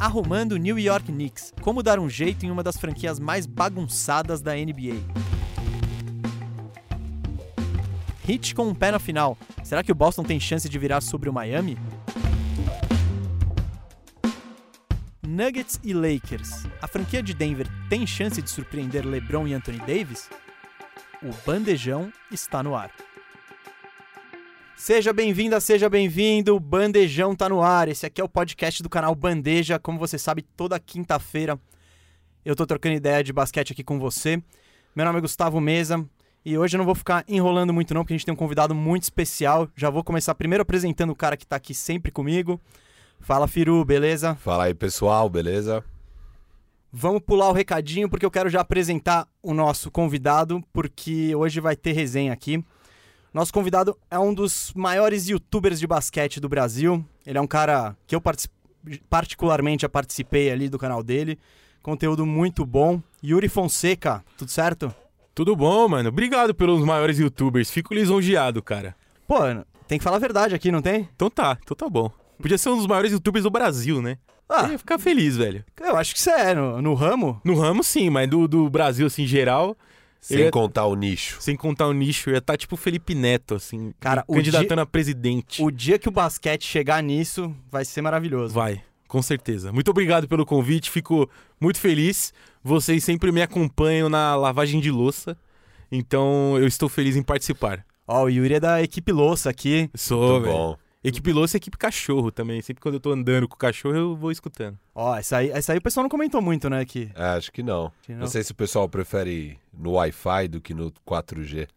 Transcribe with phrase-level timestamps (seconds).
[0.00, 1.52] Arrumando o New York Knicks.
[1.60, 5.02] Como dar um jeito em uma das franquias mais bagunçadas da NBA.
[8.22, 9.36] Hit com um pé na final.
[9.64, 11.76] Será que o Boston tem chance de virar sobre o Miami?
[15.26, 16.64] Nuggets e Lakers.
[16.80, 20.30] A franquia de Denver tem chance de surpreender LeBron e Anthony Davis?
[21.20, 22.92] O bandejão está no ar.
[24.78, 26.54] Seja bem-vinda, seja bem-vindo.
[26.54, 27.88] O Bandejão tá no ar.
[27.88, 29.76] Esse aqui é o podcast do canal Bandeja.
[29.76, 31.58] Como você sabe, toda quinta-feira
[32.44, 34.40] eu tô trocando ideia de basquete aqui com você.
[34.94, 36.08] Meu nome é Gustavo Mesa
[36.44, 38.72] e hoje eu não vou ficar enrolando muito não, porque a gente tem um convidado
[38.72, 39.68] muito especial.
[39.74, 42.60] Já vou começar primeiro apresentando o cara que tá aqui sempre comigo.
[43.18, 44.36] Fala, Firu, beleza?
[44.36, 45.84] Fala aí, pessoal, beleza?
[46.92, 51.74] Vamos pular o recadinho porque eu quero já apresentar o nosso convidado, porque hoje vai
[51.74, 52.64] ter resenha aqui.
[53.38, 57.04] Nosso convidado é um dos maiores youtubers de basquete do Brasil.
[57.24, 58.20] Ele é um cara que eu
[59.08, 61.38] particularmente já participei ali do canal dele.
[61.80, 63.00] Conteúdo muito bom.
[63.22, 64.92] Yuri Fonseca, tudo certo?
[65.36, 66.08] Tudo bom, mano.
[66.08, 67.70] Obrigado pelos maiores youtubers.
[67.70, 68.96] Fico lisonjeado, cara.
[69.24, 69.36] Pô,
[69.86, 71.08] tem que falar a verdade aqui, não tem?
[71.14, 72.10] Então tá, então tá bom.
[72.42, 74.18] Podia ser um dos maiores youtubers do Brasil, né?
[74.48, 75.64] Ah, eu ia ficar feliz, velho.
[75.80, 77.40] Eu acho que você é, no, no ramo.
[77.44, 79.76] No ramo, sim, mas do, do Brasil, assim, geral,
[80.20, 80.50] sem ia...
[80.50, 81.36] contar o nicho.
[81.40, 84.82] Sem contar o nicho, ia estar tá tipo Felipe Neto, assim, Cara, candidatando dia...
[84.82, 85.62] a presidente.
[85.62, 88.54] O dia que o basquete chegar nisso, vai ser maravilhoso.
[88.54, 89.72] Vai, com certeza.
[89.72, 91.28] Muito obrigado pelo convite, fico
[91.60, 92.32] muito feliz.
[92.62, 95.36] Vocês sempre me acompanham na lavagem de louça,
[95.90, 97.84] então eu estou feliz em participar.
[98.06, 99.90] Ó, oh, o Yuri é da equipe louça aqui.
[99.94, 100.78] Sou, velho.
[101.02, 102.60] Equipe Louça e equipe Cachorro também.
[102.60, 104.78] Sempre quando eu tô andando com o cachorro, eu vou escutando.
[104.94, 106.80] Ó, essa aí, essa aí o pessoal não comentou muito, né?
[106.80, 107.10] Aqui.
[107.14, 107.92] É, acho que não.
[108.02, 108.20] Que não.
[108.20, 111.68] não sei se o pessoal prefere no Wi-Fi do que no 4G.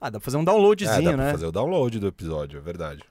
[0.00, 1.22] Ah, dá pra fazer um downloadzinho, é, dá né?
[1.24, 3.02] Pra fazer o download do episódio, é verdade.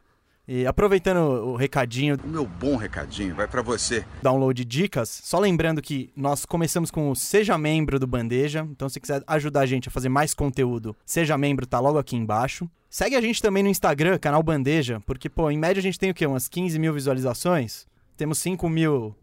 [0.47, 2.17] E aproveitando o recadinho.
[2.23, 4.05] O meu bom recadinho vai para você.
[4.21, 5.09] Download dicas.
[5.09, 8.65] Só lembrando que nós começamos com o Seja Membro do Bandeja.
[8.71, 12.15] Então, se quiser ajudar a gente a fazer mais conteúdo, Seja Membro, tá logo aqui
[12.15, 12.69] embaixo.
[12.89, 16.09] Segue a gente também no Instagram, canal Bandeja, porque, pô, em média a gente tem
[16.09, 16.25] o quê?
[16.25, 17.85] Umas 15 mil visualizações?
[18.15, 19.13] Temos 5 mil.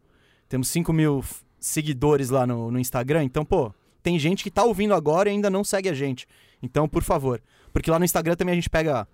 [0.47, 1.25] Temos 5 mil
[1.59, 3.25] seguidores lá no, no Instagram.
[3.25, 6.27] Então, pô, tem gente que tá ouvindo agora e ainda não segue a gente.
[6.63, 7.41] Então, por favor.
[7.73, 9.09] Porque lá no Instagram também a gente pega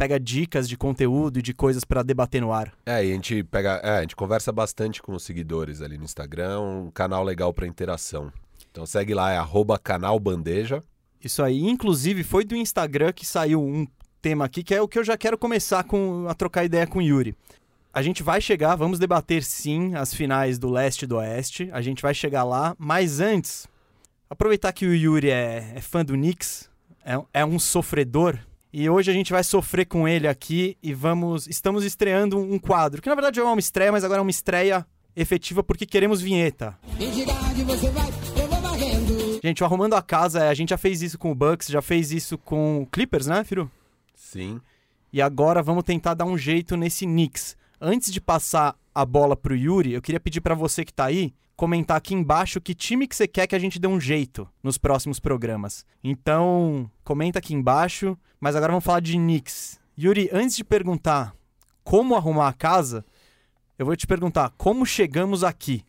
[0.00, 2.72] pega dicas de conteúdo e de coisas para debater no ar.
[2.86, 6.04] É, e a gente pega, é, a gente conversa bastante com os seguidores ali no
[6.04, 8.32] Instagram, um canal legal para interação.
[8.70, 9.38] Então segue lá, é
[9.82, 10.82] @canalbandeja.
[11.22, 13.86] Isso aí, inclusive foi do Instagram que saiu um
[14.22, 17.00] tema aqui que é o que eu já quero começar com a trocar ideia com
[17.00, 17.36] o Yuri.
[17.92, 21.68] A gente vai chegar, vamos debater sim as finais do leste e do oeste.
[21.74, 23.68] A gente vai chegar lá, mas antes,
[24.30, 26.70] aproveitar que o Yuri é, é fã do Knicks,
[27.04, 28.38] é, é um sofredor,
[28.72, 31.46] e hoje a gente vai sofrer com ele aqui e vamos.
[31.46, 34.86] Estamos estreando um quadro, que na verdade é uma estreia, mas agora é uma estreia
[35.16, 36.78] efetiva porque queremos vinheta.
[39.42, 42.12] Gente, o Arrumando a Casa, a gente já fez isso com o Bucks, já fez
[42.12, 43.70] isso com o Clippers, né, Firu?
[44.14, 44.60] Sim.
[45.12, 47.56] E agora vamos tentar dar um jeito nesse Knicks.
[47.80, 51.32] Antes de passar a bola pro Yuri, eu queria pedir para você que tá aí
[51.60, 54.78] comentar aqui embaixo que time que você quer que a gente dê um jeito nos
[54.78, 55.84] próximos programas.
[56.02, 58.16] Então, comenta aqui embaixo.
[58.40, 59.78] Mas agora vamos falar de Knicks.
[59.98, 61.34] Yuri, antes de perguntar
[61.84, 63.04] como arrumar a casa,
[63.78, 65.84] eu vou te perguntar como chegamos aqui.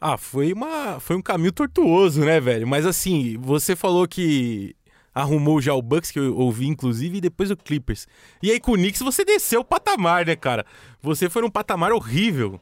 [0.00, 2.64] Ah, foi uma foi um caminho tortuoso, né, velho?
[2.64, 4.76] Mas assim, você falou que
[5.12, 8.06] arrumou já o Bucks, que eu ouvi inclusive, e depois o Clippers.
[8.40, 10.64] E aí com o Knicks você desceu o patamar, né, cara?
[11.02, 12.60] Você foi num patamar horrível.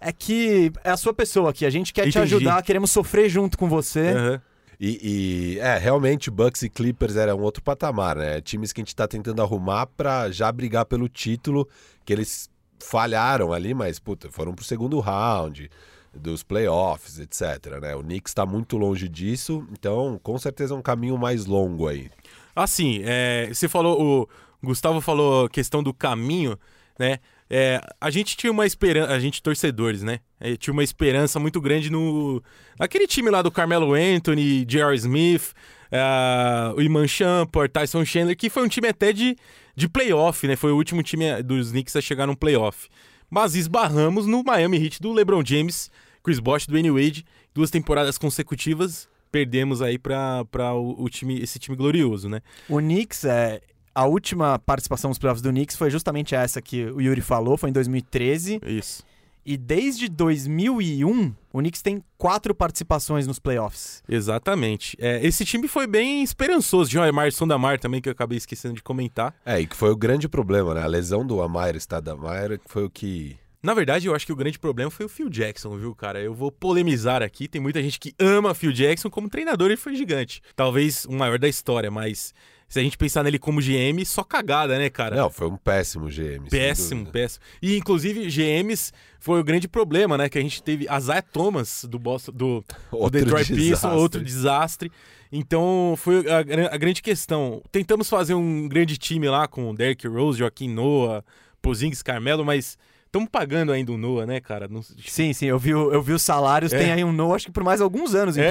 [0.00, 2.12] É que é a sua pessoa aqui, a gente quer Entendi.
[2.12, 4.12] te ajudar, queremos sofrer junto com você.
[4.12, 4.40] Uhum.
[4.78, 8.40] E, e, é, realmente Bucks e Clippers era um outro patamar, né?
[8.42, 11.66] Times que a gente tá tentando arrumar para já brigar pelo título,
[12.04, 15.70] que eles falharam ali, mas puta, foram pro segundo round
[16.14, 17.94] dos playoffs, etc, né?
[17.94, 22.10] O Knicks tá muito longe disso, então com certeza é um caminho mais longo aí.
[22.54, 24.28] Assim, é, você falou,
[24.62, 26.58] o Gustavo falou a questão do caminho,
[26.98, 27.18] né?
[27.48, 30.18] É, a gente tinha uma esperança, a gente torcedores, né?
[30.40, 32.42] É, tinha uma esperança muito grande no
[32.78, 34.94] naquele time lá do Carmelo Anthony, J.R.
[34.96, 35.52] Smith,
[35.92, 39.36] uh, o Iman Shumpert, Tyson Chandler, que foi um time até de,
[39.74, 40.56] de playoff, né?
[40.56, 42.88] Foi o último time dos Knicks a chegar no playoff.
[43.30, 45.90] Mas esbarramos no Miami Heat do LeBron James,
[46.22, 49.08] Chris Bosh, do Dwayne Wade, duas temporadas consecutivas.
[49.30, 52.40] Perdemos aí para o, o time, esse time glorioso, né?
[52.68, 53.60] O Knicks é,
[53.96, 57.70] a última participação nos playoffs do Knicks foi justamente essa que o Yuri falou, foi
[57.70, 58.60] em 2013.
[58.66, 59.02] Isso.
[59.42, 64.02] E desde 2001, o Knicks tem quatro participações nos playoffs.
[64.06, 64.98] Exatamente.
[65.00, 66.90] É, esse time foi bem esperançoso.
[66.90, 69.34] Tinha o Amar Sondamar também, que eu acabei esquecendo de comentar.
[69.46, 70.82] É, e que foi o grande problema, né?
[70.82, 74.58] A lesão do Amar Stadamar foi o que Na verdade, eu acho que o grande
[74.58, 76.20] problema foi o Phil Jackson, viu, cara?
[76.20, 77.48] Eu vou polemizar aqui.
[77.48, 80.42] Tem muita gente que ama Phil Jackson como treinador, ele foi gigante.
[80.54, 82.34] Talvez o maior da história, mas
[82.68, 85.14] se a gente pensar nele como GM, só cagada, né, cara?
[85.16, 86.48] Não, foi um péssimo GM.
[86.50, 87.44] Péssimo, péssimo.
[87.62, 90.28] E inclusive GMs foi o grande problema, né?
[90.28, 93.98] Que a gente teve a Zaya Thomas do Boston, do, do Outro Detroit Pistons, desastre.
[93.98, 94.92] outro desastre.
[95.32, 96.38] Então foi a,
[96.74, 97.62] a grande questão.
[97.70, 101.24] Tentamos fazer um grande time lá com Derrick Rose, Joaquim Noah,
[101.60, 104.68] Pozingis, Carmelo, mas estamos pagando ainda o Noah, né, cara?
[104.68, 106.78] Não- Sim, sim, eu vi, eu vi os salários, É.
[106.78, 108.50] tem aí um no, acho que por mais alguns anos, É.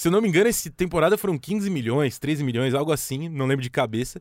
[0.00, 3.44] Se eu não me engano, essa temporada foram 15 milhões, 13 milhões, algo assim, não
[3.44, 4.18] lembro de cabeça.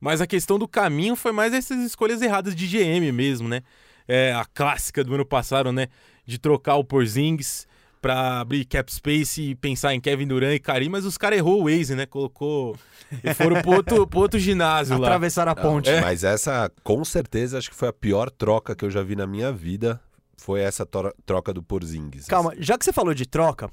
[0.00, 3.62] Mas a questão do caminho foi mais essas escolhas erradas de GM mesmo, né?
[4.08, 5.86] É, a clássica do ano passado, né?
[6.26, 7.64] De trocar o Porzingis
[8.02, 11.62] pra abrir cap space e pensar em Kevin Durant e Karim, mas os caras errou
[11.62, 12.06] o Waze, né?
[12.06, 12.76] Colocou.
[13.22, 15.06] E foram pro outro, pro outro ginásio lá.
[15.06, 15.90] Atravessaram a Não, ponte.
[15.90, 16.00] É.
[16.00, 19.28] Mas essa, com certeza, acho que foi a pior troca que eu já vi na
[19.28, 20.00] minha vida.
[20.36, 20.84] Foi essa
[21.24, 22.26] troca do Porzingis.
[22.26, 23.70] Calma, já que você falou de troca,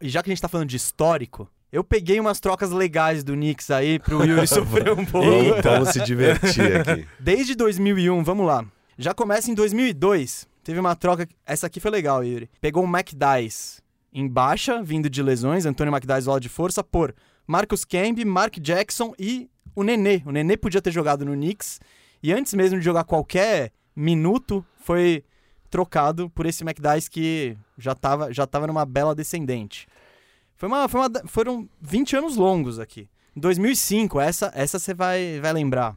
[0.00, 3.32] e já que a gente tá falando de histórico, eu peguei umas trocas legais do
[3.32, 5.60] Knicks aí pro Yuri sofrer um pouco.
[5.62, 7.06] Vamos se divertir aqui.
[7.18, 8.64] Desde 2001, vamos lá.
[8.96, 10.46] Já começa em 2002.
[10.62, 11.28] Teve uma troca.
[11.44, 12.48] Essa aqui foi legal, Yuri.
[12.60, 13.82] Pegou o McDyess
[14.12, 17.12] em baixa, vindo de lesões, Antônio McDyess bola de força, por
[17.44, 20.22] Marcus Camby, Mark Jackson e o Nenê.
[20.24, 21.80] O Nenê podia ter jogado no Knicks.
[22.22, 25.24] E antes mesmo de jogar qualquer minuto, foi
[25.68, 29.86] trocado por esse McDyess que já tava, já tava numa bela descendente.
[30.56, 33.08] Foi uma, foi uma, foram 20 anos longos aqui.
[33.36, 35.96] Em 2005, essa essa você vai, vai lembrar.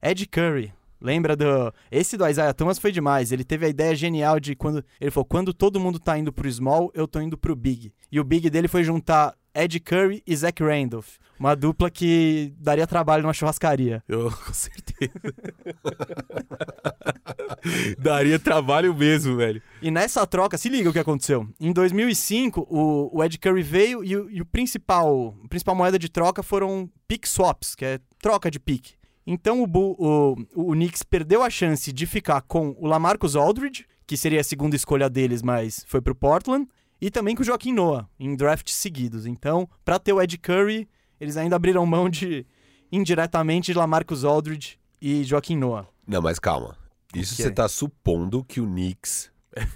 [0.00, 0.72] Ed Curry.
[1.00, 1.74] Lembra do.
[1.90, 3.32] Esse do Isaiah Thomas foi demais.
[3.32, 4.84] Ele teve a ideia genial de quando.
[5.00, 7.92] Ele falou: quando todo mundo tá indo pro small, eu tô indo pro big.
[8.10, 11.16] E o big dele foi juntar Ed Curry e Zach Randolph.
[11.38, 14.00] Uma dupla que daria trabalho numa churrascaria.
[14.06, 15.12] Eu, com certeza.
[17.98, 19.62] Daria trabalho mesmo, velho.
[19.80, 21.46] E nessa troca, se liga o que aconteceu.
[21.60, 25.98] Em 2005, o, o Ed Curry veio e, o- e o principal, a principal moeda
[25.98, 28.90] de troca foram pick swaps, que é troca de pick.
[29.26, 30.36] Então o, Bull- o,
[30.70, 34.74] o Knicks perdeu a chance de ficar com o Lamarcus Aldridge, que seria a segunda
[34.74, 36.66] escolha deles, mas foi pro Portland,
[37.00, 39.24] e também com o Joaquim Noah, em drafts seguidos.
[39.26, 40.88] Então, pra ter o Ed Curry,
[41.20, 42.44] eles ainda abriram mão de,
[42.90, 45.86] indiretamente, de Lamarcus Aldridge e Joaquim Noah.
[46.06, 46.76] Não, mas calma.
[47.20, 47.50] Isso você é?
[47.50, 49.30] tá supondo que o Knicks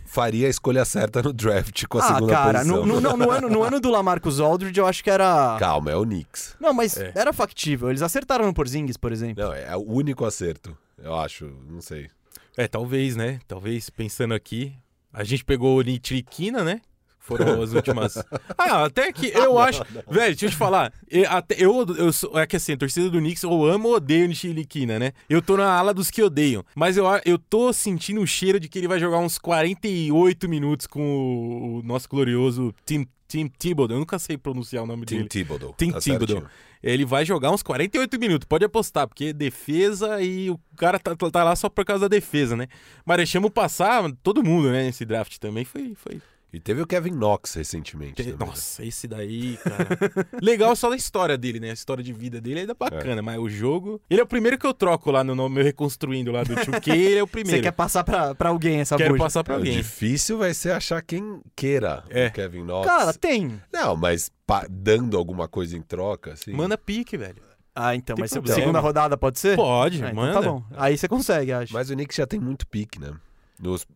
[0.06, 2.87] faria a escolha certa no draft com a ah, segunda cara, posição.
[2.87, 5.56] no, no, não, no ano, no ano do Lamarcus Aldridge, eu acho que era...
[5.59, 6.56] Calma, é o Knicks.
[6.59, 7.12] Não, mas É.
[7.15, 7.91] era factível.
[7.91, 9.44] Eles acertaram no Porzingis, por exemplo.
[9.44, 11.47] Não, é o único acerto, eu acho.
[11.69, 12.09] Não sei.
[12.56, 13.38] É, talvez, né?
[13.47, 14.75] Talvez, pensando aqui.
[15.12, 16.81] A gente pegou o Nitriquina, né?
[17.26, 18.14] Foram as últimas.
[18.56, 19.82] Ah, até que eu acho.
[20.08, 20.93] Velho, deixa eu te falar.
[21.08, 23.94] Eu, até, eu, eu sou- é que assim, a torcida do Knicks, eu amo ou
[23.96, 25.12] odeio o Nitriquina, né?
[25.28, 26.64] Eu tô na ala dos que odeiam.
[26.75, 30.87] Mas eu, eu tô sentindo o cheiro de que ele vai jogar uns 48 minutos
[30.87, 33.96] com o, o nosso glorioso Tim, Tim Thibodeau.
[33.96, 35.28] Eu nunca sei pronunciar o nome Tim dele.
[35.28, 35.75] Thibodeau.
[35.76, 36.38] Tim tá Thibodeau.
[36.40, 36.50] certinho.
[36.82, 41.43] Ele vai jogar uns 48 minutos, pode apostar, porque defesa e o cara tá, tá
[41.43, 42.69] lá só por causa da defesa, né?
[43.05, 44.84] Mas deixamos passar todo mundo, né?
[44.84, 45.94] Nesse draft também foi.
[45.96, 46.20] foi...
[46.56, 48.14] E teve o Kevin Knox recentemente.
[48.14, 48.47] também, né?
[48.47, 49.88] Nossa, esse daí, cara.
[50.41, 51.69] Legal só da história dele, né?
[51.69, 54.00] A história de vida dele é bacana, mas o jogo.
[54.08, 57.19] Ele é o primeiro que eu troco lá no meu reconstruindo lá do 2K, ele
[57.19, 57.58] é o primeiro.
[57.58, 59.25] Você quer passar pra, pra alguém essa Quero bucha?
[59.25, 59.76] passar pra É, o alguém.
[59.76, 62.28] difícil vai ser achar quem queira É.
[62.28, 62.87] o Kevin Knox.
[62.87, 63.61] Cara, tem.
[63.71, 66.52] Não, mas pa- dando alguma coisa em troca, assim.
[66.54, 67.42] Manda pique, velho.
[67.75, 68.59] Ah, então, Tem mas problema.
[68.59, 69.57] segunda rodada pode ser?
[69.57, 70.33] Pode, Ah, então manda.
[70.33, 70.64] tá bom.
[70.75, 71.75] Aí você consegue, acho.
[71.75, 73.12] Mas o Knicks já tem muito pique, né?
[73.61, 73.87] Nos...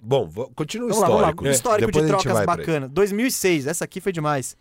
[0.00, 1.28] Bom, continua o vamos lá, vamos lá.
[1.28, 1.44] histórico.
[1.44, 2.88] Um histórico Depois de trocas bacana.
[2.88, 4.56] 2006, essa aqui foi demais.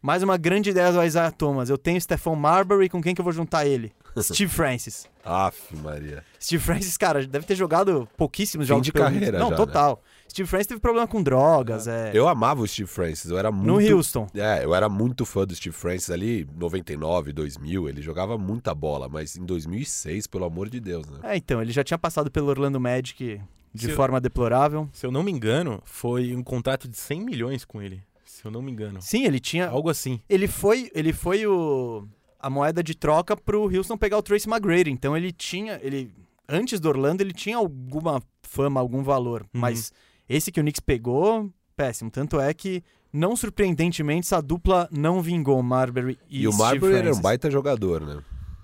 [0.00, 1.70] Mais uma grande ideia do Isaiah Thomas.
[1.70, 3.92] Eu tenho Stephon Marbury, com quem que eu vou juntar ele?
[4.18, 5.06] Steve Francis.
[5.24, 6.24] Aff, Maria.
[6.40, 9.38] Steve Francis, cara, deve ter jogado pouquíssimos Fim jogos de pelo carreira.
[9.38, 10.02] Não, já, total.
[10.28, 12.10] Steve Francis teve problema com drogas, é.
[12.14, 13.94] Eu amava o Steve Francis, eu era No muito...
[13.94, 14.26] Houston.
[14.34, 19.08] É, eu era muito fã do Steve Francis ali, 99, 2000, ele jogava muita bola,
[19.08, 21.18] mas em 2006, pelo amor de Deus, né?
[21.22, 23.40] É, então, ele já tinha passado pelo Orlando Magic
[23.74, 24.88] de Se eu- forma deplorável.
[24.92, 28.02] Se eu não me engano, foi um contrato de 100 milhões com ele.
[28.24, 29.00] Se eu não me engano.
[29.02, 29.68] Sim, ele tinha.
[29.68, 30.18] Algo assim.
[30.28, 32.06] Ele foi, ele foi o
[32.40, 34.90] a moeda de troca pro Houston pegar o Tracy McGrady.
[34.90, 36.10] Então ele tinha, ele
[36.48, 39.60] antes do Orlando ele tinha alguma fama, algum valor, Uhum.
[39.60, 39.92] mas
[40.34, 42.10] esse que o Knicks pegou, péssimo.
[42.10, 46.92] Tanto é que não surpreendentemente essa dupla não vingou Marbury e, E, o Steve Marbury
[46.92, 47.22] era um Francis.
[47.22, 48.22] baita jogador, né?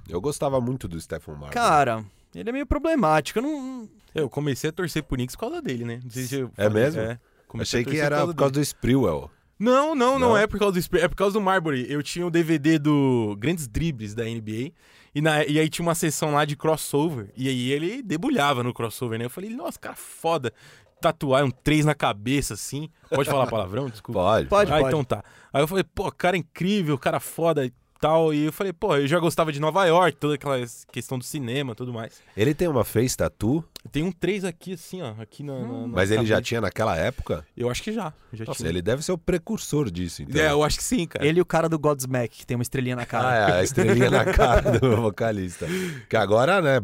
[0.08, 1.52] Eu gostava muito do Stephen Marbury.
[1.52, 3.38] Cara, ele é meio problemático.
[3.38, 6.00] Eu não, Eu comecei a torcer pro Knicks por causa dele, né?
[6.02, 7.18] Não sei se eu É falei- mesmo?
[7.46, 9.30] comecei Achei a que torcer era por causa do Sprewell.
[9.58, 10.36] Não, não, não, Não?
[10.38, 11.84] é por causa do Sp- é por causa do Marbury.
[11.90, 14.72] Eu tinha o DVD do Grandes Dribles da NBA
[15.14, 17.30] E, na- e aí tinha uma sessão lá de crossover.
[17.36, 19.24] E aí ele debulhava no crossover, né?
[19.24, 20.52] Eu falei, nossa, cara, foda.
[21.00, 22.88] Tatuar um 3 na cabeça, assim.
[23.08, 23.88] Pode falar palavrão?
[23.90, 24.20] Desculpa.
[24.20, 24.48] Pode.
[24.48, 24.88] Pode, ah, pode.
[24.88, 25.24] então tá.
[25.52, 28.32] Aí eu falei, pô, cara incrível, cara foda e tal.
[28.32, 30.56] E eu falei, pô, eu já gostava de Nova York, toda aquela
[30.92, 32.20] questão do cinema e tudo mais.
[32.36, 35.14] Ele tem uma face tattoo, Tem um 3 aqui, assim, ó.
[35.18, 35.58] Aqui na.
[35.60, 36.42] na- na mas ele já cabeça.
[36.42, 37.44] tinha naquela época?
[37.56, 38.12] Eu acho que já.
[38.32, 38.68] já Nossa, tinha.
[38.68, 40.40] ele deve ser o precursor disso, então.
[40.40, 41.24] É, eu acho que sim, cara.
[41.26, 43.34] Ele e o cara do Godsmack, que tem uma estrelinha na Ah, cara.
[43.38, 45.66] é, a estrelinha na cara do vocalista.
[46.08, 46.78] Que agora, né,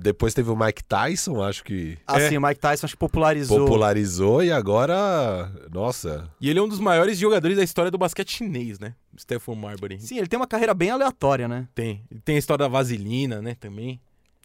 [0.00, 3.58] depois teve o Mike Tyson, acho que Assim, o Mike Tyson acho que popularizou.
[3.60, 8.30] popularizou e agora, nossa, E ele é um dos maiores jogadores da história do basquete
[8.32, 8.94] chinês, né?
[9.18, 9.98] Stephen Marbury.
[10.00, 11.66] Sim, ele tem uma carreira bem aleatória, né?
[11.74, 12.04] Tem.
[12.24, 14.00] Tem a história da vaselina, né, também.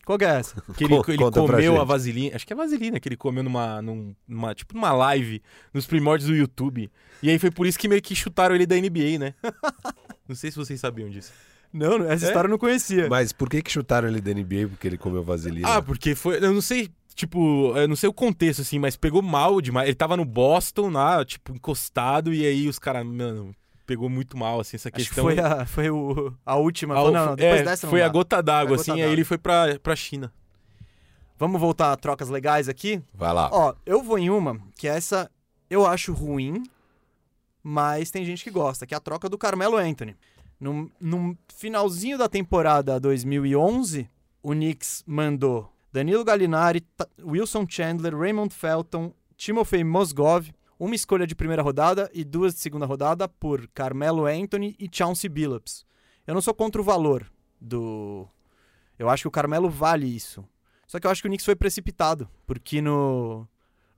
[0.06, 0.62] Qual que é essa?
[0.76, 2.36] Que ele, ele comeu a vaselina.
[2.36, 4.54] Acho que é vaselina que ele comeu numa, num- numa.
[4.56, 5.42] Tipo, numa live
[5.74, 6.90] nos primórdios do YouTube.
[7.22, 9.34] E aí foi por isso que meio que chutaram ele da NBA, né?
[10.28, 11.32] Não sei se vocês sabiam disso.
[11.74, 12.28] Não, não, essa É?
[12.28, 13.08] história eu não conhecia.
[13.10, 15.68] Mas por que que chutaram ele da NBA porque ele comeu vaselina?
[15.76, 16.38] Ah, porque foi.
[16.44, 16.90] Eu não sei.
[17.16, 19.88] Tipo, eu não sei o contexto, assim, mas pegou mal demais.
[19.88, 23.54] Ele tava no Boston, lá, tipo, encostado, e aí os caras, mano,
[23.86, 25.24] pegou muito mal, assim, essa Acho que questão.
[25.26, 27.00] foi a, foi o, a última.
[27.02, 28.06] O- não, não, depois é, dessa não Foi dá.
[28.06, 29.14] a gota d'água, A gota assim, aí d'água.
[29.14, 30.32] ele foi pra, pra China.
[31.38, 33.02] Vamos voltar a trocas legais aqui?
[33.14, 33.50] Vai lá.
[33.52, 35.30] Ó, eu vou em uma que essa
[35.70, 36.64] eu acho ruim,
[37.64, 40.16] mas tem gente que gosta, que é a troca do Carmelo Anthony.
[40.60, 44.08] No, no finalzinho da temporada 2011,
[44.44, 46.86] o Knicks mandou Danilo Gallinari,
[47.24, 50.50] Wilson Chandler, Raymond Felton, Timofey Mozgov,
[50.84, 55.30] uma escolha de primeira rodada e duas de segunda rodada por Carmelo Anthony e Chauncey
[55.30, 55.86] Billups.
[56.26, 58.28] Eu não sou contra o valor do...
[58.98, 60.44] Eu acho que o Carmelo vale isso.
[60.88, 63.48] Só que eu acho que o Knicks foi precipitado, porque no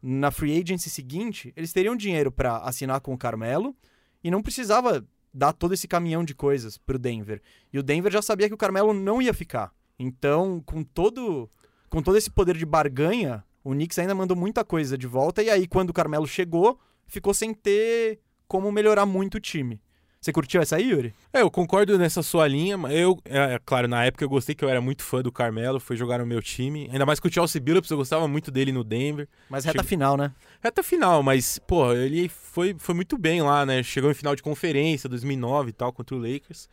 [0.02, 3.74] na free agency seguinte, eles teriam dinheiro pra assinar com o Carmelo
[4.22, 7.42] e não precisava dar todo esse caminhão de coisas pro Denver.
[7.72, 9.74] E o Denver já sabia que o Carmelo não ia ficar.
[9.98, 11.50] Então, com todo
[11.90, 15.50] com todo esse poder de barganha, o Knicks ainda mandou muita coisa de volta e
[15.50, 19.80] aí quando o Carmelo chegou, ficou sem ter como melhorar muito o time.
[20.20, 21.14] Você curtiu essa aí, Yuri?
[21.34, 24.64] É, eu concordo nessa sua linha, eu, é, é claro, na época eu gostei que
[24.64, 27.32] eu era muito fã do Carmelo, foi jogar no meu time, ainda mais com o
[27.32, 29.28] Chelsea Billups, eu gostava muito dele no Denver.
[29.50, 30.32] Mas reta Chega- final, né?
[30.64, 33.84] Reta final, mas, pô, ele foi, foi muito bem lá, né?
[33.84, 36.70] Chegou em final de conferência, 2009 e tal, contra o Lakers.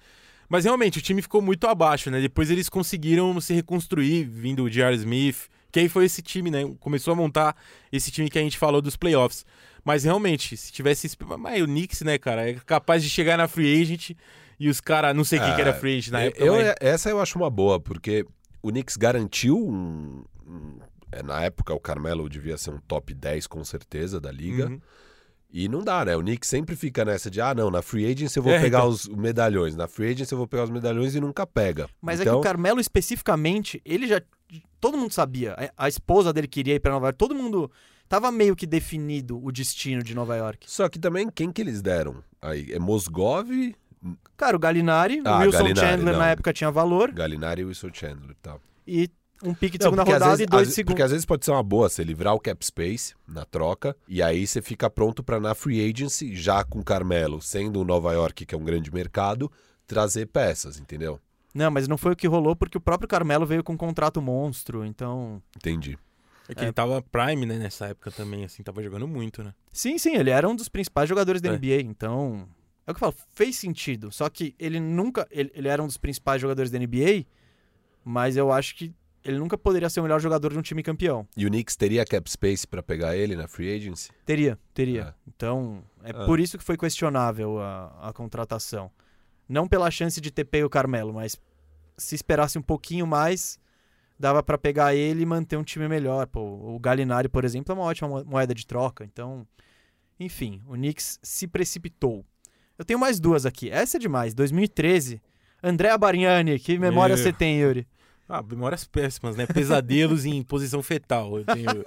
[0.49, 2.21] Mas realmente, o time ficou muito abaixo, né?
[2.21, 4.95] Depois eles conseguiram se reconstruir, vindo o J.R.
[4.95, 6.61] Smith, que aí foi esse time, né?
[6.81, 7.57] Começou a montar
[7.93, 9.45] esse time que a gente falou dos playoffs.
[9.85, 11.09] Mas realmente, se tivesse.
[11.39, 14.11] Mas o Knicks, né, cara, é capaz de chegar na free agent
[14.59, 15.15] e os caras.
[15.17, 16.45] Não sei quem que era free agent na época.
[16.45, 18.27] É, eu, mas- Essa eu acho uma boa, porque
[18.63, 20.79] o Knicks garantiu um, um-
[21.13, 24.67] é, na época o Carmelo devia ser um top 10 com certeza da liga.
[24.67, 24.81] Uhum.
[25.53, 26.17] E não dá, né?
[26.17, 28.79] O Knicks sempre fica nessa de, ah, não, na free agency eu vou É, pegar
[28.81, 28.89] então.
[28.91, 29.75] os medalhões.
[29.75, 31.89] Na free agency eu vou pegar os medalhões e nunca pega.
[32.01, 34.21] Mas é então, que o Carmelo especificamente, ele já.
[34.81, 35.55] Todo mundo sabia.
[35.77, 37.19] A esposa dele queria ir pra Nova York.
[37.19, 37.71] Todo mundo.
[38.09, 40.69] Tava meio que definido o destino de Nova York.
[40.69, 42.17] Só que também, quem que eles deram?
[42.43, 43.49] Aí, é Mosgov,
[44.37, 46.19] Cara, o Galinari, Ah, o Wilson Chandler não.
[46.21, 47.13] na época tinha valor.
[47.13, 48.61] Galinari e Wilson Chandler e tal.
[48.87, 49.11] E
[49.43, 50.93] um pique de Não, segunda porque às rodada vezes- e dois segunda.
[50.93, 54.23] Porque às vezes pode ser uma boa você livrar o cap space na troca e
[54.23, 58.13] aí você fica pronto pra na free agency, já com o Carmelo, sendo o Nova
[58.13, 59.51] York, que é um grande mercado,
[59.87, 61.19] trazer peças, entendeu?
[61.55, 64.23] Não, mas não foi o que rolou porque o próprio Carmelo veio com um contrato
[64.23, 64.85] monstro.
[64.85, 65.43] Então.
[65.57, 65.99] Entendi.
[66.49, 69.55] É que ele tava prime, né, nessa época também, assim, tava jogando muito, né?
[69.73, 71.53] Sim, sim, ele era um dos principais jogadores da É.
[71.53, 71.81] NBA.
[71.83, 72.49] Então.
[72.87, 74.11] É o que eu falo, fez sentido.
[74.11, 75.27] Só que ele nunca.
[75.31, 77.25] Ele, ele era um dos principais jogadores da NBA,
[78.05, 78.93] mas eu acho que
[79.25, 81.27] ele nunca poderia ser o melhor jogador de um time campeão.
[81.37, 84.11] E o Knicks teria cap space pra pegar ele na free agency?
[84.25, 85.03] Teria, teria.
[85.03, 85.15] É.
[85.29, 86.25] Então, é Ah.
[86.27, 88.91] por isso que foi questionável a, a contratação.
[89.49, 91.37] Não pela chance de ter pego o Carmelo, mas
[91.99, 93.59] se esperasse um pouquinho mais,
[94.19, 96.27] dava pra pegar ele e manter um time melhor.
[96.27, 96.41] Pô,
[96.75, 99.05] o Galinari, por exemplo, é uma ótima mo- moeda de troca.
[99.05, 99.47] Então,
[100.19, 102.25] enfim, o Knicks se precipitou.
[102.79, 103.69] Eu tenho mais duas aqui.
[103.71, 104.33] Essa é demais.
[104.35, 105.21] 2013,
[105.63, 106.59] Andrea Bariani.
[106.59, 107.23] Que memória Meu.
[107.23, 107.87] você tem, Yuri?
[108.33, 109.45] Ah, memórias péssimas, né?
[109.45, 111.39] Pesadelos em posição fetal.
[111.39, 111.67] Eu tenho...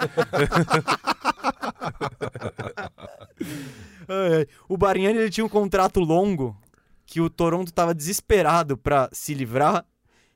[4.67, 6.55] O Bariani ele tinha um contrato longo
[7.05, 9.85] que o Toronto tava desesperado pra se livrar.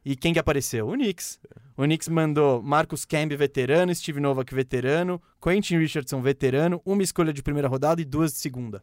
[0.05, 0.87] E quem que apareceu?
[0.87, 1.37] O Knicks.
[1.75, 7.43] O Knicks mandou Marcus Camby, veterano, Steve Novak, veterano, Quentin Richardson, veterano, uma escolha de
[7.43, 8.81] primeira rodada e duas de segunda.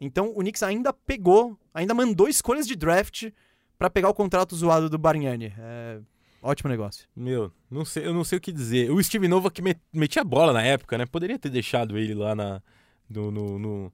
[0.00, 3.30] Então o Knicks ainda pegou, ainda mandou escolhas de draft
[3.76, 5.52] pra pegar o contrato zoado do Bariani.
[5.58, 6.00] É,
[6.42, 7.06] ótimo negócio.
[7.14, 8.90] Meu, não sei, eu não sei o que dizer.
[8.90, 11.06] O Steve Nova que met- metia bola na época, né?
[11.06, 12.62] Poderia ter deixado ele lá na,
[13.08, 13.92] no, no, no-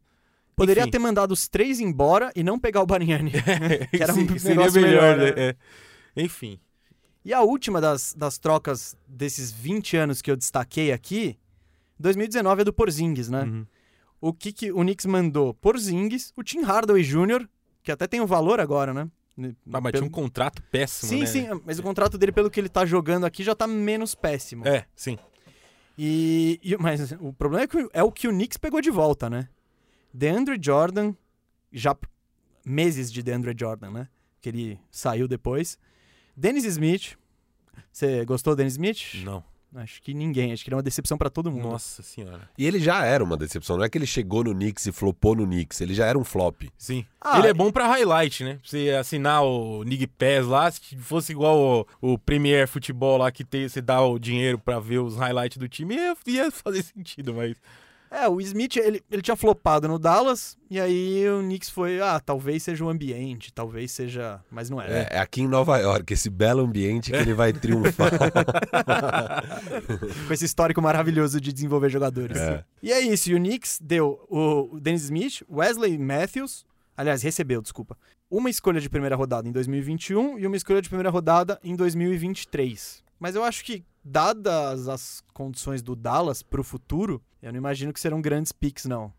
[0.54, 0.90] Poderia Enfim.
[0.92, 3.30] ter mandado os três embora e não pegar o Bariani.
[3.90, 5.32] Que era um Se- seria melhor, melhor, né?
[5.36, 5.56] É.
[6.16, 6.58] Enfim.
[7.24, 11.36] E a última das, das trocas desses 20 anos que eu destaquei aqui,
[11.98, 13.42] 2019 é do Porzingis, né?
[13.42, 13.66] Uhum.
[14.20, 15.52] O que, que o Knicks mandou?
[15.54, 17.46] Porzingis, o Tim Hardaway Jr.,
[17.82, 19.08] que até tem um valor agora, né?
[19.72, 21.26] Ah, mas tinha um contrato péssimo, Sim, né?
[21.26, 24.66] sim, mas o contrato dele, pelo que ele tá jogando aqui, já tá menos péssimo.
[24.66, 25.18] É, sim.
[25.98, 29.28] E, e- mas o problema é, que, é o que o Knicks pegou de volta,
[29.30, 29.48] né?
[30.12, 31.14] DeAndre Jordan,
[31.72, 31.94] já
[32.64, 34.08] meses de DeAndre Jordan, né?
[34.40, 35.78] Que ele saiu depois.
[36.36, 37.16] Dennis Smith.
[37.92, 39.22] Você gostou do Dennis Smith?
[39.24, 39.42] Não.
[39.76, 40.52] Acho que ninguém.
[40.52, 41.68] Acho que ele é uma decepção pra todo mundo.
[41.68, 42.48] Nossa senhora.
[42.56, 43.76] E ele já era uma decepção.
[43.76, 45.80] Não é que ele chegou no Knicks e flopou no Knicks.
[45.80, 46.62] Ele já era um flop.
[46.78, 47.04] Sim.
[47.20, 48.54] Ah, ele é bom pra highlight, né?
[48.54, 53.30] Pra você assinar o Nig Pass lá, se fosse igual o, o Premier Futebol lá,
[53.30, 56.82] que tem, você dá o dinheiro pra ver os highlights do time, ia, ia fazer
[56.84, 57.56] sentido, mas...
[58.10, 62.20] É, o Smith, ele, ele tinha flopado no Dallas, e aí o Knicks foi, ah,
[62.20, 64.40] talvez seja o ambiente, talvez seja...
[64.50, 64.86] Mas não é.
[64.86, 68.12] É, é aqui em Nova York, esse belo ambiente que ele vai triunfar.
[70.26, 72.38] Com esse histórico maravilhoso de desenvolver jogadores.
[72.38, 72.64] É.
[72.82, 76.64] E é isso, e o Knicks deu o Dennis Smith, Wesley Matthews,
[76.96, 77.96] aliás, recebeu, desculpa,
[78.30, 83.04] uma escolha de primeira rodada em 2021 e uma escolha de primeira rodada em 2023.
[83.18, 88.00] Mas eu acho que, dadas as condições do Dallas pro futuro, eu não imagino que
[88.00, 89.12] serão grandes picks, não.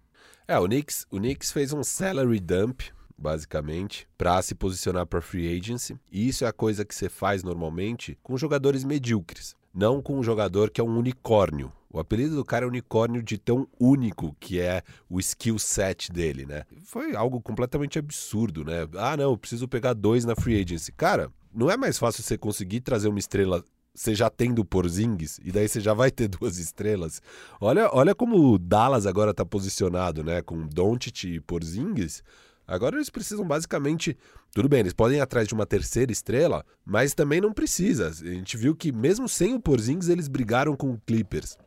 [0.48, 2.82] É, o Knicks, o Knicks fez um salary dump,
[3.18, 5.98] basicamente, para se posicionar para free agency.
[6.12, 10.24] E isso é a coisa que você faz normalmente com jogadores medíocres, não com um
[10.24, 11.72] jogador que é um unicórnio.
[11.90, 16.46] O apelido do cara é unicórnio de tão único que é o skill set dele,
[16.46, 16.64] né?
[16.84, 18.88] Foi algo completamente absurdo, né?
[18.98, 20.92] Ah, não, preciso pegar dois na free agency.
[20.92, 23.64] Cara, não é mais fácil você conseguir trazer uma estrela
[24.00, 27.22] você já tendo o Porzingis, e daí você já vai ter duas estrelas.
[27.60, 30.42] Olha, olha como o Dallas agora tá posicionado, né?
[30.42, 32.24] Com Doncic e Porzingis.
[32.68, 34.16] Agora eles precisam basicamente.
[34.54, 38.10] Tudo bem, eles podem ir atrás de uma terceira estrela, mas também não precisa.
[38.10, 41.58] A gente viu que mesmo sem o Porzingis, eles brigaram com o Clippers.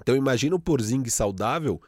[0.00, 1.80] Então imagina o Porzingis saudável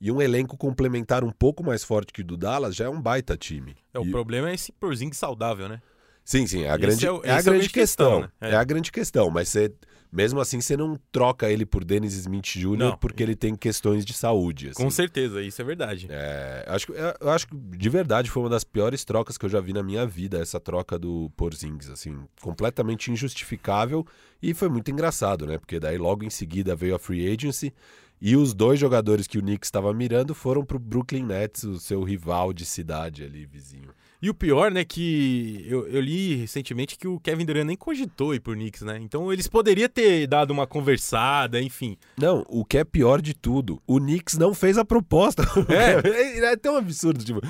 [0.00, 3.00] e um elenco complementar um pouco mais forte que o do Dallas, já é um
[3.00, 3.74] baita time.
[3.92, 5.80] É, o E- problema é esse porzinho saudável, né?
[6.26, 8.20] Sim, sim, é a grande, é o- é a é grande questão, questão.
[8.22, 8.28] né?
[8.40, 8.50] É.
[8.50, 8.56] É.
[8.56, 9.72] a grande questão, mas você,
[10.10, 12.76] mesmo assim você não troca ele por Dennis Smith Jr.
[12.76, 12.96] Não.
[12.98, 14.70] porque ele tem questões de saúde.
[14.70, 14.82] assim.
[14.82, 16.08] Com certeza, isso é verdade.
[16.10, 19.48] É, acho, que- eu- acho que de verdade foi uma das piores trocas que eu
[19.48, 24.04] já vi na minha vida, essa troca do Porzingis, assim, completamente injustificável
[24.42, 25.58] e foi muito engraçado, né?
[25.58, 27.72] Porque daí logo em seguida veio a free agency
[28.20, 32.02] e os dois jogadores que o Knicks estava mirando foram pro Brooklyn Nets, o seu
[32.02, 33.90] rival de cidade ali, vizinho.
[34.26, 38.34] E o pior, né, que eu, eu li recentemente que o Kevin Durant nem cogitou
[38.34, 38.98] ir pro Knicks, né?
[39.00, 41.96] Então eles poderiam ter dado uma conversada, enfim.
[42.18, 45.44] Não, o que é pior de tudo, o Knicks não fez a proposta.
[45.68, 47.40] É, é tão absurdo, tipo.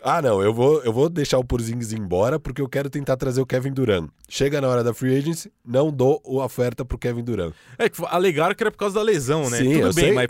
[0.00, 3.40] Ah, não, eu vou, eu vou deixar o Porzingis embora porque eu quero tentar trazer
[3.40, 4.08] o Kevin Durant.
[4.28, 7.52] Chega na hora da free agency, não dou a oferta pro Kevin Durant.
[7.76, 9.58] É, alegaram que era por causa da lesão, né?
[9.58, 10.12] Sim, Tudo eu bem, sei.
[10.12, 10.28] mas.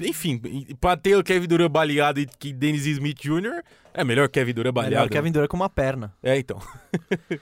[0.00, 0.40] Enfim,
[0.80, 3.62] pra ter o Kevin Durant baleado e que Dennis Smith Jr.,
[3.94, 5.10] é melhor Kevin Durant Melhor baleado.
[5.10, 6.14] Kevin Durant com uma perna.
[6.22, 6.58] É, então.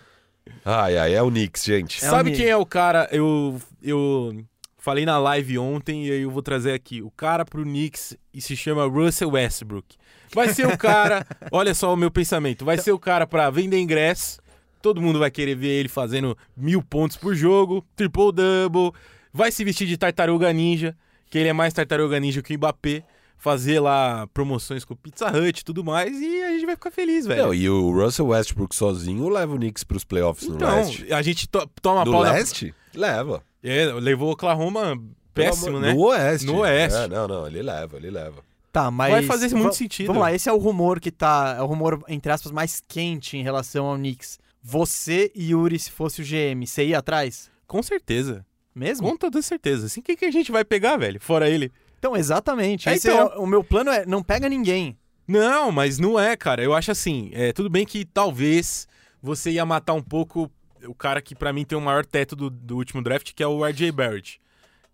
[0.65, 2.05] Ai, ai, é o Knicks, gente.
[2.05, 3.09] É Sabe quem é o cara?
[3.13, 4.45] Eu, eu
[4.79, 7.01] falei na live ontem e aí eu vou trazer aqui.
[7.03, 9.97] O cara pro Knicks e se chama Russell Westbrook.
[10.35, 13.81] Vai ser o cara, olha só o meu pensamento, vai ser o cara pra vender
[13.81, 14.41] ingresso,
[14.81, 18.93] todo mundo vai querer ver ele fazendo mil pontos por jogo, triple-double,
[19.33, 20.97] vai se vestir de tartaruga ninja,
[21.29, 23.03] que ele é mais tartaruga ninja que o Mbappé,
[23.41, 27.27] fazer lá promoções com Pizza Hut e tudo mais e a gente vai ficar feliz,
[27.27, 27.45] velho.
[27.47, 31.13] Não, e o Russell Westbrook sozinho leva o Knicks pros playoffs no então, leste.
[31.13, 32.75] a gente to- toma No pau na- leste?
[32.95, 33.43] Leva.
[33.63, 35.01] É, levou o Oklahoma
[35.35, 35.93] péssimo, amor- né?
[35.95, 36.47] No oeste.
[36.47, 36.99] No oeste.
[36.99, 38.43] É, não, não, ele leva, ele leva.
[38.73, 39.11] Tá, mas.
[39.11, 40.07] Vai fazer muito sentido.
[40.09, 41.57] Vamos lá, esse é o rumor que tá.
[41.59, 44.39] É o rumor, entre aspas, mais quente em relação ao Knicks.
[44.63, 47.51] Você, Yuri, se fosse o GM, você ia atrás?
[47.67, 48.45] Com certeza.
[48.75, 49.09] Mesmo?
[49.09, 49.87] Com toda certeza.
[49.87, 51.19] Assim, quem que a gente vai pegar, velho?
[51.21, 51.73] Fora ele.
[52.01, 52.89] Então, exatamente.
[52.89, 53.29] É, Esse então.
[53.29, 54.97] é- o meu plano é não pega ninguém.
[55.29, 56.61] Não, mas não é, cara.
[56.63, 58.89] Eu acho assim, é, tudo bem que talvez
[59.23, 60.51] você ia matar um pouco
[60.85, 63.47] o cara que pra mim tem o maior teto do, do último draft, que é
[63.47, 64.41] o RJ Barrett.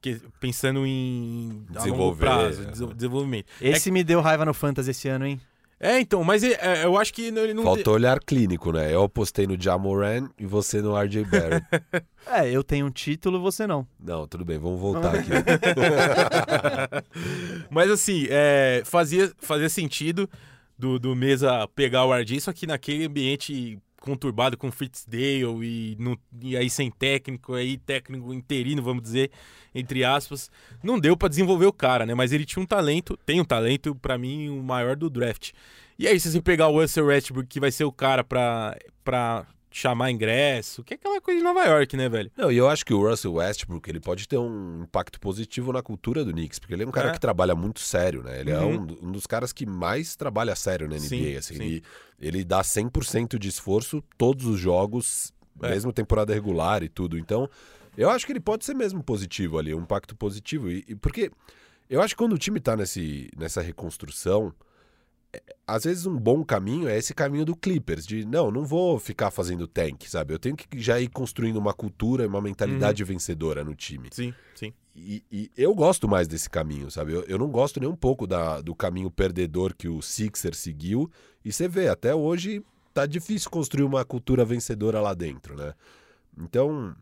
[0.03, 2.67] Que, pensando em a longo Desenvolver, prazo, é.
[2.67, 3.47] des- desenvolvimento.
[3.61, 5.41] Esse me deu raiva no Fantasy esse ano, hein?
[5.79, 7.63] É, então, mas é, é, eu acho que ele não...
[7.63, 8.95] Faltou olhar clínico, né?
[8.95, 11.67] Eu apostei no Jamoran e você no RJ Barrett.
[12.29, 13.87] É, eu tenho um título, você não.
[14.01, 15.31] não, tudo bem, vamos voltar aqui.
[17.71, 20.29] Mas assim, é, fazia, fazia sentido
[20.77, 26.19] do, do Mesa pegar o RJ, só que naquele ambiente conturbado com Fitzdale e, não-
[26.43, 29.31] e aí sem técnico, aí técnico interino, vamos dizer,
[29.79, 30.51] entre aspas,
[30.83, 32.15] não deu pra desenvolver o cara, né?
[32.15, 35.53] Mas ele tinha um talento, tem um talento, pra mim, o maior do draft.
[35.99, 39.47] E aí, se você pegar o Russell Westbrook, que vai ser o cara pra, pra
[39.71, 42.31] chamar ingresso, que é aquela coisa de Nova York, né, velho?
[42.37, 45.83] Não, e eu acho que o Russell Westbrook ele pode ter um impacto positivo na
[45.83, 47.13] cultura do Knicks, porque ele é um cara É.
[47.13, 48.41] que trabalha muito sério, né?
[48.41, 48.87] Ele é Uhum.
[49.03, 51.55] um, um dos caras que mais trabalha sério na NBA, Sim, assim.
[51.57, 51.63] sim.
[51.63, 51.83] Ele,
[52.21, 55.71] ele dá 100% de esforço todos os jogos, É.
[55.71, 57.19] mesmo temporada regular e tudo.
[57.19, 57.49] Então,
[57.97, 60.71] eu acho que ele pode ser mesmo positivo ali, um impacto positivo.
[60.71, 61.31] E, e porque
[61.89, 64.53] eu acho que quando o time tá nesse, nessa reconstrução,
[65.33, 68.99] é, às vezes um bom caminho é esse caminho do Clippers, de não, não vou
[68.99, 70.35] ficar fazendo tank, sabe?
[70.35, 73.07] Eu tenho que já ir construindo uma cultura e uma mentalidade Uhum.
[73.09, 74.09] vencedora no time.
[74.13, 74.73] Sim, sim.
[74.99, 77.13] E, e eu gosto mais desse caminho, sabe?
[77.13, 81.11] Eu, eu não gosto nem um pouco da, do caminho perdedor que o Sixer seguiu.
[81.45, 85.75] E você vê, até hoje tá difícil construir uma cultura vencedora lá dentro, né?
[86.39, 86.97] Então,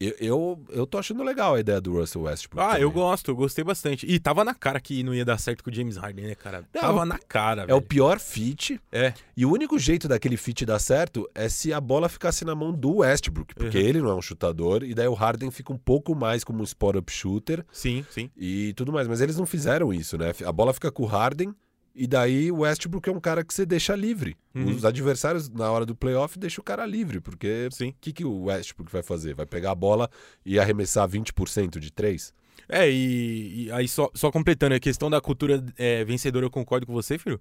[0.00, 2.62] eu, eu, eu tô achando legal a ideia do Russell Westbrook.
[2.66, 3.02] Ah, eu também.
[3.02, 4.06] gosto, eu gostei bastante.
[4.06, 6.64] E tava na cara que não ia dar certo com o James Harden, né, cara?
[6.74, 7.82] Não, tava na cara, É o velho.
[7.82, 8.80] pior fit.
[8.92, 12.54] É, E o único jeito daquele fit dar certo é se a bola ficasse na
[12.54, 13.84] mão do Westbrook, porque Uhum.
[13.84, 16.64] ele não é um chutador, e daí o Harden fica um pouco mais como um
[16.64, 18.30] spot-up shooter sim, sim.
[18.36, 19.08] e tudo mais.
[19.08, 20.32] Mas eles não fizeram isso, né?
[20.44, 21.54] A bola fica com o Harden,
[21.96, 24.36] e daí o Westbrook é um cara que você deixa livre.
[24.54, 24.70] Uhum.
[24.70, 27.88] Os adversários, na hora do playoff, deixam o cara livre, porque Sim.
[27.88, 29.34] o que, que o Westbrook vai fazer?
[29.34, 30.10] Vai pegar a bola
[30.44, 32.32] e arremessar 20% de três?
[32.68, 36.86] É, e, e aí só, só completando, a questão da cultura é, vencedora, eu concordo
[36.86, 37.40] com você, filho.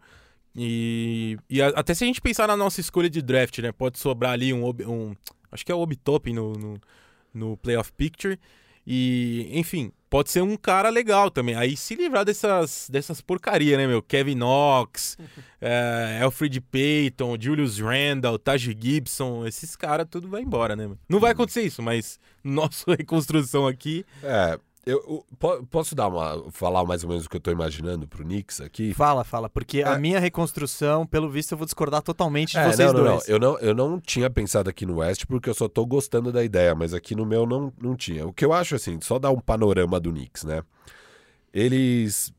[0.56, 3.72] E, e a- até se a gente pensar na nossa escolha de draft, né?
[3.72, 4.70] Pode sobrar ali um.
[4.70, 5.16] um
[5.52, 6.82] acho que é o Obitop no, no,
[7.34, 8.40] no Playoff Picture.
[8.86, 11.56] E, enfim, pode ser um cara legal também.
[11.56, 14.02] Aí se livrar dessas, dessas porcaria, né, meu?
[14.02, 15.18] Kevin Knox,
[15.60, 20.88] é, Alfred Payton, Julius Randle, Taj Gibson, esses caras tudo vai embora, né?
[20.88, 20.98] meu?
[21.10, 24.06] Não vai acontecer isso, mas nossa reconstrução aqui.
[24.24, 24.60] É.
[24.86, 28.08] Eu, eu- po- posso dar uma, falar mais ou menos o que eu tô imaginando
[28.08, 28.94] pro Knicks aqui?
[28.94, 29.98] Fala, fala, porque a É.
[29.98, 33.28] minha reconstrução, pelo visto, eu vou discordar totalmente de É, vocês não, não, dois.
[33.28, 33.34] não.
[33.36, 33.60] Eu não.
[33.60, 36.94] Eu não tinha pensado aqui no West porque eu só tô gostando da ideia, mas
[36.94, 38.28] aqui no meu não, não tinha.
[38.28, 40.62] O que eu acho assim, só dar um panorama do Knicks, né?
[41.54, 42.32] Eles.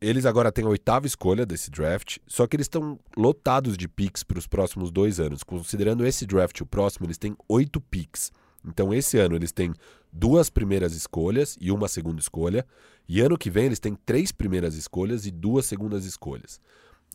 [0.00, 4.22] Eles agora têm a oitava escolha desse draft, só que eles estão lotados de picks
[4.22, 5.42] para os próximos dois anos.
[5.42, 8.32] Considerando esse draft e o próximo, eles têm oito picks.
[8.66, 9.72] Então, esse ano eles têm
[10.12, 12.66] duas primeiras escolhas e uma segunda escolha.
[13.08, 16.60] E ano que vem eles têm três primeiras escolhas e duas segundas escolhas.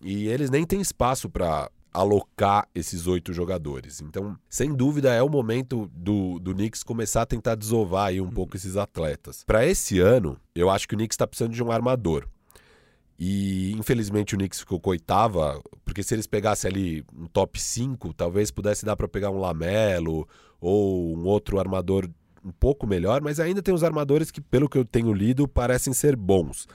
[0.02, 4.02] E eles nem têm espaço para alocar esses oito jogadores.
[4.02, 8.30] Então, sem dúvida, é o momento do, do Knicks começar a tentar desovar aí um
[8.30, 9.44] pouco esses atletas.
[9.46, 12.28] Para esse ano, eu acho que o Knicks está precisando de um armador.
[13.17, 18.13] E infelizmente o Knicks ficou com oitava, porque se eles pegassem ali um top 5,
[18.13, 20.28] talvez pudesse dar para pegar um Lamelo
[20.60, 22.10] ou um outro armador
[22.43, 25.93] um pouco melhor, mas ainda tem os armadores que, pelo que eu tenho lido, parecem
[25.93, 26.67] ser bons.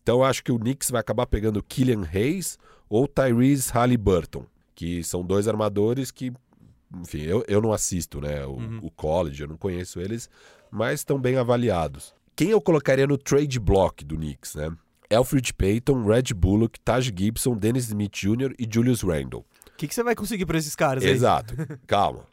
[0.00, 2.58] Então eu acho que o Knicks vai acabar pegando Killian Hayes
[2.88, 6.32] ou Tyrese Halliburton, que são dois armadores que,
[6.96, 8.78] enfim, eu, eu não assisto né, o, Uhum.
[8.84, 10.30] o college, eu não conheço eles,
[10.70, 12.14] mas estão bem avaliados.
[12.34, 14.70] Quem eu colocaria no trade block do Knicks, né?
[15.10, 18.54] Alfred Payton, Red Bullock, Taj Gibson, Dennis Smith Jr.
[18.58, 19.40] e Julius Randle.
[19.40, 21.10] O que, que você vai conseguir por esses caras aí?
[21.10, 21.54] Exato,
[21.86, 22.24] calma.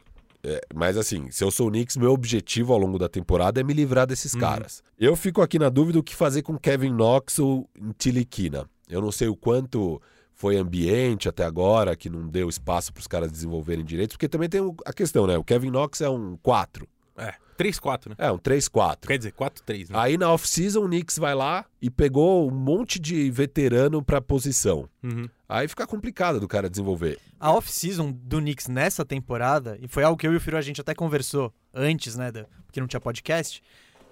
[0.42, 3.64] É, mas assim, se eu sou o Knicks, meu objetivo ao longo da temporada é
[3.64, 4.40] me livrar desses Uhum.
[4.40, 4.82] caras.
[4.98, 8.68] Eu fico aqui na dúvida o que fazer com Kevin Knox ou Tiliquina.
[8.88, 10.00] Eu não sei o quanto
[10.32, 14.48] foi ambiente até agora, que não deu espaço para os caras desenvolverem direito, porque também
[14.48, 15.36] tem a questão, né?
[15.36, 16.86] O Kevin Knox é um 4.
[17.16, 18.14] É, 3-4, né?
[18.18, 19.06] É, um 3-4.
[19.06, 19.98] Quer dizer, 4-3, né?
[19.98, 24.88] Aí na off-season o Knicks vai lá e pegou um monte de veterano pra posição.
[25.02, 25.28] Uhum.
[25.48, 27.18] Aí fica complicado do cara desenvolver.
[27.38, 30.62] A off-season do Knicks nessa temporada, e foi algo que eu e o Firo a
[30.62, 33.62] gente até conversou antes, né, da- porque não tinha podcast,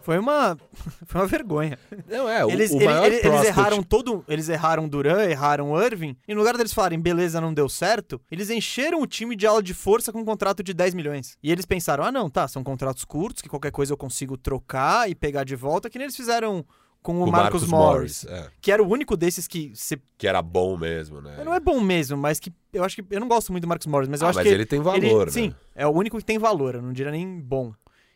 [0.04, 0.56] foi uma
[1.06, 1.78] foi uma vergonha.
[2.08, 6.16] Não, é, o, eles, o ele- ele- eles erraram todo, eles erraram Duran, erraram Irving,
[6.28, 9.62] e no lugar deles falarem, beleza, não deu certo, eles encheram o time de aula
[9.62, 11.36] de força com um contrato de 10 milhões.
[11.42, 15.08] E eles pensaram, ah não, tá, são contratos curtos, que qualquer coisa eu consigo trocar
[15.10, 16.64] e pegar de volta, que nem eles fizeram
[17.02, 20.40] com o com Marcus, Morris, é, que era o único desses que você que era
[20.40, 21.42] bom mesmo, né?
[21.44, 23.86] não é bom mesmo, mas que eu acho que eu não gosto muito do Marcus
[23.86, 25.32] Morris, mas eu Ah, acho mas que ele tem valor, né?
[25.32, 27.74] Sim, é o único que tem valor, eu não diria nem bom.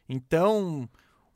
[0.08, 0.88] Então,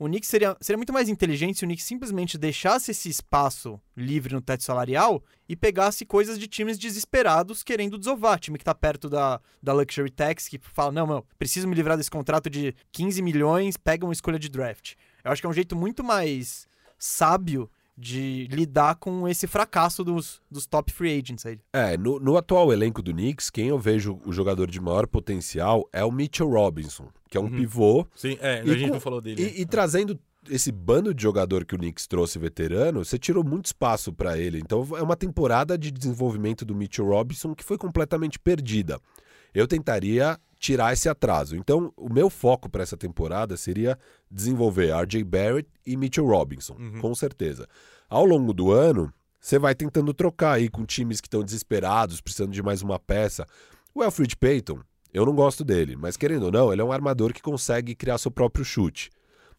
[0.03, 4.33] o Knicks seria, seria muito mais inteligente se o Knicks simplesmente deixasse esse espaço livre
[4.33, 8.37] no teto salarial e pegasse coisas de times desesperados querendo desovar.
[8.37, 11.95] Time que tá perto da, da Luxury Tax, que fala, não, meu, preciso me livrar
[11.95, 14.95] desse contrato de 15 milhões, pega uma escolha de draft.
[15.23, 20.41] Eu acho que é um jeito muito mais sábio de lidar com esse fracasso dos,
[20.49, 21.59] dos top free agents aí.
[21.71, 25.87] É, no, no atual elenco do Knicks, quem eu vejo o jogador de maior potencial
[25.93, 27.51] é o Mitchell Robinson, que é um Uhum.
[27.51, 28.07] pivô.
[28.15, 29.43] Sim, é, E a gente com- não falou dele.
[29.43, 29.51] né?
[29.55, 33.67] E, e trazendo esse bando de jogador que o Knicks trouxe veterano, você tirou muito
[33.67, 34.57] espaço pra ele.
[34.59, 38.99] Então é uma temporada de desenvolvimento do Mitchell Robinson que foi completamente perdida.
[39.53, 41.57] Eu tentaria tirar esse atraso.
[41.57, 43.99] Então, o meu foco para essa temporada seria
[44.31, 47.01] desenvolver RJ Barrett e Mitchell Robinson, Uhum.
[47.01, 47.67] com certeza.
[48.09, 52.51] Ao longo do ano, você vai tentando trocar aí com times que estão desesperados, precisando
[52.53, 53.45] de mais uma peça.
[53.93, 54.79] O Alfred Payton,
[55.13, 58.17] eu não gosto dele, mas querendo ou não, ele é um armador que consegue criar
[58.17, 59.09] seu próprio chute.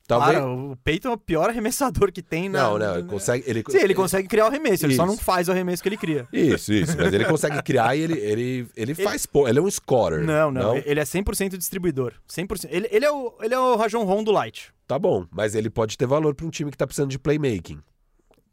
[0.07, 0.35] Talvez.
[0.39, 2.65] Cara, o Peyton é o pior arremessador que tem na.
[2.65, 3.43] não, não, ele consegue.
[3.49, 5.97] Ele, Sim, ele consegue criar o arremesso, ele só não faz o arremesso que ele
[5.97, 6.29] cria.
[6.31, 6.95] Isso, isso.
[6.97, 9.25] Mas ele consegue criar e ele, ele, ele faz.
[9.25, 10.23] pô, Ele é um scorer.
[10.23, 12.13] Não, não, ele é 100% distribuidor.
[12.29, 12.69] 100%.
[12.71, 14.75] Ele, ele, é o, ele é o Rajon Rondo Light.
[14.87, 17.81] Tá bom, mas ele pode ter valor para um time que tá precisando de playmaking.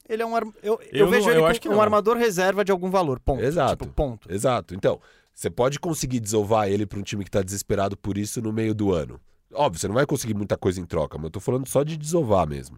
[0.07, 0.35] Ele é um.
[0.35, 1.83] ar- Eu, eu, Eu não- vejo eu ele acho que como um não.
[1.83, 3.19] armador reserva de algum valor.
[3.19, 3.43] Ponto.
[3.43, 3.83] Exato.
[3.85, 4.31] Tipo, ponto.
[4.33, 4.73] Exato.
[4.73, 4.99] Então,
[5.33, 8.73] você pode conseguir desovar ele para um time que tá desesperado por isso no meio
[8.73, 9.19] do ano.
[9.53, 11.97] Óbvio, você não vai conseguir muita coisa em troca, mas eu tô falando só de
[11.97, 12.77] desovar mesmo.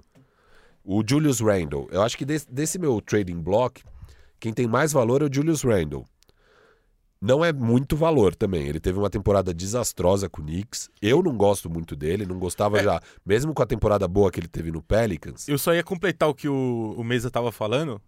[0.83, 1.87] O Julius Randle.
[1.91, 3.83] Eu acho que desse, desse meu trading block,
[4.39, 6.05] quem tem mais valor é o Julius Randle.
[7.21, 8.67] Não é muito valor também.
[8.67, 10.89] Ele teve uma temporada desastrosa com o Knicks.
[11.01, 12.99] Eu não gosto muito dele, não gostava já.
[13.25, 15.47] Mesmo com a temporada boa que ele teve no Pelicans.
[15.47, 18.01] Eu só ia completar o que o, o Mesa tava falando,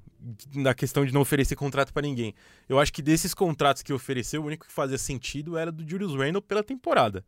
[0.54, 2.34] na questão de não oferecer contrato pra ninguém.
[2.68, 6.14] Eu acho que desses contratos que ofereceu, o único que fazia sentido era do Julius
[6.14, 7.24] Randle pela temporada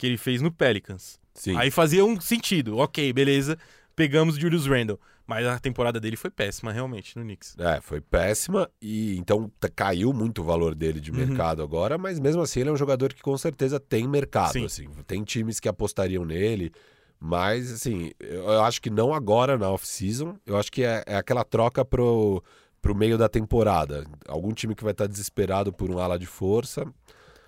[0.00, 1.20] que ele fez no Pelicans.
[1.34, 1.54] Sim.
[1.58, 2.78] Aí fazia um sentido.
[2.78, 3.58] Ok, beleza,
[3.94, 4.98] pegamos o Julius Randle.
[5.26, 7.54] Mas a temporada dele foi péssima, realmente, no Knicks.
[7.58, 11.18] É, foi péssima e então tá- caiu muito o valor dele de Uhum.
[11.18, 14.64] mercado agora, mas mesmo assim ele é um jogador que com certeza tem mercado, Sim.
[14.64, 14.88] assim.
[15.06, 16.72] Tem times que apostariam nele,
[17.20, 21.44] mas assim, eu acho que não agora na off-season, eu acho que é, é aquela
[21.44, 22.42] troca pro,
[22.82, 24.04] pro meio da temporada.
[24.26, 26.84] Algum time que vai estar desesperado por um ala de força.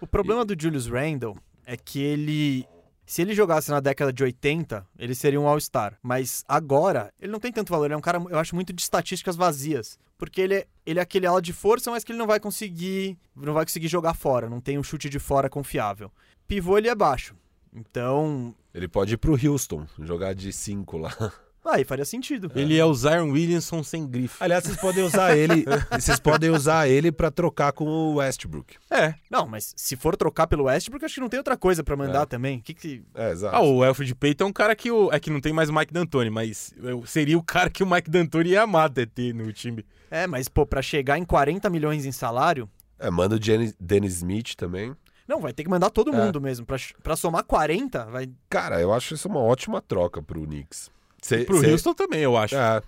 [0.01, 1.37] O problema do Julius Randle
[1.73, 2.67] é que ele.
[3.07, 5.99] Se ele jogasse na década de 80, ele seria um All-Star.
[6.03, 7.87] Mas agora, ele não tem tanto valor.
[7.87, 9.99] Ele é um cara, eu acho, muito de estatísticas vazias.
[10.17, 13.19] Porque ele é, ele é aquele ala de força, mas que ele não vai conseguir.
[13.35, 14.49] Não vai conseguir jogar fora.
[14.49, 16.13] Não tem um chute de fora confiável.
[16.47, 17.35] Pivô, ele é baixo.
[17.75, 18.55] Então.
[18.73, 21.15] Ele pode ir pro Houston, jogar de 5 lá.
[21.65, 22.51] Aí faria sentido.
[22.57, 24.37] Ele é o Zion Williamson sem grife.
[24.41, 28.75] Aliás, vocês podem usar ele, vocês podem usar ele para trocar com o Westbrook.
[28.91, 29.15] É.
[29.31, 32.23] Não, mas se for trocar pelo Westbrook, acho que não tem outra coisa pra mandar
[32.23, 32.27] É.
[32.27, 32.59] também.
[32.61, 33.05] Que que...
[33.15, 33.55] É, exato.
[33.55, 35.73] Ah, o Alfred Payton é um cara que o, é que não tem mais o
[35.73, 36.75] Mike D'Antoni, mas
[37.07, 39.87] seria o cara que o Mike D'Antoni ia amar até ter no time.
[40.11, 44.17] É, mas, pô, pra chegar em 40 milhões em salário, É, manda o Jenny- Dennis
[44.17, 44.95] Smith também.
[45.29, 46.17] não, vai ter que mandar todo É.
[46.17, 46.67] mundo mesmo.
[46.67, 48.29] Pra, pra somar 40, vai.
[48.51, 50.91] Cara, eu acho isso uma ótima troca pro Knicks.
[51.23, 52.57] Cê, Pro cê- Houston também, eu acho.
[52.57, 52.83] É,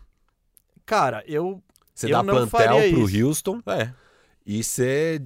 [0.85, 1.63] Cara, eu.
[1.95, 3.25] você Eu dá não plantel faria pro isso.
[3.27, 3.91] Houston É.
[4.45, 5.23] e você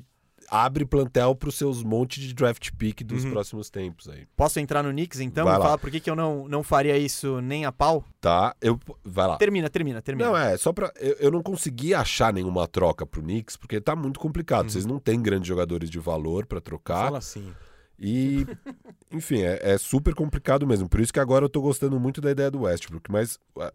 [0.50, 3.32] abre plantel pros seus montes de draft pick dos Uhum.
[3.32, 4.26] próximos tempos aí.
[4.36, 5.64] Posso entrar no Knicks então Vai e lá.
[5.64, 8.02] falar por que, que eu não, não faria isso nem a pau?
[8.20, 8.54] Tá?
[8.60, 9.36] Eu, vai lá.
[9.36, 10.28] Termina, termina, termina.
[10.30, 10.90] Não, é, só pra.
[10.98, 14.64] Eu, eu não consegui achar nenhuma troca pro Knicks, porque tá muito complicado.
[14.64, 14.70] Uhum.
[14.70, 17.04] Vocês não têm grandes jogadores de valor pra trocar.
[17.06, 17.52] Fala assim.
[18.00, 18.46] E,
[19.10, 20.88] enfim, é, é super complicado mesmo.
[20.88, 23.10] Por isso que agora eu tô gostando muito da ideia do Westbrook.
[23.10, 23.72] Mas uh,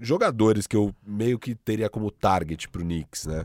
[0.00, 3.44] jogadores que eu meio que teria como target pro Knicks, né?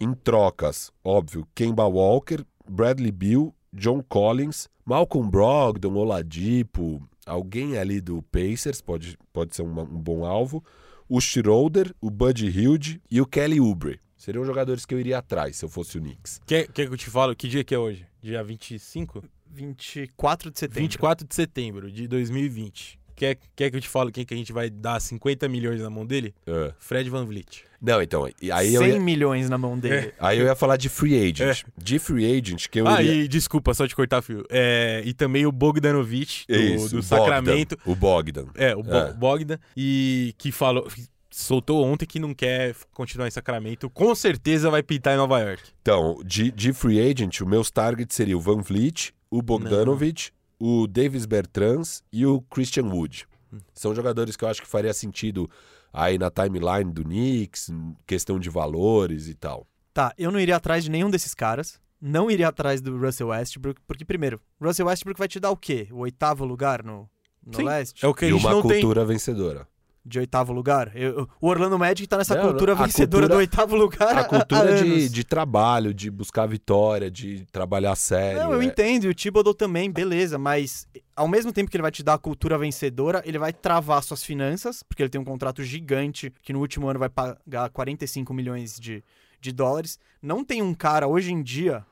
[0.00, 8.22] Em trocas, óbvio, Kemba Walker, Bradley Beal, John Collins, Malcolm Brogdon, Oladipo, alguém ali do
[8.22, 10.62] Pacers pode, pode ser uma- um bom alvo.
[11.08, 13.98] O Schroeder, o Buddy Hilde e o Kelly Oubre.
[14.16, 16.40] Seriam jogadores que eu iria atrás se eu fosse o Knicks.
[16.46, 17.34] Quer que eu te falo?
[17.34, 18.06] Que dia que é hoje?
[18.20, 19.22] Dia 25?
[19.50, 20.82] 24 de setembro.
[20.82, 22.98] 24 de setembro de 2020.
[23.18, 25.90] Quer, quer que eu te fale quem que a gente vai dar 50 milhões na
[25.90, 26.32] mão dele?
[26.46, 26.72] É.
[26.78, 27.64] Fred Van Vliet.
[27.80, 30.12] Não, então, aí 100 eu ia, milhões na mão dele.
[30.20, 31.64] Aí eu ia falar de free agent.
[31.76, 33.24] De free agent, que eu ah, iria...
[33.24, 34.44] e desculpa, só te cortar, fio.
[34.48, 37.76] É, e também o Bogdanovic, do, Isso, do o Sacramento.
[37.76, 38.46] Bogdan, o Bogdan.
[38.54, 39.12] É, o Bo- É.
[39.12, 39.58] Bogdan.
[39.76, 40.88] E que falou.
[41.30, 43.90] Soltou ontem que não quer continuar em Sacramento.
[43.90, 45.62] Com certeza vai pintar em Nova York.
[45.82, 50.86] Então, de, de free agent, os meus targets seriam o Van Vliet, o Bogdanovic, o
[50.86, 53.26] Davis Bertrans e o Christian Wood.
[53.52, 53.58] Hum.
[53.74, 55.48] São jogadores que eu acho que faria sentido
[55.92, 57.70] aí na timeline do Knicks,
[58.06, 59.66] questão de valores e tal.
[59.92, 61.80] Tá, eu não iria atrás de nenhum desses caras.
[62.00, 65.88] Não iria atrás do Russell Westbrook, porque, primeiro, Russell Westbrook vai te dar o quê?
[65.90, 67.10] O oitavo lugar no,
[67.44, 68.04] no Sim, leste?
[68.04, 68.80] É o que a e gente uma não tem.
[68.80, 69.66] cultura vencedora.
[70.08, 70.90] De oitavo lugar?
[70.96, 74.16] Eu- o Orlando Magic tá nessa Não, cultura vencedora cultura- do oitavo lugar.
[74.16, 78.42] A cultura há de, de trabalho, de buscar vitória, de trabalhar sério.
[78.42, 81.82] Não, eu é- entendo, e o Thibodeau também, beleza, mas ao mesmo tempo que ele
[81.82, 85.24] vai te dar a cultura vencedora, ele vai travar suas finanças, porque ele tem um
[85.24, 89.04] contrato gigante que no último ano vai pagar 45 milhões de,
[89.40, 89.98] de dólares.
[90.22, 91.84] Não tem um cara hoje em dia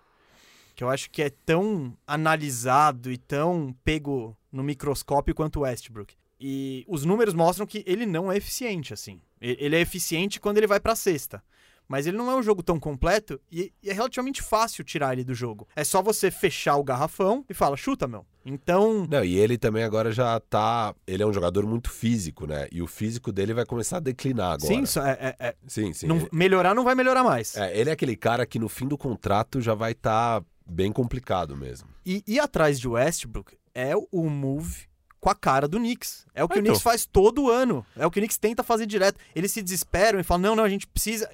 [0.75, 6.15] que eu acho que é tão analisado e tão pego no microscópio quanto o Westbrook.
[6.41, 9.21] E os números mostram que ele não é eficiente, assim.
[9.41, 11.43] E- Ele é eficiente quando ele vai pra cesta.
[11.89, 15.23] Mas ele não é um jogo tão completo e, e é relativamente fácil tirar ele
[15.23, 15.69] do jogo.
[15.77, 18.27] É só você fechar o garrafão e fala, chuta, meu.
[18.45, 20.93] Então, Não, e ele também agora já tá.
[21.07, 22.67] Ele é um jogador muito físico, né?
[22.73, 24.75] E o físico dele vai começar a declinar agora.
[24.75, 25.93] sim, só é- é- é- sim.
[25.93, 26.09] sim.
[26.09, 27.57] não- Ele, melhorar não vai melhorar mais.
[27.57, 31.57] é, ele é aquele cara que no fim do contrato já vai estar bem complicado
[31.57, 31.89] mesmo.
[32.05, 34.87] E ir atrás de Westbrook é o move
[35.21, 36.27] com a cara do Knicks.
[36.35, 36.91] É o que Ah, o Knicks então.
[36.93, 37.85] faz todo ano.
[37.97, 39.19] É o que o Knicks tenta fazer direto.
[39.35, 41.29] Eles se desesperam e falam: não, não, a gente precisa.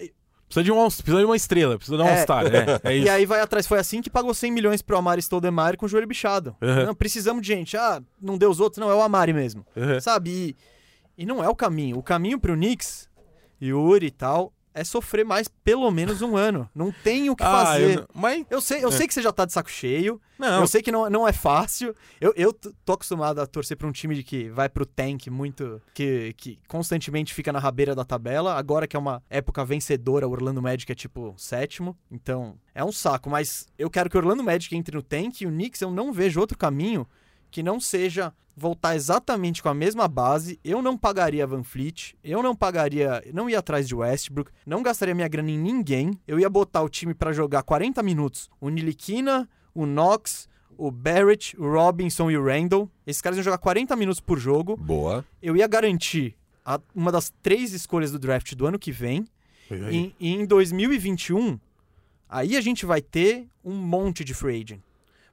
[0.49, 2.13] Precisa de, um, precisa de uma estrela, precisa de um É.
[2.19, 2.45] All-Star.
[2.47, 2.99] É, é.
[2.99, 3.67] E aí vai atrás.
[3.67, 6.55] Foi assim que pagou 100 milhões pro Amari Stoudemire com o joelho bichado.
[6.61, 6.87] Uhum.
[6.87, 7.75] Não, precisamos de gente.
[7.75, 8.79] Ah, não deu os outros.
[8.79, 9.65] Não, é o Amari mesmo.
[9.75, 9.99] Uhum.
[9.99, 10.31] Sabe?
[11.17, 11.97] E, e não é o caminho.
[11.97, 13.09] O caminho pro Knicks,
[13.63, 16.69] Yuri e tal, é sofrer mais pelo menos um ano.
[16.75, 17.99] Não tem o que Ah, fazer.
[17.99, 18.45] eu, mas.
[18.51, 20.21] Eu sei, eu sei que você já tá de saco cheio.
[20.39, 21.95] Não, Eu sei que não, não é fácil.
[22.21, 25.81] Eu, eu tô acostumado a torcer pra um time de que vai pro tank muito.
[25.95, 28.55] Que, que constantemente fica na rabeira da tabela.
[28.55, 31.97] Agora que é uma época vencedora, o Orlando Magic é tipo sétimo.
[32.11, 33.31] Então é um saco.
[33.31, 36.13] Mas eu quero que o Orlando Magic entre no tank e o Knicks eu não
[36.13, 37.07] vejo outro caminho
[37.53, 40.59] que não seja voltar exatamente com a mesma base.
[40.65, 45.15] Eu não pagaria Van Fleet, eu não pagaria, não ia atrás de Westbrook, não gastaria
[45.15, 46.19] minha grana em ninguém.
[46.27, 48.51] Eu ia botar o time pra jogar 40 minutos.
[48.61, 52.91] O Niliquina, o Knox, o Barrett, o Robinson e o Randall.
[53.07, 54.77] Esses caras iam jogar 40 minutos por jogo.
[54.77, 55.25] Boa.
[55.43, 56.35] Eu ia garantir
[56.65, 59.25] a- uma das três escolhas do draft do ano que vem.
[59.91, 61.59] E, e em 2021,
[62.29, 64.81] aí a gente vai ter um monte de free agent.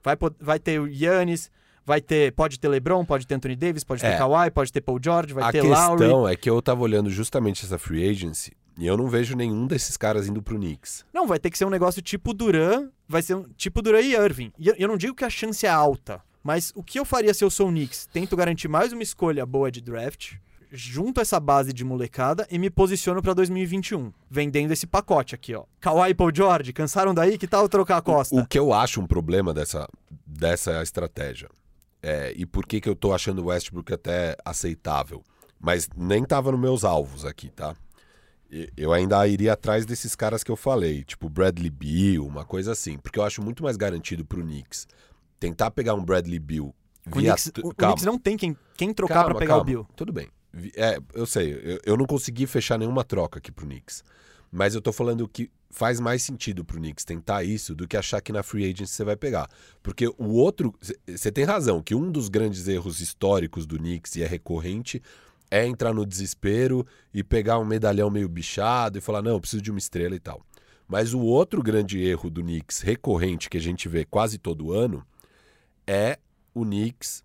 [0.01, 1.51] Vai, vai ter o Yannis,
[1.89, 2.32] vai ter.
[2.34, 4.17] Pode ter LeBron, pode ter Anthony Davis, pode ter É.
[4.17, 6.34] Kawhi, pode ter Paul George, vai a ter questão Lowry.
[6.34, 9.97] é que eu tava olhando justamente essa free agency e eu não vejo nenhum desses
[9.97, 11.04] caras indo pro Knicks.
[11.12, 14.13] Não, vai ter que ser um negócio tipo Duran, vai ser um tipo Duran e
[14.13, 14.54] Irving.
[14.60, 17.34] E eu, eu não digo que a chance é alta, mas o que eu faria
[17.34, 18.06] se eu sou o Knicks?
[18.13, 20.36] Tento garantir mais uma escolha boa de draft,
[20.71, 25.63] junto essa base de molecada e me posiciono pra 2021, vendendo esse pacote aqui, ó.
[25.82, 27.36] Kawhi e Paul George, cansaram daí?
[27.36, 28.36] Que tal eu trocar a costa?
[28.36, 29.89] O que eu acho um problema dessa,
[30.23, 31.49] dessa estratégia
[32.01, 35.23] é, e por que, que eu tô achando o Westbrook até aceitável,
[35.59, 37.75] mas nem tava nos meus alvos aqui, tá?
[38.75, 42.97] Eu ainda iria atrás desses caras que eu falei, tipo Bradley Beal, uma coisa assim,
[42.97, 44.88] porque eu acho muito mais garantido pro Knicks
[45.39, 46.73] tentar pegar um Bradley Beal
[47.05, 47.35] O via...
[47.35, 47.73] Knicks, o- o.
[47.75, 49.62] Knicks não tem quem, quem trocar pra pegar calma.
[49.62, 49.88] o Bill.
[49.95, 50.29] Tudo bem.
[50.75, 54.03] É, eu sei, eu, eu não consegui fechar nenhuma troca aqui pro Knicks.
[54.51, 58.21] Mas eu tô falando que faz mais sentido pro Knicks tentar isso do que achar
[58.21, 59.49] que na free agency você vai pegar.
[59.84, 60.73] Porque o outro.
[61.08, 65.01] Você tem razão, que um dos grandes erros históricos do Knicks, e é recorrente,
[65.51, 69.71] é entrar no desespero e pegar um medalhão meio bichado e falar, não, preciso de
[69.71, 70.43] uma estrela e tal.
[70.88, 75.05] Mas o outro grande erro do Knicks recorrente que a gente vê quase todo ano
[75.86, 76.17] é
[76.53, 77.23] o Knicks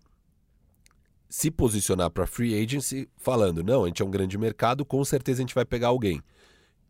[1.27, 5.41] se posicionar para free agency falando, não, a gente é um grande mercado, com certeza
[5.41, 6.21] a gente vai pegar alguém.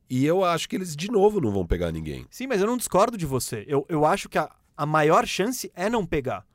[0.09, 2.25] E eu acho que eles de novo não vão pegar ninguém.
[2.29, 3.65] Sim, mas eu não discordo de você.
[3.67, 6.45] Eu, eu acho que a, a maior chance é não pegar.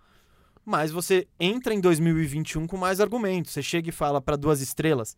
[0.65, 3.53] Mas você entra em 2021 com mais argumentos.
[3.53, 5.17] Você chega e fala pra duas estrelas.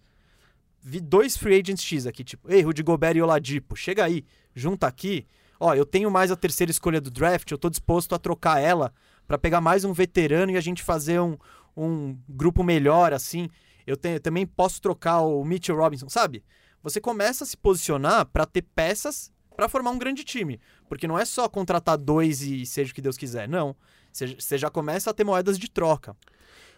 [0.83, 4.89] Vi dois free agents X aqui, tipo, ei, Rudy Gobert e Oladipo, chega aí, junta
[4.89, 5.29] aqui.
[5.61, 8.93] Ó, eu tenho mais a terceira escolha do draft, eu tô disposto a trocar ela
[9.29, 11.39] pra pegar mais um veterano e a gente fazer um,
[11.77, 13.49] um grupo melhor, assim.
[13.87, 16.43] Eu, tenho, eu também posso trocar o Mitchell Robinson, sabe?
[16.83, 20.61] Você começa a se posicionar pra ter peças pra formar um grande time.
[20.89, 23.49] Porque não é só contratar dois e seja o que Deus quiser.
[23.49, 23.77] Não.
[24.13, 26.15] Você já começa a ter moedas de troca.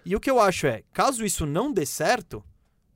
[0.05, 2.45] E o que eu acho é, caso isso não dê certo,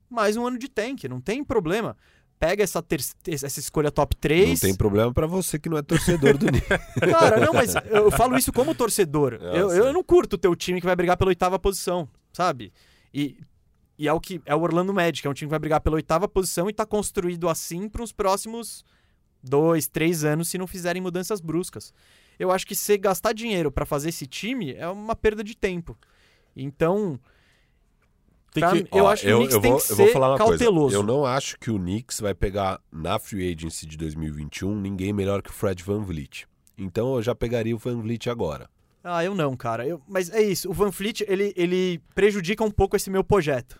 [0.09, 1.97] mais um ano de tank, não tem problema.
[2.39, 4.49] Pega essa, ter- essa escolha top 3.
[4.49, 6.45] Não tem problema para você que não é torcedor do.
[7.11, 9.39] Cara, não, mas eu falo isso como torcedor.
[9.41, 12.71] É, eu, eu não curto o teu time que vai brigar pela oitava posição, sabe?
[13.13, 13.37] E,
[13.99, 15.97] e é o que é o Orlando Magic, é um time que vai brigar pela
[15.97, 18.83] oitava posição e tá construído assim para os próximos
[19.43, 21.93] dois, três anos se não fizerem mudanças bruscas.
[22.39, 25.97] Eu acho que se gastar dinheiro para fazer esse time é uma perda de tempo.
[26.55, 27.19] Então,
[28.53, 30.13] Tem pra- que- eu Ó, acho que o Knicks tem vou, que eu vou ser
[30.13, 30.81] falar uma cauteloso.
[30.81, 30.95] coisa.
[30.97, 35.41] Eu não acho que o Knicks vai pegar na free agency de 2021 ninguém melhor
[35.41, 36.47] que o Fred Van Vliet.
[36.77, 38.69] Então eu já pegaria o Van Vliet agora.
[39.03, 39.85] Ah, eu não, cara.
[39.87, 40.69] Eu, mas é isso.
[40.69, 43.79] O Van Fleet, ele, ele prejudica um pouco esse meu projeto.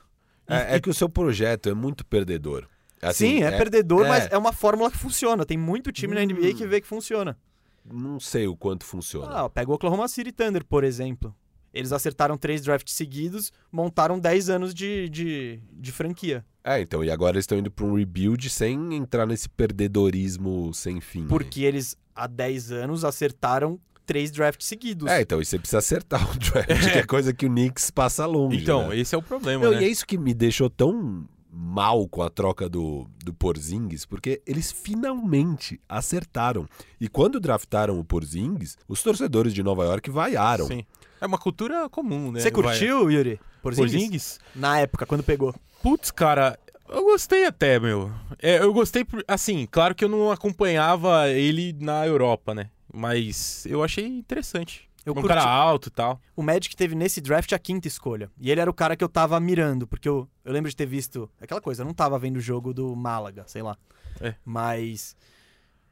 [0.50, 2.68] É, é que o seu projeto é muito perdedor.
[3.02, 4.10] Assim, Sim, é, perdedor, é.
[4.10, 5.46] mas é uma fórmula que funciona.
[5.46, 6.26] Tem muito time na Hum.
[6.26, 7.38] NBA que vê que funciona.
[7.86, 9.28] Não sei o quanto funciona.
[9.32, 11.34] Ah, pega o Oklahoma City Thunder, por exemplo.
[11.74, 16.44] Eles acertaram três drafts seguidos, montaram 10 anos de, de, de franquia.
[16.64, 21.00] É, então, e agora eles estão indo para um rebuild sem entrar nesse perdedorismo sem
[21.00, 21.28] fim.
[21.28, 23.80] Porque eles, há 10 anos, acertaram
[24.10, 25.08] três drafts seguidos.
[25.08, 28.26] É, então, e você precisa acertar o draft, que é coisa que o Knicks passa
[28.26, 28.58] longe.
[28.64, 28.98] Então, né?
[28.98, 29.84] esse é o problema, Não, né?
[29.84, 34.42] E é isso que me deixou tão mal com a troca do, do Porzingis, porque
[34.48, 36.68] eles finalmente acertaram.
[37.00, 40.66] E quando draftaram o Porzingis, os torcedores de Nova York vaiaram.
[40.66, 40.84] Sim.
[41.22, 42.40] É uma cultura comum, né?
[42.40, 43.40] Você Vai- curtiu, Yuri?
[43.62, 43.92] Porzingis?
[43.92, 44.40] Porzingis?
[44.56, 45.54] Na época, quando pegou.
[45.84, 46.58] Putz, cara,
[46.90, 48.12] eu gostei até, meu.
[48.42, 52.72] É, eu gostei, assim, claro que eu não acompanhava ele na Europa, né?
[52.94, 54.90] Mas eu achei interessante.
[55.06, 55.30] Eu um curti.
[55.30, 56.22] cara alto e tal.
[56.36, 58.30] O Magic teve nesse draft a quinta escolha.
[58.40, 60.86] E ele era o cara que eu tava mirando, porque eu, eu lembro de ter
[60.86, 61.30] visto.
[61.40, 63.78] Aquela coisa, eu não tava vendo o jogo do Málaga, sei lá.
[64.20, 64.36] É.
[64.44, 65.16] Mas.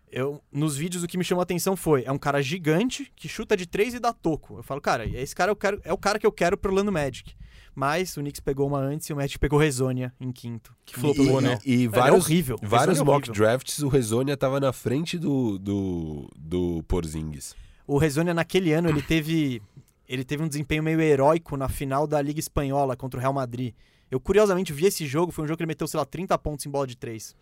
[0.09, 3.27] Eu, nos vídeos o que me chamou a atenção foi: é um cara gigante que
[3.27, 4.57] chuta de três e dá toco.
[4.57, 6.91] Eu falo, cara, esse cara eu quero, é o cara que eu quero pro Orlando
[6.91, 7.35] Magic.
[7.77, 10.75] Mas o Knicks pegou uma antes e o Magic pegou Rezonia em quinto.
[10.83, 11.59] Que flopou, e, né?
[11.63, 12.57] E, vários, é horrível.
[12.59, 13.33] Vários Rezonia é mock horrível.
[13.35, 17.55] drafts, o Rezonia tava na frente do, do, do Porzingis.
[17.85, 19.61] O Rezonia naquele ano ele teve
[20.09, 23.75] ele teve um desempenho meio heróico na final da Liga Espanhola contra o Real Madrid.
[24.09, 26.65] Eu curiosamente vi esse jogo, foi um jogo que ele meteu, sei lá, 30 pontos
[26.65, 27.35] em bola de três.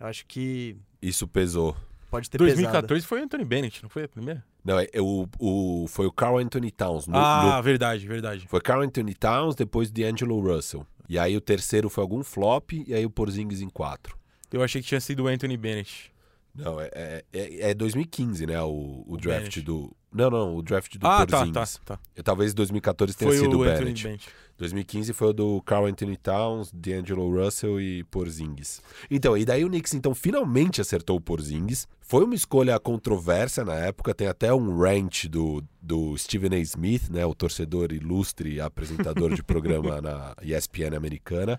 [0.00, 1.76] Eu acho que Isso pesou.
[2.12, 2.54] Pode ter pesado.
[2.60, 4.44] 2014 foi o Anthony Bennett, não foi a primeira?
[4.64, 7.06] Não, é, é o, o, foi o Carl Anthony Towns.
[7.08, 8.46] no- ah, no- verdade, verdade.
[8.48, 10.86] foi Carl Anthony Towns, depois D'Angelo Russell.
[11.08, 14.16] E aí o terceiro foi algum flop, e aí o Porzingis em quatro.
[14.52, 16.12] Eu achei que tinha sido o Anthony Bennett.
[16.54, 18.60] Não, é, é, é- é 2015, né?
[18.62, 19.62] O, o draft Bennett.
[19.62, 19.90] do.
[20.12, 21.80] Não, não, o draft do ah, tá, Porzingis.
[21.82, 22.02] tá, tá.
[22.14, 24.02] E Talvez 2014 tenha Foi sido o o Anthony Bennett.
[24.04, 24.28] Bennett.
[24.58, 28.80] 2015 foi o do Carl Anthony Towns, D'Angelo Russell e Porzingis.
[29.10, 31.88] Então, e daí o Knicks então finalmente acertou o Porzingis.
[32.00, 36.58] Foi uma escolha controversa na época, tem até um rant do, do Stephen A.
[36.58, 41.58] Smith, né, o torcedor ilustre apresentador de programa na ESPN americana.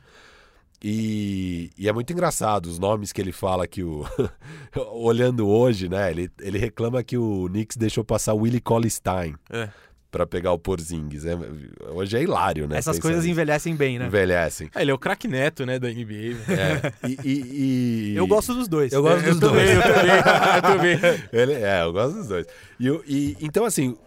[0.83, 4.05] E, e é muito engraçado os nomes que ele fala que o.
[4.91, 6.11] Olhando hoje, né?
[6.11, 9.69] Ele, ele reclama que o Knicks deixou passar o Willie Cauley-Stein É.
[10.13, 11.25] pra pegar o Porzingis.
[11.25, 11.35] É,
[11.89, 12.77] hoje é hilário, né?
[12.77, 14.05] Essas coisas envelhecem bem, né?
[14.05, 14.69] Envelhecem.
[14.75, 16.37] Ah, ele é o craque neto, né, da NBA.
[16.47, 17.07] É.
[17.09, 18.93] E, e- e- Eu gosto dos dois.
[18.93, 19.75] Eu gosto dos eu também, dois.
[19.75, 19.81] eu
[20.61, 21.23] também, eu também.
[21.33, 22.45] Ele, é, eu gosto dos dois.
[22.79, 23.97] E, eu- e- então, assim,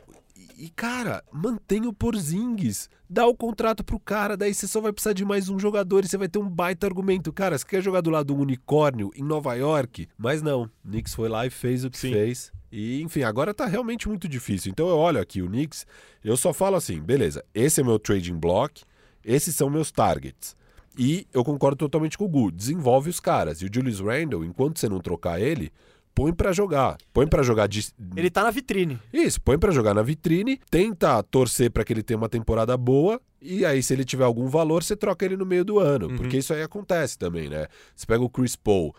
[0.56, 2.88] e cara, mantém o Porzingis.
[3.10, 6.08] Dá o contrato pro cara, daí você só vai precisar de mais um jogador e
[6.08, 7.32] você vai ter um baita argumento.
[7.32, 10.08] Cara, você quer jogar do lado do unicórnio em Nova York?
[10.18, 12.12] Mas não, Knicks foi lá e fez o que Sim.
[12.12, 12.52] fez.
[12.70, 14.70] E, enfim, agora tá realmente muito difícil.
[14.72, 15.86] Então eu olho aqui o Knicks,
[16.24, 18.82] eu só falo assim, beleza, esse é meu trading block,
[19.24, 20.56] esses são meus targets.
[20.98, 23.60] E eu concordo totalmente com o Gu, desenvolve os caras.
[23.60, 25.70] E o Julius Randle, enquanto você não trocar ele,
[26.14, 26.96] põe pra jogar.
[27.12, 27.86] Põe pra jogar de,
[28.16, 28.98] Ele tá na vitrine.
[29.12, 33.20] isso, põe pra jogar na vitrine, tenta torcer pra que ele tenha uma temporada boa
[33.42, 36.16] e aí se ele tiver algum valor, você troca ele no meio do ano, Uhum.
[36.16, 37.66] porque isso aí acontece também, né?
[37.94, 38.94] Você pega o Chris Paul,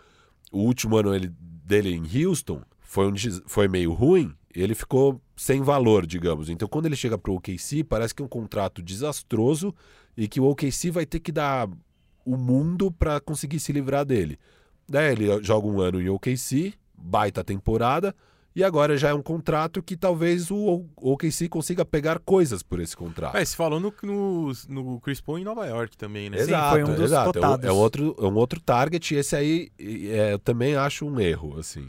[0.52, 1.32] o último ano ele-
[1.64, 3.14] dele em Houston foi, um
[3.46, 6.48] foi meio ruim, ele ficou sem valor, digamos.
[6.48, 9.74] Então quando ele chega pro OKC, parece que é um contrato desastroso
[10.16, 11.68] e que o OKC vai ter que dar
[12.24, 14.38] o mundo pra conseguir se livrar dele.
[14.88, 18.16] Daí ele joga um ano em OKC, baita temporada,
[18.56, 22.96] e agora já é um contrato que talvez o OKC consiga pegar coisas por esse
[22.96, 23.36] contrato.
[23.36, 26.38] É, se falou no, no, no Chris Paul em Nova York também, né?
[26.38, 27.38] Sim, foi um dos exato.
[27.38, 27.58] É um-.
[27.64, 31.20] É, um outro, é um outro target, e esse aí é, eu também acho um
[31.20, 31.86] erro, assim.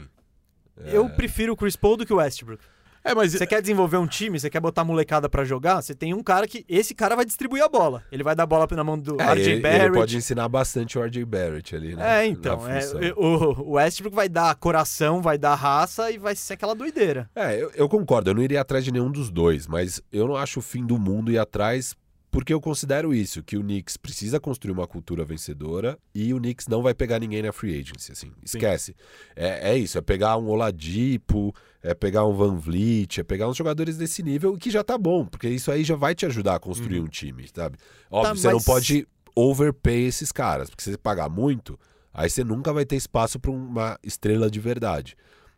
[0.84, 2.62] Eu prefiro o Chris Paul do que o Westbrook.
[3.02, 6.12] É, mas Você quer desenvolver um time, você quer botar molecada pra jogar, você tem
[6.12, 6.66] um cara que.
[6.68, 8.04] Esse cara vai distribuir a bola.
[8.12, 9.92] Ele vai dar a bola na mão do É, RJ ele, ele Barrett.
[9.92, 12.24] pode ensinar bastante o RJ Barrett ali, né?
[12.24, 12.60] É, então.
[12.68, 17.30] é, o, o Westbrook vai dar coração, vai dar raça e vai ser aquela doideira.
[17.34, 20.36] É, eu, eu concordo, eu não iria atrás de nenhum dos dois, mas eu não
[20.36, 21.96] acho o fim do mundo ir atrás
[22.30, 26.68] porque eu considero isso, que o Knicks precisa construir uma cultura vencedora e o Knicks
[26.68, 28.94] não vai pegar ninguém na free agency, assim, esquece.
[29.34, 33.56] É, é isso, é pegar um Oladipo, é pegar um Van Vliet, é pegar uns
[33.56, 36.60] jogadores desse nível que já tá bom, porque isso aí já vai te ajudar a
[36.60, 37.76] construir um time, sabe?
[38.10, 41.78] Óbvio, Tá, você não mas- pode overpay esses caras, porque se você pagar muito,
[42.12, 45.16] aí você nunca vai ter espaço para uma estrela de verdade.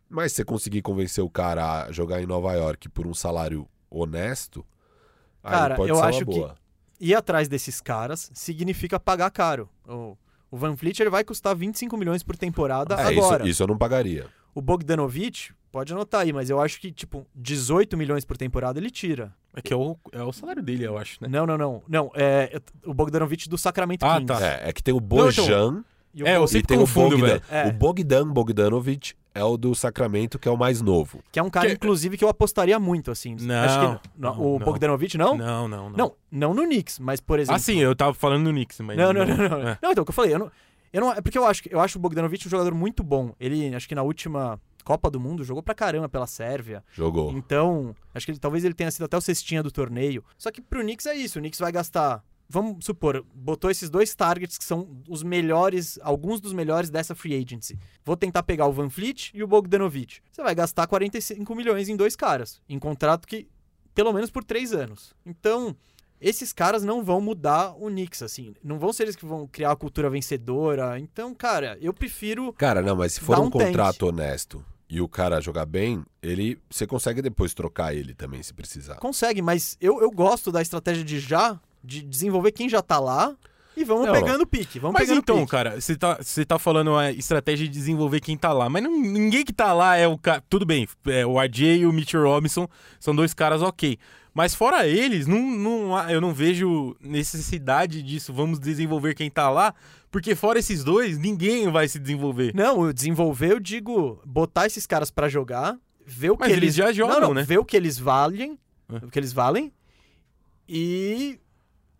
[0.09, 3.67] Mas se você conseguir convencer o cara a jogar em Nova York por um salário
[3.89, 4.65] honesto,
[5.43, 6.55] aí Cara, pode eu ser uma acho que- boa.
[7.05, 9.69] Ir atrás desses caras significa pagar caro.
[9.87, 10.15] O,
[10.49, 13.43] o Van Vliet ele vai custar 25 milhões por temporada É, agora.
[13.43, 14.27] Isso, isso eu não pagaria.
[14.55, 18.89] O Bogdanovich, pode anotar aí, mas eu acho que, tipo, 18 milhões por temporada ele
[18.91, 19.33] tira.
[19.55, 21.27] É que é o, é o salário dele, eu acho, né?
[21.27, 21.83] Não, não, não.
[21.87, 24.27] Não, é o Bogdanovich do Sacramento Ah, Kings.
[24.39, 24.45] tá.
[24.45, 25.83] É, é que tem o Não, Bojan
[26.13, 27.27] E o É, eu Bog- e sempre tem o confundo, Bogdan.
[27.27, 27.41] velho.
[27.49, 27.67] É.
[27.67, 31.19] O Bogdan Bogdanovic é o do Sacramento, que é o mais novo.
[31.31, 33.35] Que é um cara, Que- inclusive, que eu apostaria muito, assim.
[33.41, 34.65] Não, Acho que, não, o não.
[34.65, 35.37] Bogdanovich, não?
[35.37, 35.97] Não, não, não.
[35.97, 37.55] Não, não no Knicks, mas, por exemplo...
[37.55, 38.97] Ah, sim, eu tava falando no Knicks, mas.
[38.97, 39.67] Não, não, não, não.
[39.69, 39.77] É.
[39.81, 40.51] Não, então, o que eu falei, eu não...
[40.91, 43.33] Eu não é porque eu acho, eu acho o Bogdanovich um jogador muito bom.
[43.39, 46.83] Ele, acho que na última Copa do Mundo, jogou pra caramba pela Sérvia.
[46.93, 47.31] Jogou.
[47.31, 50.23] Então, acho que ele- talvez ele tenha sido até o cestinha do torneio.
[50.37, 52.23] Só que pro Knicks é isso, o Knicks vai gastar
[52.53, 57.33] vamos supor, botou esses dois targets que são os melhores, alguns dos melhores dessa free
[57.33, 57.79] agency.
[58.05, 60.19] Vou tentar pegar o Van Fleet e o Bogdanovic.
[60.31, 63.47] Você vai gastar 45 milhões em dois caras, em contrato que
[63.95, 65.15] pelo menos por três anos.
[65.25, 65.75] Então,
[66.21, 68.53] esses caras não vão mudar o Knicks, assim.
[68.63, 70.99] Não vão ser eles que vão criar a cultura vencedora.
[70.99, 72.53] Então, cara, eu prefiro.
[72.53, 76.59] Cara, não, mas se for um, um contrato honesto e o cara jogar bem, ele
[76.69, 78.97] você consegue depois trocar ele também, se precisar.
[78.97, 83.35] Consegue, mas eu, eu gosto da estratégia de já, de desenvolver quem já tá lá
[83.75, 84.77] e vamos Não, pegando pique.
[84.79, 85.49] Vamos Mas pegando então, pique.
[85.51, 88.91] cara, você tá, você tá falando a estratégia de desenvolver quem tá lá, mas não-
[89.01, 90.43] ninguém que tá lá é o cara.
[90.49, 92.67] Tudo bem, é, o RJ e o Mitchell Robinson
[92.99, 93.97] são dois caras ok.
[94.35, 98.33] Mas fora eles, não, não, eu não vejo necessidade disso.
[98.33, 99.75] Vamos desenvolver quem tá lá,
[100.09, 102.51] porque fora esses dois, ninguém vai se desenvolver.
[102.55, 106.73] Não, o desenvolver, eu digo, botar esses caras pra jogar, ver o Mas que eles
[106.73, 107.43] já jogam, não, não, né?
[107.43, 108.57] Ver o que eles valem,
[108.91, 109.05] É.
[109.05, 109.71] o que eles valem
[110.67, 111.39] e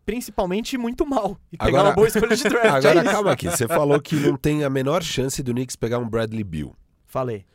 [0.06, 1.38] principalmente muito mal.
[1.52, 2.66] E pegar Agora- uma boa escolha de draft.
[2.86, 6.00] Agora é calma aqui, você falou que não tem a menor chance do Knicks pegar
[6.00, 6.76] um Bradley Bill.
[7.06, 7.46] Falei.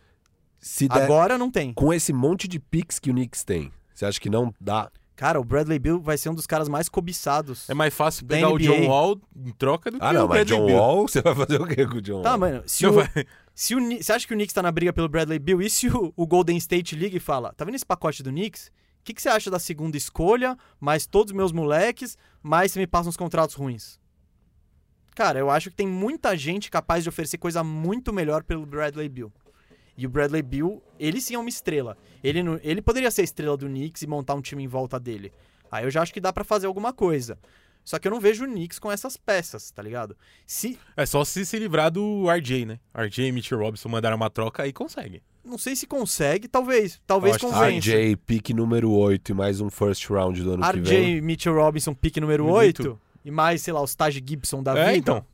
[0.58, 1.72] Se der, Agora não tem.
[1.72, 4.90] com esse monte de picks que o Knicks tem, você acha que não dá?
[5.14, 7.68] Cara, o Bradley Bill vai ser um dos caras mais cobiçados.
[7.68, 8.58] É mais fácil pegar o.
[8.58, 10.78] John Wall em troca do que Ah, não, o mas Bradley John Beal.
[10.78, 12.38] Wall, você vai fazer o quê com o John Tá, Wall?
[12.38, 13.08] mano, se Não o, vai-
[13.54, 15.88] se o você acha que o Knicks tá na briga pelo Bradley Bill e se
[15.88, 18.70] o, o Golden State liga e fala, tá vendo esse pacote do Knicks?
[19.00, 22.78] O que, que você acha da segunda escolha, mais todos os meus moleques, mais você
[22.78, 23.98] me passa uns contratos ruins?
[25.14, 29.08] Cara, eu acho que tem muita gente capaz de oferecer coisa muito melhor pelo Bradley
[29.08, 29.32] Bill.
[29.96, 31.98] E o Bradley Bill, ele sim é uma estrela.
[32.22, 35.32] Ele, ele poderia ser a estrela do Knicks e montar um time em volta dele.
[35.70, 37.36] Aí eu já acho que dá pra fazer alguma coisa.
[37.88, 40.14] Só que eu não vejo o Knicks com essas peças, tá ligado?
[40.46, 42.78] Se, É só se se livrar do RJ, né?
[42.94, 45.22] RJ e Mitchell Robinson mandaram uma troca, aí consegue.
[45.42, 47.00] Não sei se consegue, talvez.
[47.06, 47.78] Talvez Eu que convença.
[47.78, 51.14] RJ, pick número 8 e mais um first round do ano que vem.
[51.14, 52.82] RJ Mitchell Robinson, pique número Bonito.
[52.90, 53.00] 8.
[53.24, 54.96] E mais, sei lá, os Taj Gibson da É, vida.
[54.98, 55.26] então.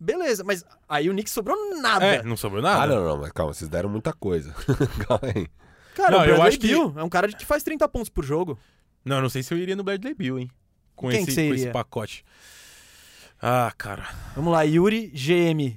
[0.00, 2.06] Beleza, mas aí o Knicks sobrou nada.
[2.06, 2.82] É, não sobrou nada.
[2.82, 4.54] Ah, não, não, mas calma, vocês deram muita coisa.
[5.06, 5.46] calma aí.
[5.94, 8.08] Cara, Não, o eu Bradley acho que- Beal é um cara que faz 30 pontos
[8.08, 8.58] por jogo.
[9.04, 10.50] Não, eu não sei se eu iria no Bradley Bill, hein?
[11.00, 12.22] Com, Quem esse, com esse pacote.
[13.40, 14.06] Ah, cara.
[14.36, 15.74] Vamos lá, Yuri GM.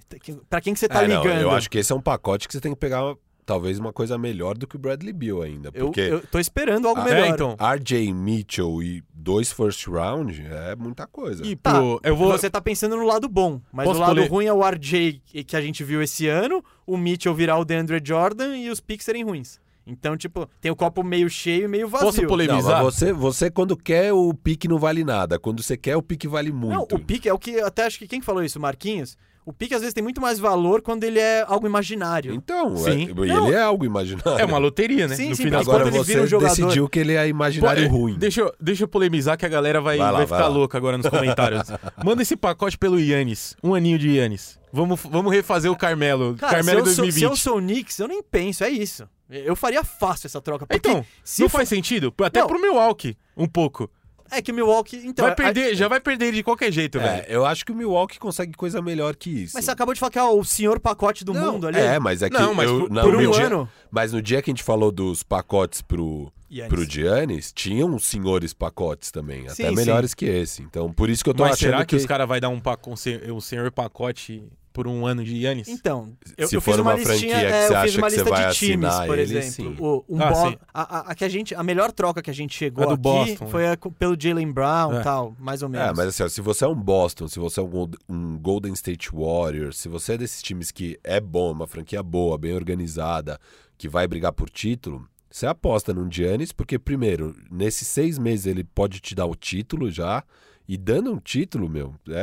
[0.49, 1.41] Pra quem que você tá É, não, ligando?
[1.41, 3.15] eu acho que esse é um pacote que você tem que pegar
[3.45, 5.69] talvez uma coisa melhor do que o Bradley Bill ainda.
[5.73, 7.23] eu, Porque eu tô esperando algo Ah, melhor.
[7.25, 7.55] É, então.
[7.57, 11.45] RJ Mitchell e dois first round é muita coisa.
[11.45, 12.01] E Tá, pro.
[12.03, 12.31] Eu vou.
[12.33, 15.43] Você tá pensando no lado bom, mas Posso o lado ruim é o RJ que-
[15.45, 19.05] que a gente viu esse ano, o Mitchell virar o DeAndre Jordan e os picks
[19.05, 19.57] serem ruins.
[19.85, 22.07] Então, tipo, tem o copo meio cheio e meio vazio.
[22.07, 22.83] Posso Não, polemizar?
[22.83, 25.37] mas você, você quando quer o pique não vale nada.
[25.37, 26.93] Quando você quer o pique vale muito.
[26.93, 27.59] Não, o pique é o que.
[27.59, 28.59] Até acho que quem que falou isso?
[28.59, 29.17] Marquinhos?
[29.45, 32.33] O pique às vezes tem muito mais valor quando ele é algo imaginário.
[32.33, 33.07] Então, Sim.
[33.09, 34.39] é- ele é algo imaginário.
[34.39, 35.15] É uma loteria, né?
[35.15, 37.13] Sim, no sim, final mas Agora quando ele você vira um jogador- decidiu que ele
[37.13, 38.15] é Pô, imaginário é, ruim.
[38.17, 40.55] Deixa eu, deixa eu polemizar que a galera vai, Vai lá, vai vai ficar lá.
[40.55, 41.63] louca agora nos comentários.
[42.03, 43.55] Manda esse pacote pelo Yannis.
[43.63, 44.57] Um aninho de Yannis.
[44.71, 46.35] Vamos, vamos refazer o Carmelo.
[46.35, 47.19] Cara, Carmelo se eu, sou, 2020.
[47.19, 49.07] se eu sou o Knicks, eu nem penso, é isso.
[49.29, 50.65] Eu faria fácil essa troca.
[50.71, 52.13] Então, se não for- faz sentido?
[52.23, 52.47] Até Não.
[52.47, 53.89] pro Milwaukee, um pouco.
[54.35, 55.01] É que o Milwaukee.
[55.05, 57.23] Então, vai a- perder, já vai perder de qualquer jeito, velho.
[57.23, 59.53] É, eu acho que o Milwaukee consegue coisa melhor que isso.
[59.55, 61.79] Mas você acabou de falar que é o senhor pacote do Não, mundo ali.
[61.79, 63.69] É, mas é que Não, mas eu- por- não, por no um dia- ano.
[63.91, 66.69] Mas no dia que a gente falou dos pacotes pro, Giannis.
[66.69, 70.61] pro Giannis, tinham os senhores pacotes também, até Sim, melhores que esse.
[70.63, 72.49] Então, por isso que eu tô Mas achando será que, que, os caras vão dar
[72.49, 72.61] um,
[72.95, 75.67] sen- um senhor pacote por um ano de Yannis?
[75.69, 77.75] Então, eu, Se eu for fiz uma uma franquia listinha, que é, você eu fiz
[77.91, 79.75] acha uma que você vai de times, assinar por ele, exemplo.
[79.75, 79.75] sim.
[79.79, 80.57] O, um Ah, bo- sim.
[80.73, 82.93] a, a- a que a, gente, a melhor troca que a gente chegou A do
[82.95, 85.01] aqui Boston, foi a co- pelo Jalen Brown e É.
[85.01, 85.87] tal, mais ou menos.
[85.87, 88.37] É, mas assim, ó, se você é um Boston, se você é um, Gold- um
[88.39, 92.53] Golden State Warriors, se você é desses times que é bom, uma franquia boa, bem
[92.53, 93.39] organizada,
[93.77, 98.63] que vai brigar por título, você aposta num Giannis, porque primeiro, nesses seis meses ele
[98.63, 100.23] pode te dar o título já,
[100.67, 102.13] e dando um título, meu, é,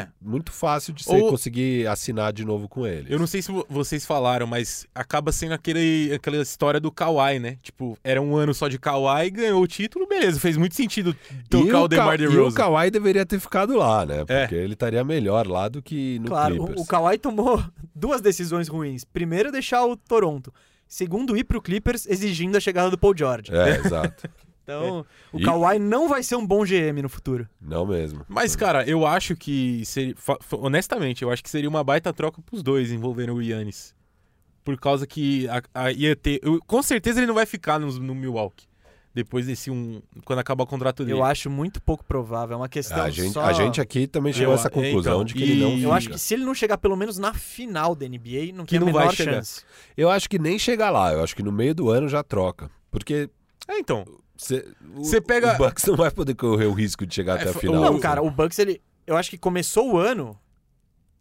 [0.00, 0.08] É.
[0.20, 3.06] muito fácil de você Ou- conseguir assinar de novo com ele.
[3.12, 7.38] Eu não sei se vo- vocês falaram, mas acaba sendo aquele, aquela história do Kawhi,
[7.38, 7.56] né?
[7.62, 10.38] Tipo, era um ano só de Kawhi, ganhou o título, beleza.
[10.38, 12.56] Fez muito sentido E tocar o, DeMar Ka- e o DeRozan.
[12.56, 14.24] Kawhi deveria ter ficado lá, né?
[14.28, 14.40] É.
[14.42, 16.80] Porque ele estaria melhor lá do que no Claro, Clippers.
[16.80, 17.62] o, o Kawhi tomou
[17.94, 19.04] duas decisões ruins.
[19.04, 20.52] Primeiro, deixar o Toronto.
[20.88, 23.50] Segundo, ir pro Clippers exigindo a chegada do Paul George.
[23.52, 24.28] É, exato.
[24.68, 27.48] Então, o E- Kawhi não vai ser um bom GM no futuro.
[27.60, 28.24] Não mesmo.
[28.28, 29.84] Mas, cara, eu acho que.
[29.86, 30.16] Seria,
[30.52, 33.94] honestamente, eu acho que seria uma baita troca pros dois envolvendo o Yannis.
[34.64, 36.40] Por causa que a, a- ia ter.
[36.42, 38.66] eu- com certeza ele não vai ficar no, no Milwaukee.
[39.14, 40.02] Depois desse um.
[40.24, 41.16] Quando acabar o contrato dele.
[41.16, 42.54] Eu acho muito pouco provável.
[42.54, 43.42] É uma questão A gente, só...
[43.44, 45.82] a gente aqui também chegou Eu- a essa conclusão então, de que ele não e-
[45.84, 46.14] Eu acho fica.
[46.16, 48.88] que se ele não chegar pelo menos na final da NBA, não Que tem não
[48.88, 49.34] a vai chegar.
[49.34, 49.62] chance.
[49.96, 51.12] Eu acho que nem chega lá.
[51.12, 52.68] Eu acho que no meio do ano já troca.
[52.90, 53.30] Porque
[53.68, 54.04] É, então.
[54.94, 57.54] Você pega- O Bucks não vai poder correr o risco de chegar É, até a
[57.54, 57.80] final.
[57.82, 58.80] Não, cara, o Bucks, ele.
[59.06, 60.38] Eu acho que começou o ano.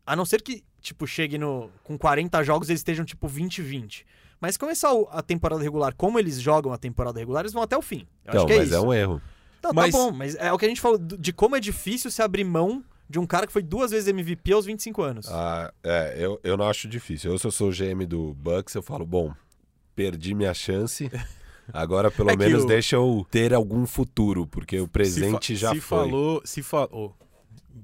[0.06, 1.70] A não ser que, tipo, chegue no.
[1.84, 4.06] Com 40 jogos eles estejam, tipo, 20-20.
[4.40, 7.82] Mas começar a temporada regular, como eles jogam a temporada regular, eles vão até o
[7.82, 8.06] fim.
[8.26, 8.76] Eu Então, acho que é mas isso.
[8.76, 9.22] é um erro.
[9.64, 12.12] Não, Mas- tá bom, mas é o que a gente falou de como é difícil
[12.12, 15.28] se abrir mão de um cara que foi duas vezes MVP aos 25 anos.
[15.32, 17.32] Ah, é, eu, eu não acho difícil.
[17.32, 19.34] Eu, se eu sou o GM do Bucks, eu falo, bom,
[19.96, 21.10] perdi minha chance.
[21.74, 25.60] Agora, pelo É menos, o- deixa eu ter algum futuro, porque o presente se fa-
[25.60, 25.98] já se foi.
[26.10, 27.16] falou, se falou.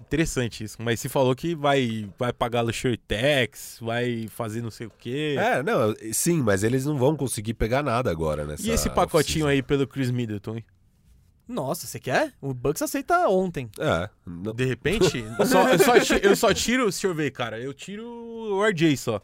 [0.04, 4.88] Interessante isso, mas se falou que vai vai pagar luxury tax, vai fazer não sei
[4.88, 5.36] o quê.
[5.38, 9.48] É, não, sim, mas eles não vão conseguir pegar nada agora nessa e esse pacotinho
[9.48, 10.66] aí pelo Chris Middleton, hein?
[11.48, 12.34] Nossa, você quer?
[12.42, 13.70] O Bucks aceita ontem.
[13.80, 17.74] É, não- De repente, só- eu, só eu só tiro, deixa eu ver, cara, eu
[17.74, 19.22] tiro o RJ só.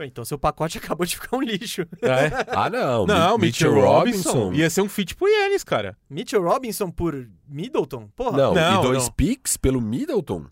[0.00, 1.82] Então seu pacote acabou de ficar um lixo.
[2.02, 2.30] Ah, é?
[2.48, 3.06] Ah, não.
[3.06, 4.52] Não, Mi- Mitchell Robinson.
[4.52, 5.96] Ia ser um fit pro Yannis, cara.
[6.10, 8.08] Mitchell Robinson por Middleton?
[8.16, 9.12] Porra, Não, Não, e dois não.
[9.12, 10.46] picks pelo Middleton?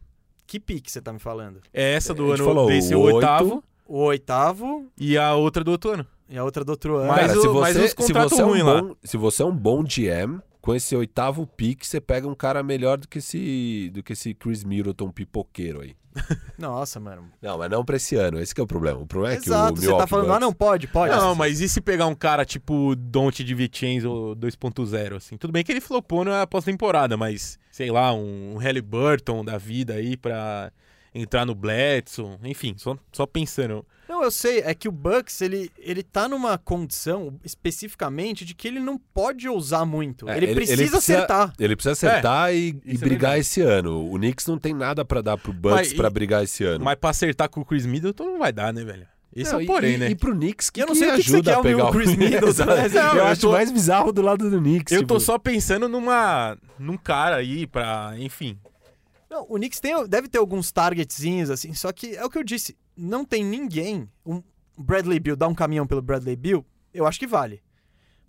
[0.47, 1.61] que pique você tá me falando?
[1.72, 5.70] É essa do gente ano falou, desse o oitavo O oitavo e a outra do
[5.70, 6.07] outro ano.
[6.28, 7.09] e a outra do outro ano.
[7.09, 8.82] Mas Cara, o- se mas você, os se você é um lá.
[8.82, 12.62] bom, se você é um bom GM, com esse oitavo pick, você pega um cara
[12.62, 15.94] melhor do que esse, do que esse Chris Middleton pipoqueiro aí.
[16.58, 17.28] Nossa, mano.
[17.40, 18.38] Não, mas não pra esse ano.
[18.38, 19.00] Esse que é o problema.
[19.00, 21.14] O problema é que Exato, o você Milwaukee tá falando, Bucks- ah, não, pode, pode.
[21.16, 25.36] Não, mas e se pegar um cara tipo Don't de Vincenzo 2.0, assim?
[25.36, 30.16] Tudo bem que ele flopou na pós-temporada, mas, sei lá, um Halliburton da vida aí
[30.16, 30.70] pra
[31.14, 33.84] entrar no Bledsoe, enfim, só, só pensando.
[34.08, 38.68] Não, eu sei, é que o Bucks, ele, ele tá numa condição, especificamente, de que
[38.68, 40.28] ele não pode ousar muito.
[40.28, 41.52] É, ele, ele- precisa ele precisa- acertar.
[41.58, 43.40] Ele precisa acertar e, e isso é brigar verdade.
[43.40, 44.12] esse ano.
[44.12, 46.84] O Knicks não tem nada pra dar pro Bucks e- pra brigar esse ano.
[46.84, 49.06] Mas pra acertar com o Chris Middleton não vai dar, né, velho?
[49.34, 50.10] Esse Não, é e- porém, e, né?
[50.10, 51.84] E pro Knicks, que, Eu não que sei que que você ajuda quer, a pegar
[51.88, 52.88] o Chris Middleton, né?
[52.88, 54.92] Não, eu eu acho tô- mais bizarro do lado do Knicks.
[54.92, 58.58] Eu tipo, tô só pensando numa num cara aí pra, enfim.
[59.33, 62.45] Não, o Knicks tem, deve ter alguns targetzinhos, assim, só que é o que eu
[62.45, 64.07] disse, não tem ninguém.
[64.26, 64.43] Um
[64.76, 67.62] Bradley Bill, dar um caminhão pelo Bradley Bill, eu acho que vale.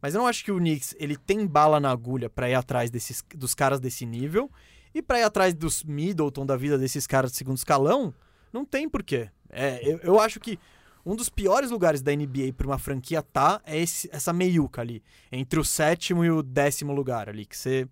[0.02, 2.90] Mas eu não acho que o Knicks, ele tem bala na agulha pra ir atrás
[2.90, 4.50] desses, dos caras desse nível.
[4.96, 8.14] E pra ir atrás dos Middleton da vida desses caras de segundo escalão,
[8.52, 9.30] não tem porquê.
[9.50, 10.58] É, eu, eu acho que
[11.06, 15.02] um dos piores lugares da NBA pra uma franquia tá é esse- essa meiuca ali.
[15.32, 17.46] Entre o sétimo e o décimo lugar ali.
[17.46, 17.88] Que você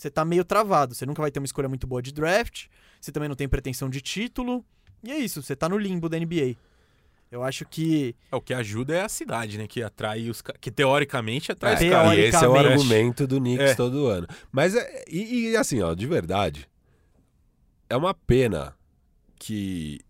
[0.00, 0.94] você tá meio travado.
[0.94, 2.66] Você nunca vai ter uma escolha muito boa de draft.
[3.00, 4.64] Você também não tem pretensão de título.
[5.04, 6.56] E é isso, você tá no limbo da NBA.
[7.30, 8.16] Eu acho que.
[8.32, 9.66] É, o que ajuda é a cidade, né?
[9.66, 12.18] Que atrai os Que teoricamente atrai É, os caras.
[12.18, 13.74] e esse é o argumento do Knicks É.
[13.74, 14.26] todo ano.
[14.50, 16.66] Mas, é, e, e assim, ó, de verdade,
[17.88, 18.74] é uma pena
[19.38, 20.00] que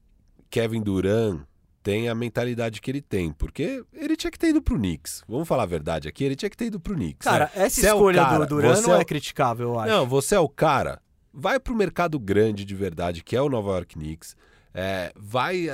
[0.48, 1.42] Kevin Durant
[1.82, 5.22] tem a mentalidade que ele tem, porque ele tinha que ter ido pro Knicks.
[5.28, 7.24] Vamos falar a verdade aqui, ele tinha que ter ido pro Knicks.
[7.26, 7.50] Cara, né?
[7.64, 9.90] essa Você é o escolha cara, do Duran não é é o- criticável, eu acho.
[9.92, 11.00] Não, você é o cara.
[11.32, 14.36] Vai pro mercado grande de verdade, que é o Nova York Knicks.
[14.72, 15.66] é, vai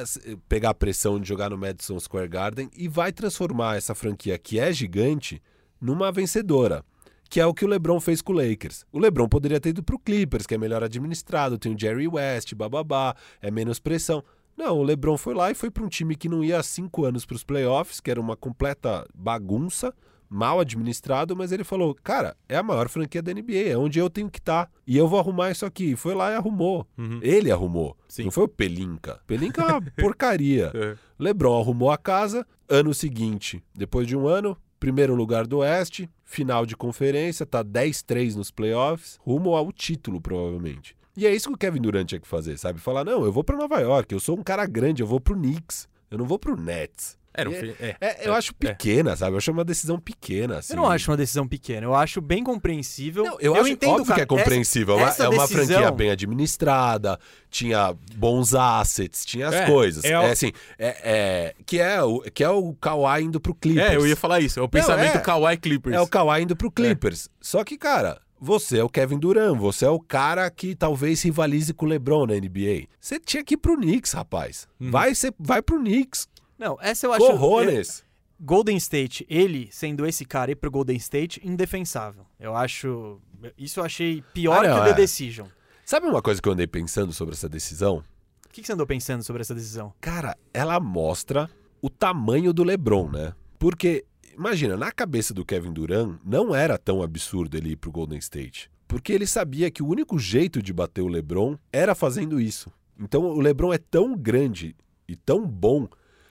[0.49, 4.59] pegar a pressão de jogar no Madison Square Garden e vai transformar essa franquia que
[4.59, 5.43] é gigante
[5.79, 6.83] numa vencedora.
[7.29, 8.87] Que é o que o LeBron fez com o Lakers.
[8.93, 12.55] O LeBron poderia ter ido pro Clippers, que é melhor administrado, tem o Jerry West,
[12.55, 14.23] bababá, é menos pressão.
[14.57, 17.05] Não, o LeBron foi lá e foi para um time que não ia há cinco
[17.05, 19.93] anos para os playoffs, que era uma completa bagunça,
[20.29, 24.09] mal administrado, mas ele falou: Cara, é a maior franquia da NBA, é onde eu
[24.09, 24.71] tenho que estar.
[24.87, 25.93] E eu vou arrumar isso aqui.
[25.93, 26.87] E foi lá e arrumou.
[26.97, 27.21] Uhum.
[27.23, 27.97] Ele arrumou.
[28.09, 28.25] Sim.
[28.25, 29.21] Não foi o Pelinka.
[29.27, 30.73] Pelinka é uma porcaria.
[30.75, 30.97] É.
[31.19, 32.47] LeBron arrumou a casa.
[32.69, 38.35] Ano seguinte, depois de um ano, primeiro lugar do Oeste, final de conferência, tá 10-3
[38.35, 40.97] nos playoffs, rumo ao título, provavelmente.
[41.17, 42.79] E é isso que o Kevin Durant tinha que fazer, sabe?
[42.81, 45.35] Falar, não, eu vou pra Nova York, eu sou um cara grande, eu vou pro
[45.35, 47.17] Knicks, eu não vou pro Nets.
[47.39, 48.69] Era um É- é, É, eu é, acho é.
[48.69, 49.33] pequena, sabe?
[49.35, 50.73] Eu acho uma decisão pequena, assim.
[50.73, 53.25] Eu não acho uma decisão pequena, eu acho bem compreensível.
[53.25, 54.95] Não, eu, acho entendo, óbvio cara, que é compreensível.
[54.95, 57.19] É uma- essa é uma decisão- franquia bem administrada,
[57.51, 60.03] tinha bons assets, tinha as coisas.
[60.05, 63.91] é o- assim, é, que, é o, que é o Kawhi indo pro Clippers.
[63.91, 64.59] É, eu ia falar isso.
[64.59, 65.21] É o pensamento é.
[65.21, 65.95] Kawhi Clippers.
[65.95, 67.29] É o Kawhi indo pro Clippers.
[67.43, 71.73] Só que, cara, você é o Kevin Durant, você é o cara que talvez rivalize
[71.73, 72.87] com o LeBron na NBA.
[73.01, 74.69] Você tinha que ir pro Knicks, rapaz.
[74.81, 74.91] Uhum.
[74.91, 76.29] Vai, ser, vai pro Knicks.
[76.59, 77.27] Não, essa eu acho.
[77.27, 78.01] Corrones.
[78.01, 78.07] eu-
[78.39, 82.27] Golden State, ele sendo esse cara ir pro Golden State, indefensável.
[82.39, 83.19] Eu acho.
[83.57, 84.95] Isso eu achei pior Ah, não, que o The é.
[84.95, 85.47] Decision.
[85.87, 88.05] Sabe uma coisa que eu andei pensando sobre essa decisão?
[88.45, 89.95] O que que você andou pensando sobre essa decisão?
[90.01, 91.49] Cara, ela mostra
[91.81, 93.33] o tamanho do LeBron, né?
[93.59, 94.05] Porque,
[94.37, 98.71] imagina, na cabeça do Kevin Durant, não era tão absurdo ele ir pro Golden State.
[98.87, 102.71] Porque ele sabia que o único jeito de bater o LeBron era fazendo isso.
[102.99, 104.77] Então o LeBron é tão grande
[105.09, 105.89] e tão bom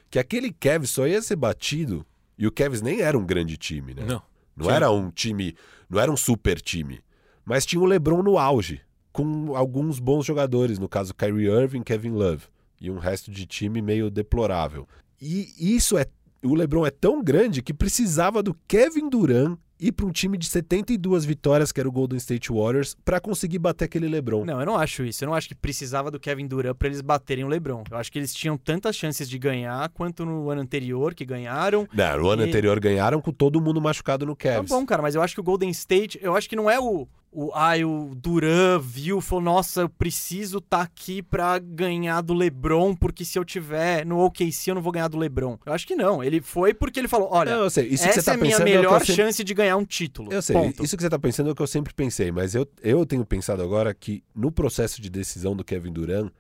[0.09, 2.05] que aquele Kevin só ia ser batido.
[2.37, 4.03] E o Cavs nem era um grande time, né?
[4.05, 4.21] Não.
[4.55, 5.55] Não era um time,
[5.89, 7.01] não era um super time.
[7.43, 8.81] Mas tinha o LeBron no auge,
[9.11, 12.45] com alguns bons jogadores, no caso Kyrie Irving, Kevin Love,
[12.79, 14.87] e um resto de time meio deplorável.
[15.21, 16.05] E isso é,
[16.43, 20.45] o LeBron é tão grande que precisava do Kevin Durant ir para um time de
[20.47, 24.45] 72 vitórias, que era o Golden State Warriors, para conseguir bater aquele LeBron.
[24.45, 25.23] Não, eu não acho isso.
[25.23, 27.83] Eu não acho que precisava do Kevin Durant pra eles baterem o LeBron.
[27.91, 31.85] Eu acho que eles tinham tantas chances de ganhar quanto no ano anterior que ganharam.
[31.93, 34.69] Não, no ano E- anterior ganharam com todo mundo machucado no Tá Cavs.
[34.69, 37.05] bom, cara, mas eu acho que o Golden State, eu acho que não é o
[37.35, 42.95] o ai, o Duran viu, falou: "Nossa, eu preciso estar aqui pra ganhar do LeBron,
[42.95, 45.57] porque se eu tiver no OKC eu não vou ganhar do LeBron".
[45.65, 46.23] Eu acho que não.
[46.23, 47.87] Ele foi porque ele falou: "Olha, Não, eu sei.
[47.87, 49.15] Isso que essa você tá é a minha é melhor sempre...
[49.15, 50.31] chance de ganhar um título".
[50.31, 50.83] Eu sei, Ponto.
[50.83, 53.25] isso que você tá pensando é o que eu sempre pensei, mas eu, eu tenho
[53.25, 56.31] pensado agora que no processo de decisão do Kevin Durant,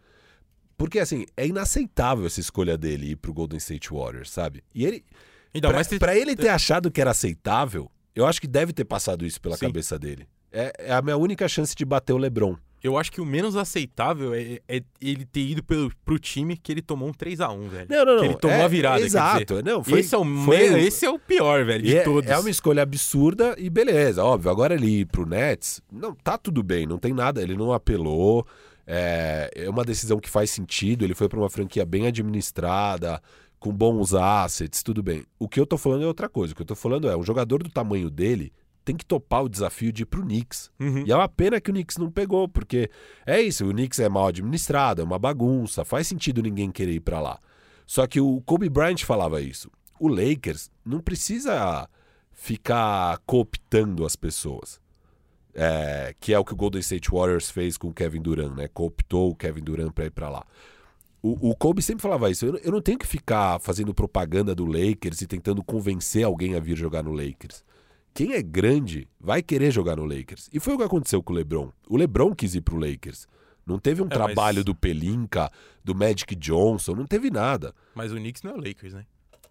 [0.77, 4.63] porque assim, é inaceitável essa escolha dele ir pro Golden State Warriors, sabe?
[4.73, 5.03] E ele,
[5.53, 8.73] Então, pra, mas te- pra ele ter achado que era aceitável, eu acho que deve
[8.73, 9.65] ter passado isso pela Sim.
[9.67, 10.27] cabeça dele.
[10.57, 12.55] É, é a minha única chance de bater o LeBron.
[12.81, 16.71] eu acho que o menos aceitável é, é ele ter ido pelo, pro time que
[16.71, 17.87] ele tomou um 3x1, velho.
[17.89, 18.19] Não, não, não.
[18.21, 19.61] Que ele tomou é, a virada, Exato.
[19.63, 22.29] Não, foi, esse, é o foi me- esse é o pior, velho, de é, todos.
[22.29, 24.49] é uma escolha absurda e beleza, óbvio.
[24.49, 28.47] Agora ele ir pro Nets, não, tá tudo bem, não tem nada, ele não apelou.
[28.87, 33.19] É, é uma decisão que faz sentido, ele foi pra uma franquia bem administrada,
[33.59, 35.23] com bons assets, tudo bem.
[35.39, 36.53] O que eu tô falando é outra coisa.
[36.53, 38.53] O que eu tô falando é, um jogador do tamanho dele
[38.85, 40.71] tem que topar o desafio de ir pro Knicks.
[40.79, 41.03] Uhum.
[41.05, 42.89] E é uma pena que o Knicks não pegou, porque
[43.25, 46.99] é isso, o Knicks é mal administrado, é uma bagunça, faz sentido ninguém querer ir
[46.99, 47.39] pra lá.
[47.85, 49.69] Só que o Kobe Bryant falava isso.
[49.99, 51.89] O Lakers não precisa
[52.31, 54.79] ficar cooptando as pessoas.
[55.57, 58.67] É, que é o que o Golden State Warriors fez com o Kevin Durant, né?
[58.67, 60.45] Cooptou o Kevin Durant pra ir pra lá.
[61.21, 62.45] O, o Kobe sempre falava isso.
[62.45, 66.59] Eu, eu não tenho que ficar fazendo propaganda do Lakers e tentando convencer alguém a
[66.59, 67.63] vir jogar no Lakers.
[68.15, 70.49] Quem é grande vai querer jogar no Lakers.
[70.51, 71.69] E foi o que aconteceu com o LeBron.
[71.87, 73.27] O LeBron quis ir pro Lakers.
[73.67, 75.51] Não teve um É, trabalho mas- do Pelinka,
[75.83, 77.73] do Magic Johnson, não teve nada.
[77.93, 79.03] Mas o Knicks não é o Lakers, né?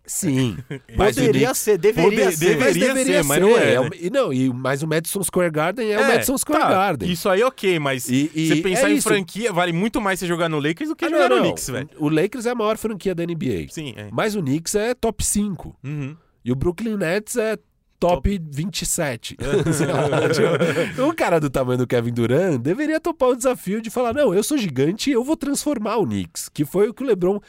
[0.06, 0.56] Sim.
[0.96, 2.58] Mas Poderia Knicks- ser, deveria Pode- ser.
[2.58, 3.90] mas deveria ser, mas não é, É né?
[4.00, 7.10] e não, e, mas o Madison Square Garden é, o Madison Square tá, Garden.
[7.10, 9.08] Isso aí ok, mas E- e você pensar é em isso.
[9.08, 11.42] franquia, vale muito mais você jogar no Lakers do que Ah, jogar não, no não.
[11.50, 11.88] Knicks, velho.
[11.98, 13.66] O Lakers é a maior franquia da NBA.
[13.70, 14.10] Sim, é.
[14.12, 15.74] Mas o Knicks é top 5.
[15.82, 16.14] Uhum.
[16.44, 17.56] E o Brooklyn Nets é
[18.08, 19.36] top 27.
[19.72, 23.90] Sei lá, tipo, o cara do tamanho do Kevin Durant deveria topar o desafio de
[23.90, 26.48] falar: não, eu sou gigante eu vou transformar o Knicks.
[26.48, 27.40] Que foi o que o LeBron.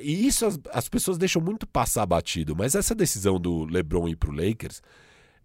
[0.00, 2.54] E isso as, as pessoas deixam muito passar batido.
[2.56, 4.80] Mas essa decisão do LeBron ir pro Lakers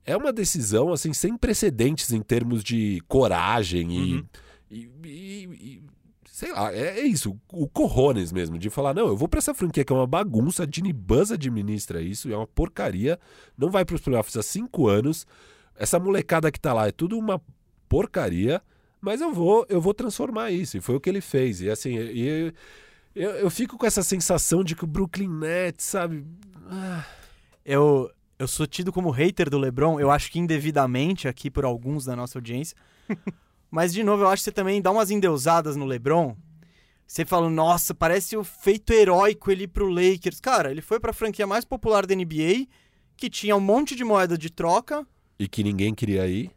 [0.05, 4.13] é uma decisão assim sem precedentes em termos de coragem e.
[4.13, 4.25] Uhum.
[4.71, 5.81] e- e- e-
[6.37, 9.55] sei lá, é, é isso, o corrones mesmo, de falar, não, eu vou pra essa
[9.55, 13.19] franquia que é uma bagunça, a Ginny Buzz administra isso, é uma porcaria,
[13.57, 15.25] não vai pros playoffs há cinco anos,
[15.75, 17.41] essa molecada que tá lá é tudo uma
[17.89, 18.61] porcaria,
[19.01, 21.97] mas eu vou, eu vou transformar isso, e foi o que ele fez, e assim,
[21.97, 22.53] e,
[23.15, 26.23] eu, eu fico com essa sensação de que o Brooklyn Nets, sabe,
[26.69, 27.03] ah,
[27.65, 32.05] Eu, eu sou tido como hater do LeBron, eu acho que indevidamente aqui por alguns
[32.05, 32.77] da nossa audiência.
[33.69, 36.35] Mas, de novo, eu acho que você também dá umas endeusadas no LeBron.
[37.05, 40.39] Você fala, nossa, parece o feito heróico ele ir pro Lakers.
[40.41, 42.67] Cara, ele foi pra franquia mais popular da NBA,
[43.15, 45.05] que tinha um monte de moeda de troca.
[45.39, 46.51] e que ninguém queria ir.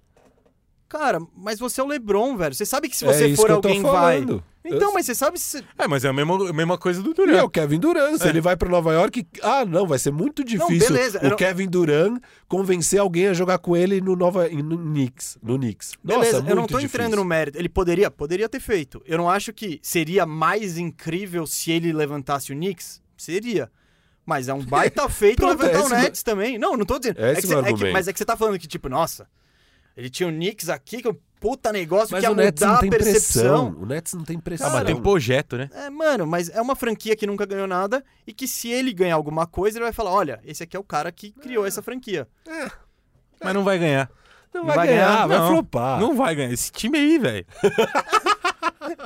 [0.89, 2.53] Cara, mas você é o LeBron, velho.
[2.55, 4.25] Você sabe que se é você isso for alguém vai.
[4.65, 5.65] Então, mas você sabe se.
[5.79, 8.19] É, mas é a mesma, a mesma coisa do E é o Kevin Durant.
[8.19, 11.31] Se ele vai pra Nova York, ah, não, vai ser muito difícil beleza, eu o
[11.31, 15.93] não- Kevin Durant convencer alguém a jogar com ele no Nova no Knicks, no Knicks.
[16.05, 17.01] Nossa, Beleza, muito eu não tô difícil.
[17.01, 17.59] entrando no mérito.
[17.59, 19.03] Ele poderia, poderia ter feito.
[19.07, 23.03] Eu não acho que seria mais incrível se ele levantasse o Knicks.
[23.17, 23.71] Seria.
[24.27, 26.59] Mas é um baita feito Pronto, levantar é o Nets também.
[26.59, 27.19] Não, não tô dizendo.
[27.19, 28.69] É É esse que o cê- é que- mas é que você tá falando que,
[28.69, 29.27] tipo, nossa,
[30.01, 32.61] ele tinha o Knicks aqui, que é um puta negócio Mas que ia o Nets
[32.61, 33.43] mudar não a tem percepção.
[33.73, 33.83] pressão.
[33.83, 34.67] O Nets não tem pressão.
[34.69, 35.71] Ah, mas tem projeto, né?
[35.75, 39.15] É, mano, mas é uma franquia que nunca ganhou nada e que se ele ganhar
[39.15, 42.27] alguma coisa, ele vai falar: olha, esse aqui é o cara que criou essa franquia.
[43.43, 44.11] Mas não vai ganhar.
[44.53, 46.01] Não vai vai ganhar, ganhar, vai Não, flopar.
[46.01, 46.53] Não vai ganhar.
[46.53, 47.47] Esse time aí, velho.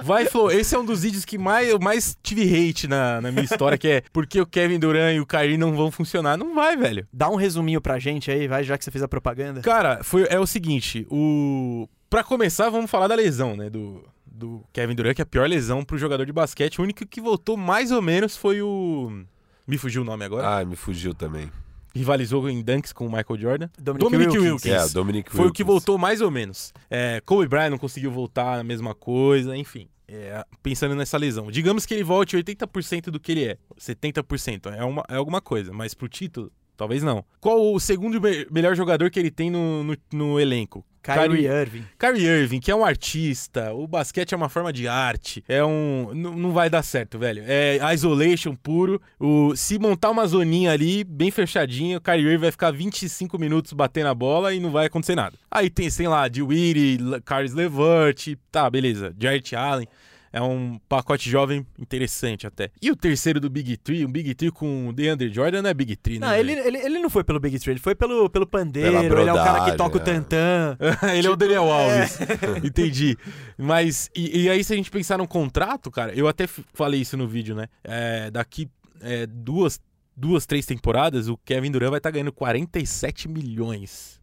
[0.02, 0.50] Vai, Flo.
[0.50, 3.76] Esse é um dos vídeos que mais, eu mais tive hate na, na minha história,
[3.78, 6.36] que é porque o Kevin Durant e o Kyrie não vão funcionar.
[6.36, 7.06] Não vai, velho.
[7.12, 9.60] Dá um resuminho pra gente aí, vai, já que você fez a propaganda.
[9.60, 11.88] Cara, foi, é o seguinte, o...
[12.08, 15.48] Pra começar, vamos falar da lesão, né, do, do Kevin Durant, que é a pior
[15.48, 16.80] lesão pro jogador de basquete.
[16.80, 19.24] O único que voltou mais ou menos foi o...
[19.66, 20.60] Me fugiu o nome agora.
[20.60, 21.50] Ah, me fugiu também.
[21.94, 23.68] Rivalizou em dunks com o Michael Jordan.
[23.78, 24.64] Dominic, Dominic Wilkins.
[24.64, 24.90] Wilkins.
[24.90, 25.66] É, Dominic Foi o que Wilkins.
[25.66, 26.72] voltou mais ou menos.
[26.90, 29.88] É, Kobe Bryant não conseguiu voltar a mesma coisa, enfim.
[30.08, 31.50] É, pensando nessa lesão.
[31.50, 33.58] Digamos que ele volte 80% do que ele é.
[33.80, 34.72] 70%.
[34.74, 35.72] É, uma, é alguma coisa.
[35.72, 37.24] Mas pro título, Talvez não.
[37.40, 40.84] Qual o segundo me- melhor jogador que ele tem no, no, no elenco?
[41.02, 41.84] Kyrie Irving.
[41.98, 46.08] Kyrie Irving, que é um artista, o basquete é uma forma de arte, é um...
[46.14, 47.42] n- não vai dar certo, velho.
[47.46, 49.54] É isolation puro, o...
[49.54, 54.08] se montar uma zoninha ali, bem fechadinha, o Kyrie Irving vai ficar 25 minutos batendo
[54.08, 55.36] a bola e não vai acontecer nada.
[55.50, 59.86] Aí tem, sei lá, Dewey, Caris LeVert, tá, beleza, Jarrett Allen...
[60.34, 62.72] É um pacote jovem interessante até.
[62.82, 65.74] E o terceiro do Big Tree, um Big Tree com o DeAndre Jordan não é
[65.74, 66.26] Big Tree, né?
[66.26, 69.04] Não, ele, ele, ele não foi pelo Big Three, ele foi pelo, pelo pandeiro, Pela
[69.04, 70.04] ele é o cara que brodagem, toca o é.
[70.04, 70.76] tantã.
[71.16, 72.18] ele é o Daniel Alves.
[72.64, 73.16] Entendi.
[73.56, 77.16] Mas, e, e aí, se a gente pensar num contrato, cara, eu até falei isso
[77.16, 77.68] no vídeo, né?
[77.84, 78.68] É, daqui
[79.02, 79.80] é, duas,
[80.16, 84.20] duas, três temporadas, o Kevin Durant vai estar ganhando 47 milhões.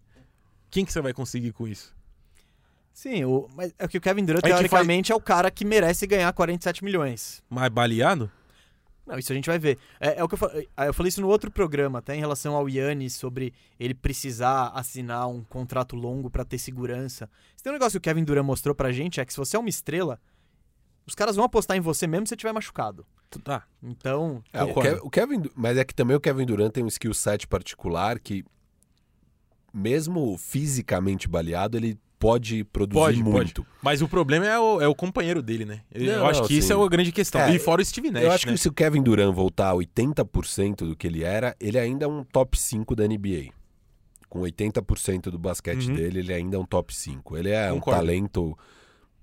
[0.70, 1.95] Quem que você vai conseguir com isso?
[2.94, 6.32] Sim, o, mas é que o Kevin Durant, teoricamente, é o cara que merece ganhar
[6.34, 7.42] 47 milhões.
[7.50, 8.30] Mais baleado?
[9.06, 9.78] Não, isso a gente vai ver.
[10.00, 10.70] É, é o que eu falei.
[10.78, 15.28] Eu falei isso no outro programa, até em relação ao Yannis, sobre ele precisar assinar
[15.28, 17.30] um contrato longo pra ter segurança.
[17.58, 19.56] Se tem um negócio que o Kevin Durant mostrou pra gente, é que se você
[19.56, 20.20] é uma estrela,
[21.06, 23.06] os caras vão apostar em você mesmo se você estiver machucado.
[23.44, 23.64] Tá.
[23.82, 27.14] Então, É, o, o Kevin, mas é que também o Kevin Durant tem um skill
[27.14, 28.46] set particular que,
[29.74, 33.66] mesmo fisicamente baleado, ele pode produzir Pode, muito.
[33.82, 35.82] Mas o problema é o, é o companheiro dele, né?
[35.92, 36.74] Eu, Não, eu acho não, que isso sim.
[36.80, 37.42] é a grande questão.
[37.42, 38.54] É, e fora o Steve Nash, Eu acho né?
[38.54, 42.08] que se o Kevin Durant voltar a 80% do que ele era, ele ainda é
[42.08, 43.50] um top 5 da NBA.
[44.30, 45.96] Com 80% do basquete Uhum.
[45.96, 47.36] dele, ele ainda é um top 5.
[47.38, 48.00] Ele é Concordo.
[48.00, 48.58] um talento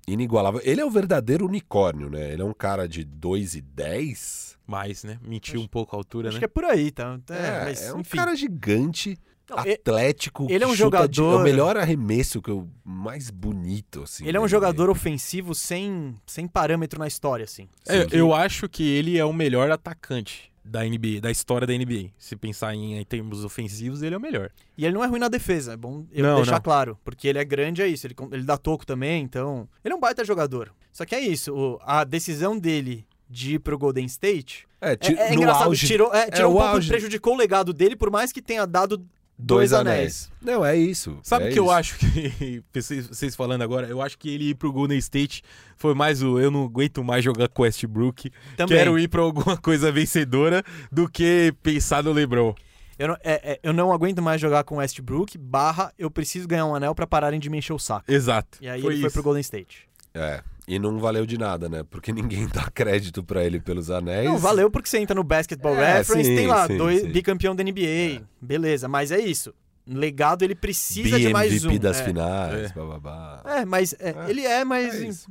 [0.06, 0.60] inigualável.
[0.64, 2.32] Ele é o verdadeiro unicórnio, né?
[2.32, 4.58] Ele é um cara de 2 e 10.
[4.66, 5.18] Mais, né?
[5.22, 6.40] Mentiu um pouco a altura, acho né?
[6.40, 7.18] que é por aí, tá?
[7.30, 8.16] É, É, mas, é um enfim.
[8.16, 9.16] cara gigante,
[9.50, 10.46] Não, atlético.
[10.50, 14.02] ele é um que chuta de- é jogador- o melhor arremesso que eu mais bonito,
[14.02, 14.26] assim.
[14.26, 17.68] Ele é um da jogador ofensivo sem, sem parâmetro na história, assim.
[17.86, 18.08] É, Sim.
[18.12, 22.10] eu acho que ele é o melhor atacante da NBA, da história da NBA.
[22.18, 24.50] Se pensar em, em termos ofensivos, ele é o melhor.
[24.76, 26.60] E ele não é ruim na defesa, é bom eu Não, deixar não.
[26.60, 26.98] claro.
[27.02, 28.06] Porque ele é grande, é isso.
[28.06, 29.66] Ele, ele dá toco também, então.
[29.82, 30.70] Ele é um baita jogador.
[30.92, 31.54] Só que é isso.
[31.54, 34.66] o- a decisão dele de ir pro Golden State.
[34.80, 36.88] É, É, é engraçado, auge, tirou, é, tirou o um pouco, auge.
[36.88, 39.04] prejudicou o legado dele, por mais que tenha dado
[39.38, 40.30] dois dois anéis.
[40.42, 41.18] Não, é isso.
[41.22, 41.72] Sabe o é que eu isso.
[41.72, 42.62] acho que.
[42.74, 45.42] vocês, falando agora, eu acho que ele ir pro Golden State
[45.76, 48.30] foi mais o eu não aguento mais jogar com Westbrook.
[48.56, 48.76] também.
[48.78, 52.54] Quero ir pra alguma coisa vencedora do que pensar no LeBron.
[52.98, 56.66] Eu não, é- é, eu não aguento mais jogar com Westbrook, barra, eu preciso ganhar
[56.66, 58.10] um anel pra pararem de me encher o saco.
[58.10, 58.58] Exato.
[58.60, 59.14] E aí foi ele foi isso.
[59.14, 59.88] pro Golden State.
[60.12, 60.42] É.
[60.68, 61.82] E não valeu de nada, né?
[61.88, 64.28] Porque ninguém dá crédito pra ele pelos anéis.
[64.28, 67.08] Não, valeu porque você entra no Basketball É, Reference, sim, tem lá, sim, dois, sim.
[67.08, 68.22] bicampeão da NBA.
[68.40, 69.54] Beleza, mas é isso.
[69.86, 71.78] Legado ele precisa de mais BMVP um.
[71.80, 72.04] das é.
[72.04, 72.74] finais, É.
[72.74, 73.42] bababá.
[73.46, 75.26] É, mas é, É, ele é, mas.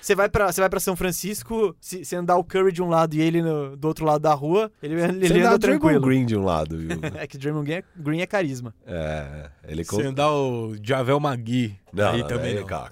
[0.00, 2.82] É você vai pra, você vai pra São Francisco, se, se andar o Curry de
[2.82, 5.54] um lado e ele no- do outro lado da rua, ele, ele Você dá anda
[5.56, 6.00] o Draymond tranquilo.
[6.06, 6.88] Green de um lado, viu?
[7.16, 8.74] É que Draymond Green é, Green é carisma.
[8.86, 9.84] é, ele...
[9.84, 11.76] Se andar o Javel Magui.
[11.92, 12.64] Não, aí não, também não.
[12.64, 12.88] calma.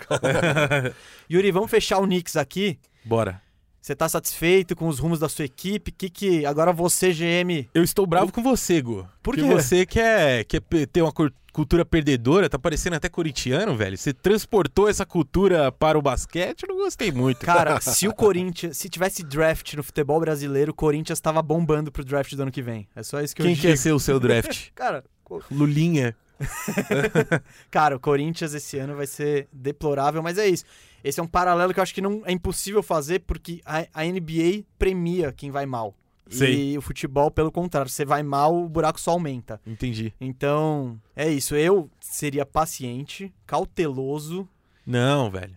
[1.31, 2.79] Yuri, vamos fechar o Knicks aqui.
[3.05, 3.41] Bora.
[3.81, 5.91] Você tá satisfeito com os rumos da sua equipe?
[5.93, 9.03] Que que agora você, GM, Eu estou bravo com você, Gu.
[9.23, 9.49] Por Porque quê?
[9.55, 11.13] você quer, quer pe- ter uma
[11.53, 13.97] cultura perdedora, tá parecendo até corintiano, velho.
[13.97, 17.47] Você transportou essa cultura para o basquete, eu não gostei muito.
[17.47, 22.05] Cara, se o Corinthians, se tivesse draft no futebol brasileiro, o Corinthians tava bombando pro
[22.05, 22.87] draft do ano que vem.
[22.95, 23.69] É só isso que Quem eu digo.
[23.69, 24.69] quer ser o seu draft?
[24.75, 25.03] Cara,
[25.51, 26.15] Lulinha.
[27.71, 30.65] cara, o Corinthians esse ano vai ser deplorável, mas é isso.
[31.03, 34.05] Esse é um paralelo que eu acho que não é impossível fazer porque a, a
[34.05, 35.95] NBA premia quem vai mal.
[36.31, 36.73] Sei.
[36.73, 39.61] E o futebol, pelo contrário, você vai mal, o buraco só aumenta.
[39.67, 40.13] Entendi.
[40.21, 41.55] Então, é isso.
[41.57, 44.47] Eu seria paciente, cauteloso.
[44.87, 45.57] Não, velho.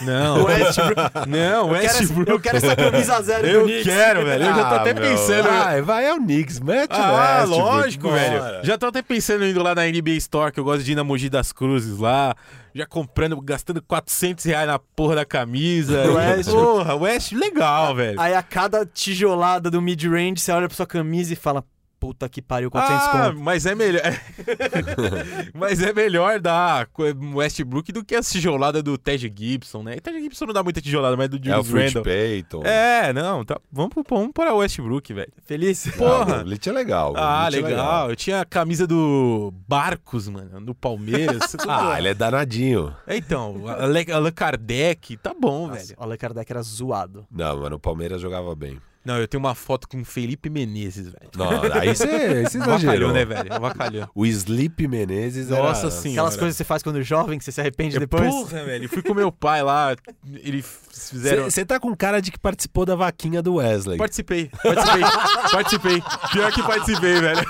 [0.00, 0.44] Não.
[0.44, 2.30] Westbrook- Não, eu, quero essa, Westbrook.
[2.30, 3.84] eu quero essa camisa zero do Eu Knicks.
[3.84, 4.44] quero, velho.
[4.44, 5.02] Eu já tô Ah, até meu.
[5.02, 5.48] pensando.
[5.48, 8.18] Vai, vai, é o Knicks, mete o Ah, Westbrook, lógico, bora.
[8.52, 8.64] velho.
[8.64, 10.94] Já tô até pensando em indo lá na NBA Store, que eu gosto de ir
[10.94, 12.34] na Mogi das Cruzes lá.
[12.74, 16.10] Já comprando, gastando 400 reais na porra da camisa.
[16.12, 16.50] West.
[16.50, 18.20] Porra, West, legal, velho.
[18.20, 21.64] Aí a cada tijolada do mid-range, você olha pra sua camisa e fala:
[22.00, 23.40] Puta que pariu, 400 Ah, conto.
[23.40, 24.00] mas é melhor.
[25.54, 26.88] mas é melhor dar
[27.34, 29.96] Westbrook do que a tijolada do Ted Gibson, né?
[29.96, 32.02] E Ted Gibson não dá muita tijolada, mas do É o Julius Fritz Randle.
[32.04, 32.62] Payton.
[32.64, 35.30] É, não, tá, vamos, pro- vamos para o Westbrook, velho.
[35.44, 35.86] Feliz?
[35.96, 36.40] porra.
[36.40, 37.12] Ah, o é legal.
[37.12, 38.08] o Ah, é legal.
[38.10, 41.54] Eu tinha a camisa do Barcos, mano, do Palmeiras.
[41.68, 42.94] Ah, ele é danadinho.
[43.06, 45.96] É, então, Allan Kardec, tá bom, Nossa, velho.
[45.98, 47.26] o Allan Kardec era zoado.
[47.30, 48.80] Não, mas no Palmeiras jogava bem.
[49.04, 51.30] Não, eu tenho uma foto com o Felipe Menezes, velho.
[51.36, 53.12] Não, aí você Avacalhou, exagerou.
[53.12, 53.52] né, velho?
[53.52, 54.08] Avacalhou.
[54.14, 55.90] O Sleep Menezes Nossa era...
[55.90, 56.20] senhora.
[56.20, 58.28] Aquelas coisas que você faz quando jovem, que você se arrepende Eu- depois.
[58.28, 58.88] Porra, velho.
[58.90, 59.96] Fui com meu pai lá,
[60.42, 61.44] eles fizeram...
[61.44, 63.98] Você tá com cara de que participou da vaquinha do Wesley.
[63.98, 65.02] Participei, participei,
[65.52, 66.02] participei.
[66.32, 67.46] Pior que participei, velho.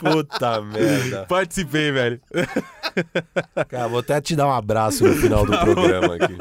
[0.00, 1.26] Puta merda.
[1.28, 2.20] Participei, velho.
[3.68, 6.36] Cara, vou até te dar um abraço no final do programa aqui.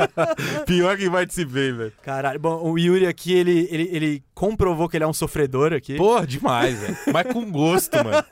[0.66, 1.94] Pior que participei, velho.
[2.04, 2.40] Caralho.
[2.40, 5.96] Bom, o Yuri aqui, ele, ele, ele comprovou que ele é um sofredor aqui.
[5.96, 6.98] Porra, demais, velho.
[7.12, 8.24] Mas com gosto, mano.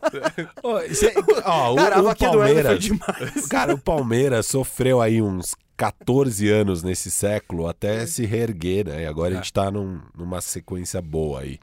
[0.64, 1.14] Ó, cê-
[1.46, 2.84] ó, o, Cara, o vaquinha do Wesley foi Palmeiras...
[2.84, 3.48] demais.
[3.48, 9.02] Cara, o Palmeiras sofreu aí uns 14 anos nesse século até se reerguer, né?
[9.02, 11.58] E agora a gente tá num- numa sequência boa aí.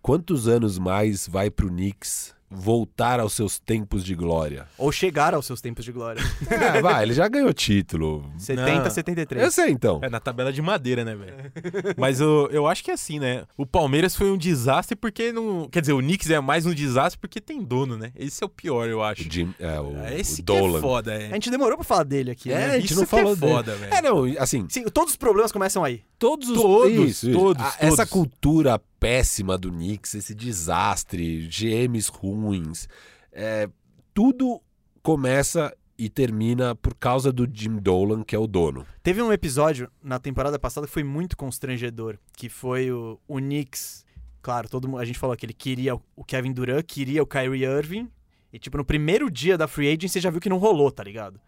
[0.00, 4.66] Quantos anos mais vai pro Knicks voltar aos seus tempos de glória?
[4.76, 6.20] Ou chegar aos seus tempos de glória.
[6.50, 8.28] É, vai, ele já ganhou título.
[8.36, 8.90] 70, Não.
[8.90, 9.44] 73.
[9.44, 10.00] Eu sei então.
[10.02, 11.94] É na tabela de madeira, né, velho?
[11.96, 13.44] Mas eu, eu acho que é assim, né?
[13.56, 15.68] O Palmeiras foi um desastre porque não.
[15.70, 18.12] Quer dizer, o Knicks é mais um desastre porque tem dono, né?
[18.16, 19.26] Esse é o pior, eu acho.
[19.28, 20.80] O Jim, é, o, Esse o que é Dolan.
[20.80, 21.30] foda, A é.
[21.30, 22.66] gente demorou pra falar dele aqui, É, né?
[22.74, 23.52] a gente Isso não é falou dele.
[23.52, 23.94] foda, velho.
[23.94, 26.02] É, não, assim, Sim, todos os problemas começam aí.
[26.18, 28.10] todos os Todos, todos, A- Essa todos.
[28.10, 32.86] cultura péssima do Knicks, esse desastre, GMs ruins,
[33.32, 33.68] é,
[34.12, 34.62] tudo
[35.02, 38.86] começa e termina por causa do Jim Dolan, que é o dono.
[39.02, 44.04] Teve um episódio na temporada passada que foi muito constrangedor, que foi o, o Knicks.
[44.42, 47.64] Claro, todo mundo, a gente falou que ele queria o Kevin Durant, queria o Kyrie
[47.64, 48.10] Irving,
[48.52, 51.04] e tipo, no primeiro dia da free agency você já viu que não rolou, tá
[51.04, 51.40] ligado?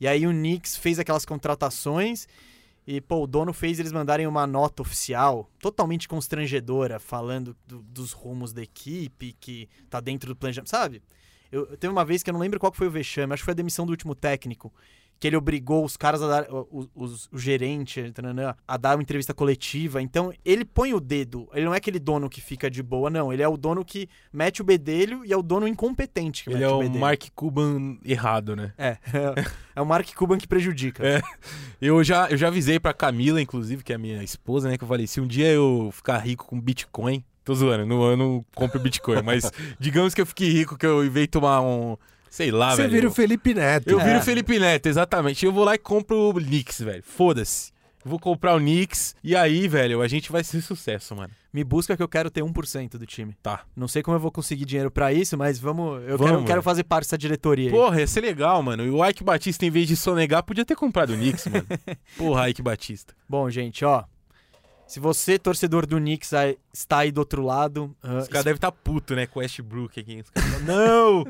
[0.00, 2.26] E aí o Knicks fez aquelas contratações
[2.90, 8.12] e, pô, o dono fez eles mandarem uma nota oficial, totalmente constrangedora, falando do- dos
[8.12, 11.02] rumos da equipe, que tá dentro do planejamento, sabe?
[11.52, 13.44] Eu, eu- teve uma vez que eu não lembro qual foi o vexame, acho que
[13.44, 14.72] foi a demissão do último técnico,
[15.20, 18.12] que ele obrigou os caras a dar, o, os- o gerente,
[18.66, 20.00] a dar uma entrevista coletiva.
[20.00, 21.48] Então, ele põe o dedo.
[21.52, 23.32] Ele não é aquele dono que fica de boa, não.
[23.32, 26.60] Ele é o dono que mete o bedelho e é o dono incompetente que Ele
[26.60, 27.00] mete é o o bedelho.
[27.00, 28.72] Mark Cuban errado, né?
[28.78, 28.96] É,
[29.74, 31.04] é o Mark Cuban que prejudica.
[31.06, 31.20] É.
[31.80, 34.78] Eu já, eu já avisei pra Camila, inclusive, que é a minha esposa, né?
[34.78, 37.24] Que eu falei, se um dia eu ficar rico com Bitcoin...
[37.44, 39.50] Tô zoando, não, eu não compro Bitcoin, mas
[39.80, 41.96] digamos que eu fiquei rico, que eu invei tomar um...
[42.30, 42.92] Sei lá, Você velho.
[42.92, 43.88] vira o Felipe Neto.
[43.90, 44.04] Eu É.
[44.04, 45.44] viro o Felipe Neto, exatamente.
[45.44, 47.02] Eu vou lá e compro o Knicks, velho.
[47.02, 47.72] Foda-se.
[48.04, 51.32] Vou comprar o Knicks e aí, velho, a gente vai ser sucesso, mano.
[51.52, 53.34] Me busca que eu quero ter 1% do time.
[53.42, 53.62] Tá.
[53.74, 56.02] Não sei como eu vou conseguir dinheiro pra isso, mas vamos.
[56.06, 57.72] Eu Vamos, quero, quero fazer parte dessa diretoria aí.
[57.72, 58.84] Porra, ia ser legal, mano.
[58.84, 61.66] E o Ike Batista, em vez de sonegar, podia ter comprado o Knicks, mano.
[62.16, 63.14] Porra, Ike Batista.
[63.28, 64.04] Bom, gente, ó.
[64.88, 66.30] Se você, torcedor do Knicks,
[66.72, 67.94] está aí do outro lado.
[68.02, 70.24] ah, Os caras devem estar puto, né, com o Westbrook aqui.
[70.32, 71.24] Caras não!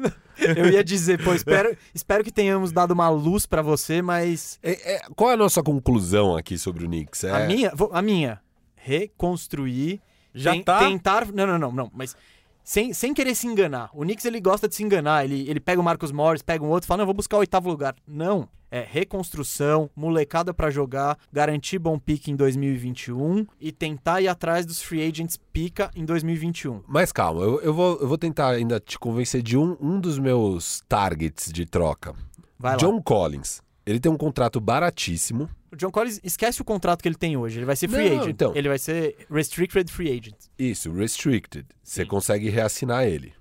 [0.57, 4.95] eu ia dizer, pô, espero, espero que tenhamos dado uma luz pra você, mas É-
[4.95, 7.25] é- qual é a nossa conclusão aqui sobre o Knicks?
[7.25, 8.41] É, a minha, vou- a minha,
[8.77, 10.01] reconstruir,
[10.33, 10.79] Já ten- tá.
[10.79, 12.15] tentar, não, não, não, não, mas
[12.63, 13.91] sem, sem querer se enganar.
[13.93, 16.69] O Knicks ele gosta de se enganar, ele, ele pega o Marcos Morris, pega um
[16.69, 17.97] outro, fala, não, eu vou buscar o oitavo lugar.
[18.07, 24.67] Não, é reconstrução, molecada pra jogar, garantir bom pique em 2021 e tentar ir atrás
[24.67, 26.83] dos free agents pica em 2021.
[26.87, 30.19] Mas calma, eu, eu vou, eu vou tentar ainda te convencer de um, um dos
[30.19, 32.15] meus targets de troca.
[32.59, 32.79] Vai lá.
[32.79, 33.61] John Collins.
[33.87, 35.49] Ele tem um contrato baratíssimo.
[35.73, 37.59] O John Collins, esquece o contrato que ele tem hoje.
[37.59, 38.31] Ele vai ser free Não, agent.
[38.35, 38.53] então.
[38.55, 40.37] Ele vai ser restricted free agent.
[40.59, 41.67] Isso, restricted.
[41.83, 42.09] Você Sim.
[42.09, 43.33] consegue reassinar ele,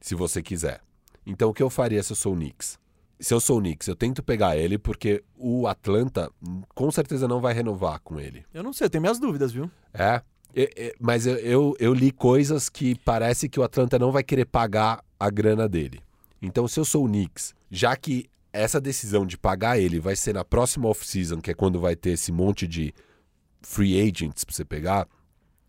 [0.00, 0.80] se você quiser.
[1.26, 2.78] Então o que eu faria se eu sou o Knicks?
[3.18, 7.26] Se eu sou o Knicks, eu tento pegar ele porque o Atlanta hum, com certeza
[7.26, 8.44] não vai renovar com ele.
[8.52, 9.70] Eu não sei, eu tenho minhas dúvidas, viu?
[9.92, 10.22] É,
[10.54, 14.22] é, é, mas eu, eu, eu li coisas que parece que o Atlanta não vai
[14.22, 16.00] querer pagar a grana dele.
[16.40, 20.34] Então, se eu sou o Knicks, já que essa decisão de pagar ele vai ser
[20.34, 22.94] na próxima off-season, que é quando vai ter esse monte de
[23.60, 25.08] free agents pra você pegar,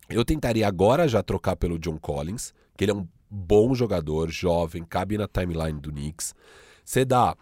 [0.09, 4.83] eu tentaria agora já trocar pelo John Collins, que ele é um bom jogador, jovem,
[4.83, 6.33] cabe na timeline do Knicks.
[6.87, 7.35] Você dá.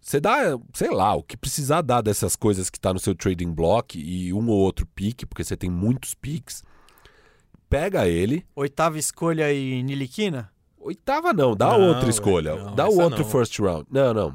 [0.00, 3.50] Você dá, sei lá, o que precisar dar dessas coisas que tá no seu trading
[3.52, 6.62] block e um ou outro pique, porque você tem muitos piques.
[7.68, 8.46] Pega ele.
[8.54, 10.52] Oitava escolha e Niliquina?
[10.78, 12.54] Oitava não, dá Não, outra escolha.
[12.54, 13.30] não, dá o outro não.
[13.30, 13.86] first round.
[13.90, 14.34] Não, não.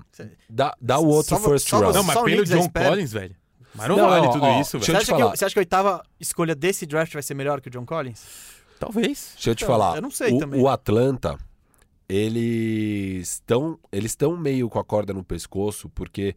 [0.49, 1.95] Dá, dá o outro Só first só round.
[1.95, 2.69] Não, você- mas pelo John.
[2.69, 3.35] Collins, velho.
[3.75, 5.05] Mas não, Não, vale ó, tudo ó, isso, Você velho.
[5.05, 7.67] te acha, que, você acha que a oitava escolha desse draft vai ser melhor que
[7.67, 8.25] o John Collins?
[8.79, 9.33] Talvez.
[9.35, 9.95] Deixa eu te Então, falar.
[9.97, 10.59] eu não sei o, também.
[10.59, 11.37] o Atlanta,
[12.09, 16.35] eles estão eles estão meio com a corda no pescoço porque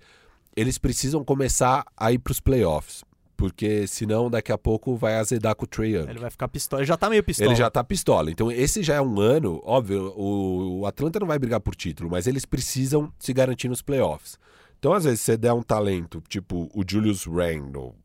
[0.54, 3.02] eles precisam começar a ir pros playoffs.
[3.34, 6.08] Porque senão daqui a pouco vai azedar com o Trae Young.
[6.08, 6.80] Ele vai ficar pistola.
[6.80, 7.48] Ele já tá meio pistola.
[7.50, 8.30] Ele já tá pistola.
[8.30, 12.08] Então, esse já é um ano, óbvio, o, o Atlanta não vai brigar por título,
[12.08, 14.38] mas eles precisam se garantir nos playoffs.
[14.78, 17.96] Então, às vezes, você der um talento, tipo o Julius Randle,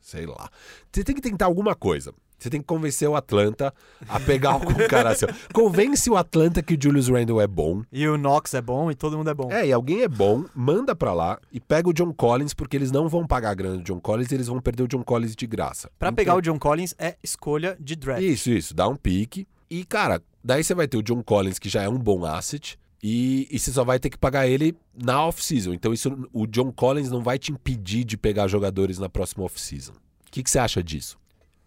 [0.00, 0.50] sei lá.
[0.90, 2.12] Você tem que tentar alguma coisa.
[2.40, 3.72] Você tem que convencer o Atlanta
[4.08, 5.26] a pegar algum cara assim.
[5.52, 7.82] Convence o Atlanta que o Julius Randle é bom.
[7.92, 9.50] E o Knox é bom e todo mundo é bom.
[9.52, 12.90] É, e alguém é bom, manda pra lá e pega o John Collins, porque eles
[12.90, 15.46] não vão pagar a grana do John Collins, eles vão perder o John Collins de
[15.46, 15.90] graça.
[15.98, 18.22] Pra Então- pegar o John Collins é escolha de draft.
[18.22, 19.46] Isso, isso, dá um pique.
[19.70, 22.78] E, cara, daí você vai ter o John Collins, que já é um bom asset,
[23.02, 25.72] e, e você só vai ter que pagar ele na off-season.
[25.72, 29.92] Então, isso, o John Collins não vai te impedir de pegar jogadores na próxima off-season.
[29.92, 31.18] O que, que você acha disso?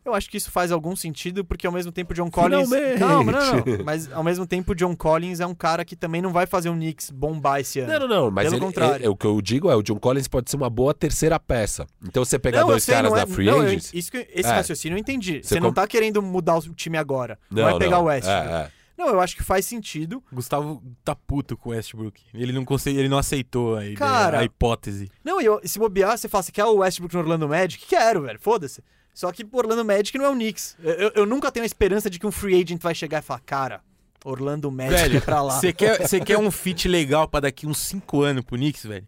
[0.06, 2.68] Eu acho que isso faz algum sentido, porque ao mesmo tempo o John Collins.
[2.70, 3.00] Finalmente!
[3.00, 3.64] Calma, não, não.
[3.86, 6.70] Mas ao mesmo tempo o John Collins é um cara que também não vai fazer
[6.70, 7.94] o Knicks bombar esse ano.
[7.94, 9.04] Não, não, não, mas Pelo ele- contrário.
[9.04, 11.40] é- é o que eu digo é o John Collins pode ser uma boa terceira
[11.40, 11.88] peça.
[12.06, 13.92] Então, você pegar Não, eu dois sei, caras não é- da Free não, eu- Agents...
[13.94, 14.54] isso que- esse É.
[14.54, 15.42] raciocínio eu entendi.
[15.42, 17.40] Você Você não com- tá querendo mudar o time agora.
[17.50, 18.28] Não, vai pegar o West.
[18.28, 18.72] É, é.
[18.98, 20.22] Não, eu acho que faz sentido.
[20.32, 22.22] Gustavo tá puto com o Westbrook.
[22.34, 24.40] Ele não consegue, ele não aceitou a, ideia, Cara.
[24.40, 25.10] a hipótese.
[25.24, 27.86] Não, e eu, se bobear, você fala, você quer o Westbrook no Orlando Magic?
[27.88, 28.84] Quero, velho, foda-se.
[29.14, 30.76] Só que o Orlando Magic não é o Knicks.
[30.84, 33.42] Eu, eu- nunca tenho a esperança de que um free agent vai chegar e falar,
[33.42, 33.82] cara,
[34.26, 35.60] Orlando Magic Velho, é pra lá.
[35.60, 39.08] Você quer, quer um fit legal pra daqui uns 5 anos pro Knicks, velho?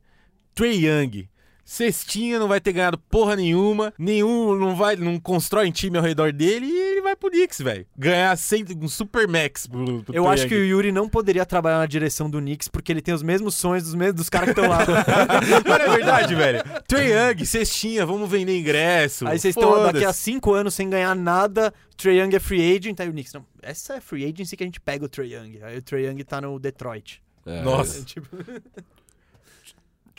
[0.54, 1.28] Trey Young.
[1.66, 6.32] Cestinha não vai ter ganhado porra nenhuma, nenhum não vai, não constrói time ao redor
[6.32, 7.88] dele e ele vai pro Knicks, velho.
[7.98, 10.64] Ganhar cem- um super max pro, pro Eu Trae acho que o.
[10.64, 13.96] Yuri não poderia trabalhar na direção do Knicks porque ele tem os mesmos sonhos dos,
[13.96, 14.86] mesmos, dos caras que estão lá.
[15.68, 16.64] Mas é verdade, velho.
[16.88, 19.28] Trey Young, cestinha, vamos vender ingresso.
[19.28, 23.00] Aí vocês estão daqui a cinco anos sem ganhar nada, Trae Young é free agent,
[23.00, 25.60] aí o Knicks, não, essa é free agency que a gente pega o Trae Young.
[25.64, 27.24] Aí o Trae Young tá no Detroit.
[27.44, 28.00] É, Nossa.
[28.00, 28.28] É, tipo,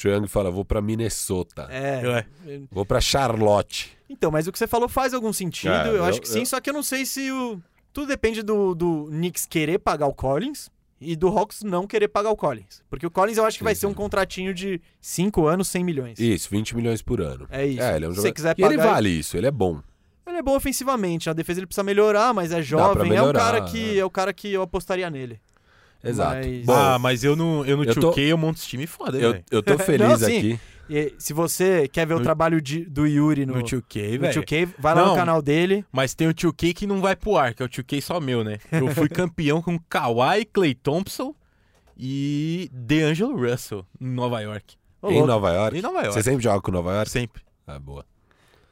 [0.05, 2.03] Young fala, vou pra Minnesota, é.
[2.07, 2.27] Ué.
[2.71, 3.97] vou pra Charlotte.
[4.09, 6.41] Então, mas o que você falou faz algum sentido, É, eu, eu- acho que sim,
[6.41, 7.61] eu- só que eu não sei se o...
[7.93, 10.69] Tudo depende do, do Knicks querer pagar o Collins
[11.01, 12.83] e do Hawks não querer pagar o Collins.
[12.91, 13.95] Porque o Collins eu acho que vai Sim, ser um sim.
[13.97, 16.19] contratinho de 5 anos, 100 milhões.
[16.21, 17.47] Isso, 20 milhões por ano.
[17.51, 17.83] É isso.
[17.83, 18.29] É, ele é um Se jogador...
[18.29, 19.81] você quiser E ele pagar- vale isso, ele é bom.
[20.27, 23.39] Ele é bom ofensivamente, na defesa ele precisa melhorar, mas é jovem, é o melhorar,
[23.41, 23.99] cara que é.
[24.01, 25.41] é o cara que eu apostaria nele.
[26.09, 26.37] Exato.
[26.47, 28.87] Mas- Bom, ah, mas eu no, eu no eu tô- 2K eu monto esse time
[28.87, 29.45] foda, eu, velho.
[29.51, 30.39] eu tô feliz Não, sim.
[30.39, 30.61] aqui.
[30.89, 34.21] E se você quer ver o No- trabalho de- do Yuri no, No 2K, no
[34.21, 34.35] velho.
[34.41, 35.09] 2K, vai lá Não.
[35.11, 35.85] no canal dele.
[35.91, 38.45] Mas tem o 2K que não vai pro ar, que é o 2K só meu,
[38.45, 38.59] né?
[38.71, 41.35] Eu fui campeão com Kawhi, Clay Thompson
[41.97, 44.77] e DeAngelo Russell em Nova York.
[45.03, 45.79] Ô, em Nova York.
[45.79, 46.13] Em Nova York.
[46.15, 47.11] Você sempre joga com Nova York?
[47.11, 47.43] Sempre.
[47.67, 48.05] Ah, boa.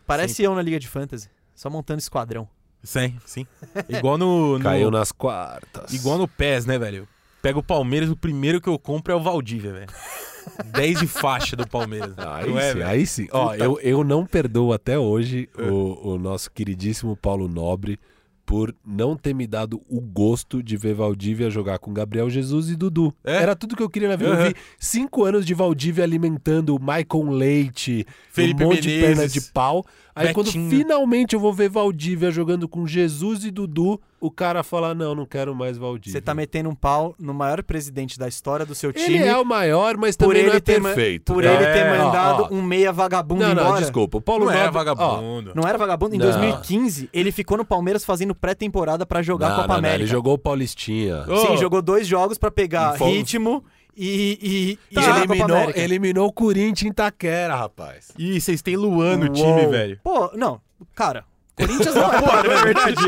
[0.07, 2.49] Parece eu na Liga de Fantasy, só montando esquadrão.
[2.83, 3.47] Sim, sim.
[3.89, 4.59] Igual no.
[4.59, 5.93] no- Caiu nas quartas.
[5.95, 7.09] Igual no PES, né, velho?
[7.45, 9.87] Pega o Palmeiras, o primeiro que eu compro é o Valdívia, velho.
[10.73, 12.15] 10 de faixa do Palmeiras.
[12.19, 13.29] Aí não é, sim, aí sim.
[13.31, 13.63] Ó, Puta.
[13.63, 15.63] eu, eu não perdoo até hoje É.
[15.63, 18.01] o, o nosso queridíssimo Paulo Nobre
[18.47, 22.77] por não ter me dado o gosto de ver Valdívia jogar com Gabriel Jesus e
[22.77, 23.15] Dudu.
[23.23, 23.37] É?
[23.37, 24.31] Era tudo que eu queria na vida.
[24.31, 24.49] Eu Aham.
[24.49, 29.33] vi cinco anos de Valdívia alimentando o Maicon Leite, Felipe um monte de perna Menezes,
[29.45, 29.85] de pau.
[30.17, 30.71] Aí quando Betinho.
[30.71, 35.27] finalmente eu vou ver Valdívia jogando com Jesus e Dudu, o cara fala, não, não
[35.27, 36.13] quero mais Valdívia.
[36.13, 39.17] Você tá metendo um pau no maior presidente da história do seu time.
[39.17, 41.33] Ele é o maior, mas por também ele não é ter perfeito.
[41.33, 42.55] Por É, ele ter ó, mandado ó.
[42.55, 43.69] um meia vagabundo Não, embora.
[43.71, 44.19] não, desculpa.
[44.19, 45.53] O Paulo Não Nobre- ó, vagabundo.
[45.55, 46.15] Não era vagabundo?
[46.15, 46.27] Em Não.
[46.27, 50.03] 2015, ele ficou no Palmeiras fazendo pré-temporada pra jogar não, a Copa não, não, América.
[50.05, 51.25] ele jogou o Paulistinha.
[51.29, 53.65] Ô, Sim, jogou dois jogos pra pegar Fomos- ritmo
[53.97, 58.09] e, e, e Tá, Copa eliminou, eliminou o Corinthians em Taquera, rapaz.
[58.19, 59.71] Ih, vocês têm Luan no time, Uou.
[59.71, 60.01] velho.
[60.03, 60.61] Pô, não,
[60.95, 61.25] cara,
[61.57, 62.59] Corinthians não é parâmetro.
[62.59, 63.03] é verdade.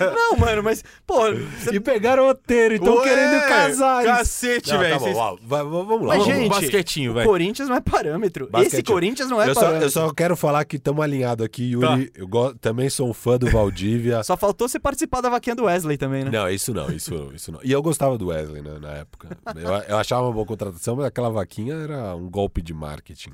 [0.14, 4.06] Não, mano, mas, pô, você- E pegaram o roteiro, então Ué, querendo casais.
[4.06, 4.92] Cacete, Não, velho.
[4.94, 6.16] tá vocês- vamos lá.
[6.16, 6.60] Mas, vamos gente, lá.
[6.60, 7.24] basquetinho, o vai.
[7.24, 8.48] Corinthians não é parâmetro.
[8.58, 8.82] Esse.
[8.82, 9.86] Corinthians não é eu, só, parâmetro.
[9.86, 12.10] eu só quero falar que estamos alinhados aqui, Yuri.
[12.14, 14.22] Eu go- também sou um fã do Valdívia.
[14.26, 16.30] Só faltou você participar da vaquinha do Wesley também, né?
[16.32, 17.60] Não, isso não, isso, isso não.
[17.62, 19.28] E eu gostava do Wesley né, na época.
[19.54, 23.32] Eu, eu achava uma boa contratação, mas aquela vaquinha era um golpe de marketing.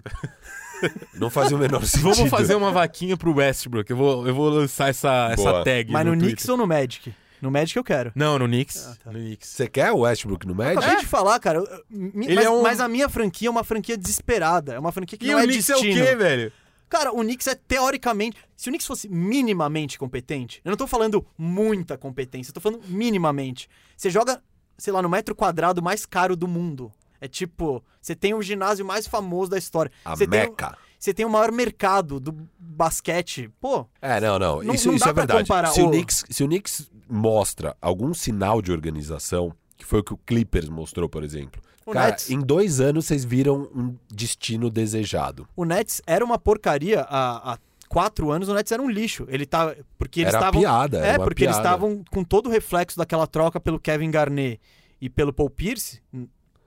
[1.14, 2.14] Não fazia o menor sentido.
[2.14, 3.90] Vamos fazer uma vaquinha pro Westbrook.
[3.90, 5.90] Eu vou, eu vou lançar essa, essa tag.
[5.90, 6.28] Mas no, Twitter.
[6.28, 7.14] Knicks ou no Magic?
[7.40, 8.12] No Magic eu quero.
[8.14, 8.86] Não, no Knicks.
[8.86, 9.10] Ah, tá.
[9.12, 9.48] No Knicks.
[9.48, 10.78] Você quer o Westbrook no Magic?
[10.78, 11.58] Acabei de falar, cara.
[11.90, 14.74] Ele mas, é um- mas a minha franquia é uma franquia desesperada.
[14.74, 15.98] É uma franquia que E não o é Knicks destino.
[15.98, 16.52] é o quê, velho?
[16.88, 18.36] Cara, o Knicks é teoricamente.
[18.56, 22.82] Se o Knicks fosse minimamente competente, eu não tô falando muita competência, eu tô falando
[22.86, 23.68] minimamente.
[23.96, 24.40] Você joga,
[24.78, 26.92] sei lá, no metro quadrado mais caro do mundo.
[27.24, 29.92] É tipo, você tem o ginásio mais famoso da história.
[30.04, 30.76] A você tem, Meca.
[30.98, 33.48] você tem o maior mercado do basquete.
[33.60, 34.62] Pô, É, não, não.
[34.62, 35.40] Não- isso não isso dá é verdade.
[35.44, 40.00] comparar Se o, o- Knicks, se o Knicks mostra algum sinal de organização, que foi
[40.00, 41.62] o que o Clippers mostrou, por exemplo.
[41.86, 45.46] O Cara, Nets- em dois anos vocês viram um destino desejado.
[45.56, 47.58] o Nets era uma porcaria há, há
[47.88, 49.26] quatro anos, o Nets era um lixo.
[49.28, 49.74] Ele tá.
[49.98, 50.60] Porque eles estavam.
[50.60, 51.68] piada, É, porque eles piada.
[51.68, 54.60] estavam com todo o reflexo daquela troca pelo Kevin Garnett
[55.00, 56.00] e pelo Paul Pierce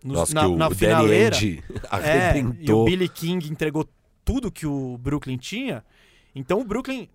[0.05, 1.35] nos- Nossa, na, que o, na finaleira.
[2.03, 2.83] É, e o.
[2.85, 3.87] Billy King entregou
[4.23, 5.83] tudo que o Brooklyn tinha.
[6.33, 7.09] Então o Brooklyn.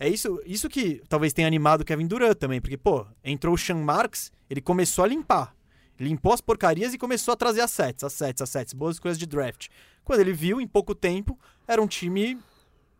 [0.00, 3.58] É isso, isso que talvez tenha animado o Kevin Durant também, porque, pô, entrou o
[3.58, 5.54] Sean Marks, ele começou a limpar.
[5.98, 9.18] Limpou as porcarias e começou a trazer as sets, as sets, as sets, boas coisas
[9.18, 9.66] de draft.
[10.04, 11.36] Quando ele viu, em pouco tempo,
[11.66, 12.38] era um time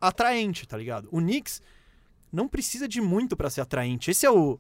[0.01, 1.09] atraente, tá ligado?
[1.13, 1.63] O Knicks
[2.33, 4.11] não precisa de muito pra ser atraente.
[4.11, 4.59] Esse é o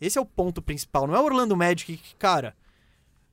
[0.00, 1.06] esse é o ponto principal.
[1.06, 2.54] Não é o Orlando Magic que, cara,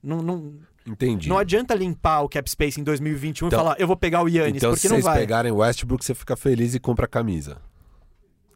[0.01, 0.55] não, não,
[0.85, 1.27] Entendi.
[1.29, 4.27] não adianta limpar o cap space em 2021 Então- e falar, eu vou pegar o
[4.29, 5.17] Yannis, então, se porque não vocês vai.
[5.19, 7.57] pegarem Westbrook, você fica feliz e compra a camisa.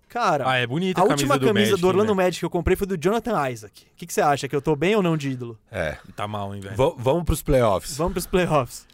[0.08, 2.40] Cara, Ah, é bonita a a, última camisa do camisa Magic, do Orlando hein, Magic
[2.40, 3.84] que eu comprei foi do Jonathan Isaac.
[3.84, 4.48] O que, que você acha?
[4.48, 5.58] Que eu tô bem ou não de ídolo?
[5.72, 5.98] É.
[6.16, 6.76] Tá mal, hein, velho.
[6.76, 7.96] V- vamos pros playoffs.
[7.96, 8.88] Vamos pros playoffs.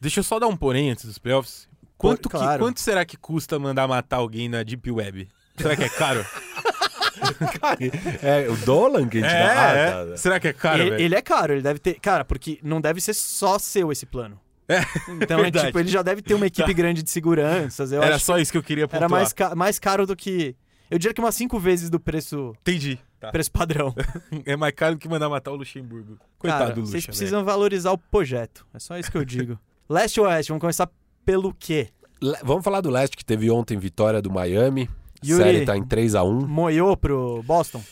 [0.00, 1.68] Deixa eu só dar um porém antes dos playoffs.
[1.98, 2.62] Quanto, que- claro.
[2.64, 5.28] quanto será que custa mandar matar alguém na Deep Web?
[5.56, 6.24] Será que é caro?
[8.22, 9.52] É, o Dolan que a gente dá.
[9.70, 10.16] Ah, tá, tá.
[10.16, 11.94] Será que é caro, ele, ele é caro, ele deve ter.
[12.00, 14.40] Cara, porque não deve ser só seu esse plano.
[14.68, 14.80] É,
[15.20, 15.66] Então, é verdade.
[15.66, 17.92] tipo, ele já deve ter uma equipe grande de seguranças.
[17.92, 19.10] Eu Era acho só isso que eu queria que pontuar.
[19.10, 20.56] era mais, ca- mais caro do que.
[20.90, 22.98] Eu diria que umas cinco vezes do preço, Entendi.
[23.20, 23.30] Tá.
[23.30, 23.94] preço padrão.
[24.46, 26.18] É mais caro do que mandar matar o Luxemburgo.
[26.38, 27.16] Coitado Cara, do Luxa, vocês velho.
[27.16, 28.66] precisam valorizar o projeto.
[28.72, 29.58] É só isso que eu digo.
[29.88, 30.48] Leste ou Oeste?
[30.50, 30.88] Vamos começar
[31.24, 31.88] pelo quê?
[32.22, 34.88] Le- Vamos falar do leste que teve ontem vitória do Miami.
[35.28, 35.42] Yuri.
[35.42, 37.82] Série tá em 3 a 1 Moiou pro Boston?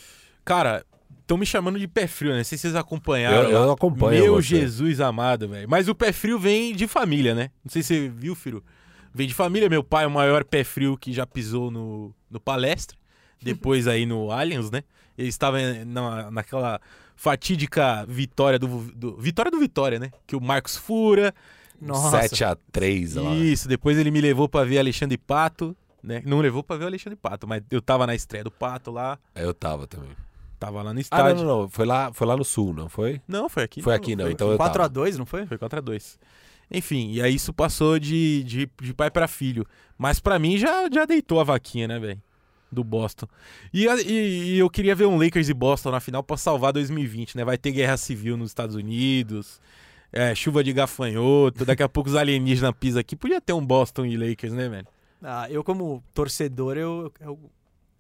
[0.45, 0.85] Cara,
[1.21, 2.39] estão me chamando de pé frio, né?
[2.39, 3.49] Não sei se vocês acompanharam.
[3.51, 4.23] Eu, eu acompanho.
[4.23, 4.61] Meu você.
[4.61, 5.69] Jesus amado, velho.
[5.69, 7.51] Mas o pé frio vem de família, né?
[7.65, 8.63] Não sei se você viu, Firo.
[9.15, 9.69] Vem de família.
[9.69, 12.97] Meu pai é o maior pé frio que já pisou no, no palestra.
[13.43, 14.83] Depois aí no Allianz, né?
[15.19, 16.81] Ele estava na, naquela
[17.17, 20.11] fatídica vitória do, do- Vitória do Vitória, né?
[20.27, 21.33] Que o Marcos fura.
[21.81, 22.23] Nossa.
[22.23, 23.35] 7 a 3 lá.
[23.35, 26.23] Isso, depois ele me levou pra ver Alexandre Pato, né?
[26.25, 29.19] Não levou pra ver o Alexandre Pato, mas eu tava na estreia do Pato lá,
[29.35, 30.11] Eu tava também.
[30.59, 31.37] tava lá no Ah, estádio.
[31.37, 31.69] não, não, não.
[31.69, 33.21] Foi lá, foi lá no sul, não foi?
[33.29, 33.83] Não, foi aqui.
[33.83, 34.31] Foi aqui, não.
[34.31, 35.47] Então eu 4x2, não foi?
[35.47, 36.19] Foi 4x2.
[36.71, 39.67] Enfim, e aí isso passou de, de, de pai pra filho.
[39.99, 42.21] Mas pra mim já, já deitou a vaquinha, né, velho?
[42.71, 43.27] Do Boston.
[43.75, 46.73] E, a- e- e eu queria ver um Lakers e Boston na final pra salvar
[46.73, 47.45] 2020, né?
[47.45, 49.61] Vai ter guerra civil nos Estados Unidos,
[50.11, 53.15] é, chuva de gafanhoto, daqui a pouco os alienígenas pisam aqui.
[53.15, 54.87] Podia ter um Boston e Lakers, né, velho?
[55.23, 57.39] Ah, eu, como torcedor, eu, eu,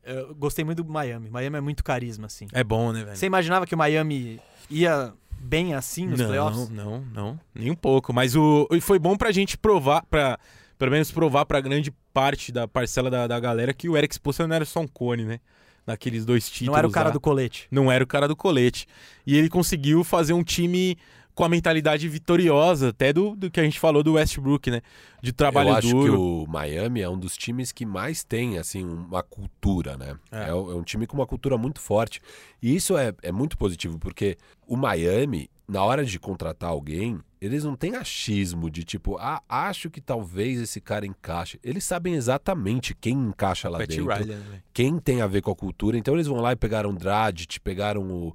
[0.05, 1.31] eu gostei muito do Miami.
[1.31, 2.47] Miami é muito carisma, assim.
[2.53, 3.17] É bom, né, velho?
[3.17, 6.69] Você imaginava que o Miami ia bem assim nos não, playoffs?
[6.71, 8.13] Não, não, nem um pouco.
[8.13, 10.39] Mas o, foi bom pra gente provar, pra,
[10.79, 14.47] pelo menos provar pra grande parte da parcela da, da galera que o Eric Spoelstra
[14.47, 15.41] não era só um cone, né?
[15.85, 16.73] Naqueles dois títulos.
[16.73, 17.13] Não era o cara lá.
[17.13, 17.67] do colete.
[17.71, 18.87] Não era o cara do colete.
[19.27, 20.97] E ele conseguiu fazer um time
[21.43, 24.81] com a mentalidade vitoriosa, até do, do que a gente falou do Westbrook, né?
[25.21, 26.13] De trabalho eu acho duro.
[26.13, 30.17] que o Miami é um dos times que mais tem, assim, uma cultura, né?
[30.31, 30.51] É.
[30.51, 32.21] É, um é um time com uma cultura muito forte.
[32.63, 34.39] E isso é, é muito positivo, porque
[34.69, 39.91] o Miami, na hora de contratar alguém, eles não têm achismo de tipo, ah, acho
[39.91, 41.59] que talvez esse cara encaixe.
[41.61, 44.63] Eles sabem exatamente quem encaixa lá Pat dentro, Riley, né?
[44.73, 45.99] quem tem a ver com a cultura.
[45.99, 48.33] Então eles vão lá e pegaram o Dragic, pegaram o,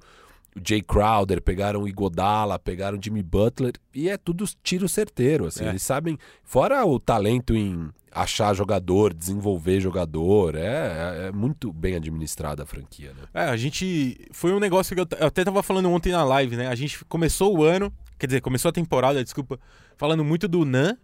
[0.58, 5.46] o Jay Crowder, pegaram o Igodala, pegaram o Jimmy Butler e é tudo tiro certeiro,
[5.46, 5.64] assim.
[5.64, 5.68] É.
[5.68, 11.94] Eles sabem, fora o talento em achar jogador, desenvolver jogador, é, é- é muito bem
[11.94, 13.22] administrada a franquia, né?
[13.34, 14.26] É, a gente.
[14.32, 16.66] Foi um negócio que eu, eu até tava falando ontem na live, né?
[16.68, 19.58] A gente começou o ano, quer dizer, começou a temporada, desculpa,
[19.96, 20.96] falando muito do Nan,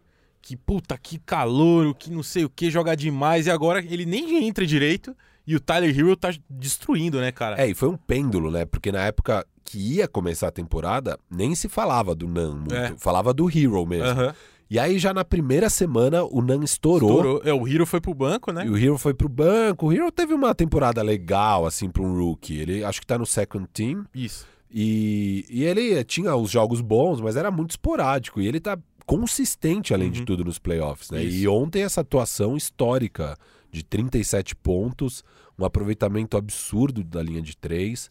[0.43, 4.47] que puta, que calor, que não sei o que, joga demais, e agora ele nem
[4.47, 5.15] entra direito,
[5.47, 7.61] e o Tyler Hero tá destruindo, né, cara?
[7.61, 8.65] É, e foi um pêndulo, né?
[8.65, 12.95] Porque na época que ia começar a temporada, nem se falava do Nan muito, É.
[12.99, 14.07] falava do Hero mesmo.
[14.09, 14.35] Aham.
[14.71, 17.11] E aí já na primeira semana o Nan estourou.
[17.11, 17.43] Estourou.
[17.45, 18.65] É, o Hero foi pro banco, né?
[18.67, 19.87] E o Hero foi pro banco.
[19.89, 22.59] O Hero teve uma temporada legal, assim, pra um rookie.
[22.59, 24.05] Ele acho que tá no second team.
[24.15, 24.47] Isso.
[24.71, 28.41] E, e ele tinha os jogos bons, mas era muito esporádico.
[28.41, 28.77] E ele tá
[29.07, 30.25] consistente, além de Uhum.
[30.27, 31.23] tudo, nos playoffs, né?
[31.23, 31.37] Isso.
[31.37, 33.37] E ontem essa atuação histórica
[33.75, 35.25] de 37 pontos,
[35.59, 38.11] um aproveitamento absurdo da linha de três.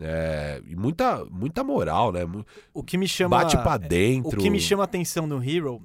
[0.00, 2.22] é, e muita, muita moral, né?
[2.72, 3.38] O que me chama.
[3.38, 4.40] Bate pra O dentro.
[4.40, 5.80] que me chama a atenção no Hero,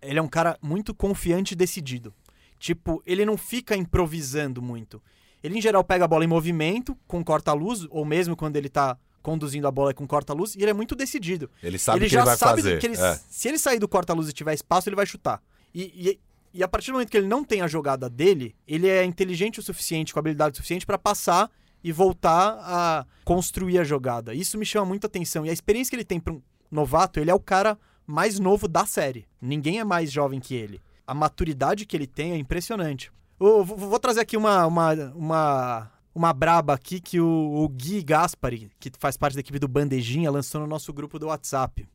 [0.00, 2.14] ele é um cara muito confiante e decidido.
[2.56, 5.02] Tipo, ele não fica improvisando muito.
[5.42, 8.96] Ele, em geral, pega a bola em movimento, com corta-luz, ou mesmo quando ele tá
[9.20, 11.50] conduzindo a bola com corta-luz, e ele é muito decidido.
[11.60, 12.78] Ele sabe ele o que já ele vai sabe fazer.
[12.78, 13.18] que ele- é.
[13.28, 15.42] se ele sair do corta-luz e tiver espaço, ele vai chutar.
[15.74, 16.20] E, e,
[16.54, 19.60] e a partir do momento que ele não tem a jogada dele, ele é inteligente
[19.60, 21.50] o suficiente, com habilidade suficiente pra passar
[21.82, 24.34] e voltar a construir a jogada.
[24.34, 25.44] Isso me chama muita atenção.
[25.44, 28.68] E a experiência que ele tem para um novato, ele é o cara mais novo
[28.68, 29.26] da série.
[29.40, 30.80] Ninguém é mais jovem que ele.
[31.06, 33.10] A maturidade que ele tem é impressionante.
[33.40, 38.02] Eu vou, vou trazer aqui uma, uma, uma, uma braba aqui que o, o Gui
[38.02, 41.86] Gaspari, que faz parte da equipe do Bandejinha, lançou no nosso grupo do WhatsApp.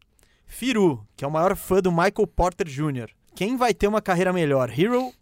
[0.45, 3.09] Firu, que é o maior fã do Michael Porter Jr.
[3.37, 5.13] Quem vai ter uma carreira melhor, Hero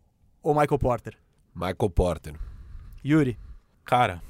[0.42, 1.18] ou Michael Porter?
[1.54, 2.34] Michael Porter.
[3.04, 3.38] Yuri.
[3.84, 4.22] Cara,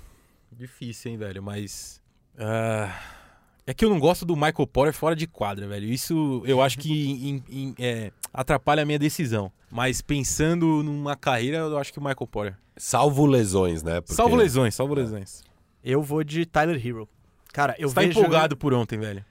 [0.52, 2.02] difícil, hein, velho, mas.
[2.36, 2.90] ah,
[3.64, 5.86] é que eu não gosto do Michael Porter fora de quadra, velho.
[5.86, 9.52] Isso eu acho que em- em- é, atrapalha a minha decisão.
[9.70, 12.58] Mas pensando numa carreira, eu acho que o Michael Porter.
[12.76, 14.02] Salvo lesões, né?
[14.02, 15.44] Porque- Salvo lesões, salvo lesões.
[15.84, 17.08] Eu vou de Tyler Hero.
[17.54, 18.18] Cara, eu Você tá vejo...
[18.20, 19.24] empolgado por ontem, velho.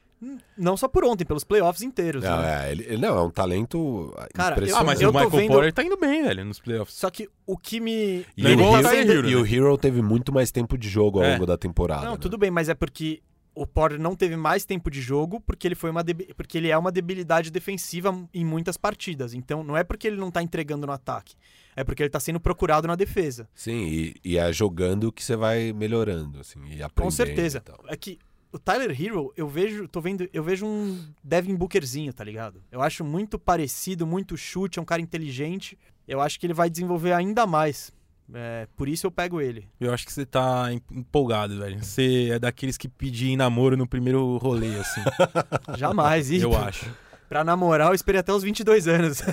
[0.57, 2.23] Não só por ontem, pelos playoffs inteiros.
[2.25, 2.69] Não, né?
[2.69, 4.83] é, ele, ele- não, é um talento Cara, impressionante.
[4.83, 6.97] Ah, mas eu o Michael vendo- Porter tá indo bem, velho, nos playoffs.
[6.97, 8.25] Só que o que me...
[8.37, 9.41] E, é o Hero, Tyler Hero, e né?
[9.41, 11.33] o Hero teve muito mais tempo de jogo ao É.
[11.35, 12.05] longo da temporada.
[12.07, 12.19] Não, né?
[12.19, 13.21] tudo bem, mas é porque
[13.55, 16.71] o Porter não teve mais tempo de jogo porque ele foi uma debi- porque ele
[16.71, 19.35] é uma debilidade defensiva em muitas partidas.
[19.35, 21.35] Então não é porque ele não tá entregando no ataque,
[21.77, 23.49] é porque ele tá sendo procurado na defesa.
[23.55, 26.95] Sim, e, e é jogando que você vai melhorando, assim, e aprendendo.
[27.05, 27.59] Com certeza.
[27.59, 27.79] e tal.
[27.87, 28.19] É que
[28.55, 32.63] o Tyler Hero, eu vejo, tô vendo, eu vejo um Devin Bookerzinho, tá ligado?
[32.71, 35.77] Eu acho muito parecido, muito chute, é um cara inteligente.
[36.07, 37.93] Eu acho que ele vai desenvolver ainda mais.
[38.33, 39.69] É, por isso eu pego ele.
[39.81, 41.83] Eu acho que você tá em- empolgado, velho.
[41.83, 45.03] Você é daqueles que pedem namoro no primeiro rolê, assim.
[45.77, 46.31] Jamais.
[46.31, 46.87] E eu acho.
[47.29, 49.21] Pra namorar, eu esperei até os 22 anos.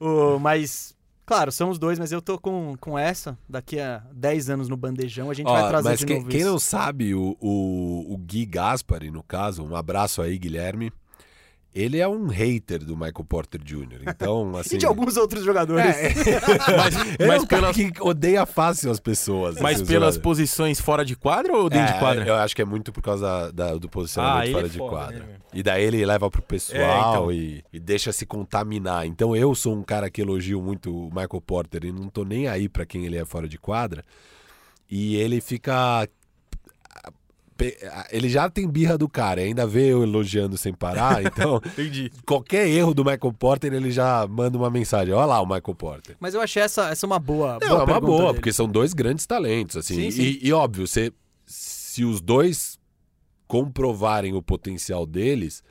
[0.00, 0.95] O- mas,
[1.26, 3.36] claro, são os dois, mas eu tô com, com essa.
[3.48, 6.28] Daqui a 10 anos no bandejão, a gente Ó, vai trazer mas de quem, novo
[6.30, 10.92] quem não sabe, o, o, o Gui Gaspari, no caso, um abraço aí, Guilherme.
[11.78, 14.00] Ele é um hater do Michael Porter Jr.
[14.08, 14.76] Então, assim.
[14.76, 15.84] E de alguns outros jogadores.
[15.94, 16.14] É,
[16.76, 19.60] Mas, ele mas é um cara pelas, que odeia fácil as pessoas.
[19.60, 20.22] mas assim, pelas zoado.
[20.22, 22.24] posições fora de quadra ou dentro de É, quadra?
[22.26, 24.78] Eu acho que é muito por causa da- do posicionamento Ah, ele fora é de
[24.78, 25.18] foda, quadra.
[25.18, 27.32] né, e daí ele leva pro pessoal É, então.
[27.32, 29.06] e, e deixa se contaminar.
[29.06, 32.48] Então eu sou um cara que elogio muito o Michael Porter e não tô nem
[32.48, 34.02] aí pra quem ele é fora de quadra.
[34.90, 36.08] E ele fica.
[38.10, 42.10] Ele já tem birra do cara, ainda vê eu elogiando sem parar, então Entendi.
[42.26, 45.14] qualquer erro do Michael Porter ele já manda uma mensagem.
[45.14, 46.16] Olha lá o Michael Porter.
[46.20, 47.58] Mas eu achei essa, essa uma boa.
[47.60, 48.34] Não, boa é uma boa, dele.
[48.34, 49.94] porque são dois grandes talentos, assim.
[49.94, 50.22] Sim, sim.
[50.22, 51.12] E, e, óbvio, você,
[51.46, 52.78] se os dois
[53.46, 55.62] comprovarem o potencial deles,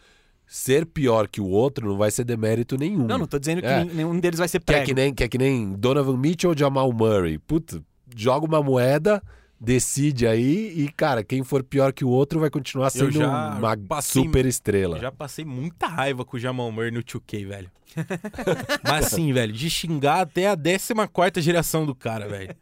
[0.47, 3.05] ser pior que o outro não vai ser demérito nenhum.
[3.05, 3.83] Não, não tô dizendo que É.
[3.83, 6.51] nen- nenhum deles vai ser que, é que, nem, que é que nem Donovan Mitchell
[6.51, 7.37] ou Jamal Murray.
[7.37, 7.81] Puta,
[8.15, 9.21] joga uma moeda,
[9.65, 13.27] decide aí e, cara, quem for pior que o outro vai continuar sendo já
[13.57, 14.97] uma passei- super estrela.
[14.97, 17.71] Eu já passei muita raiva com o Jamal Murray no 2K, velho.
[18.83, 22.55] Mas assim, velho, de xingar até a 14 geração do cara, velho.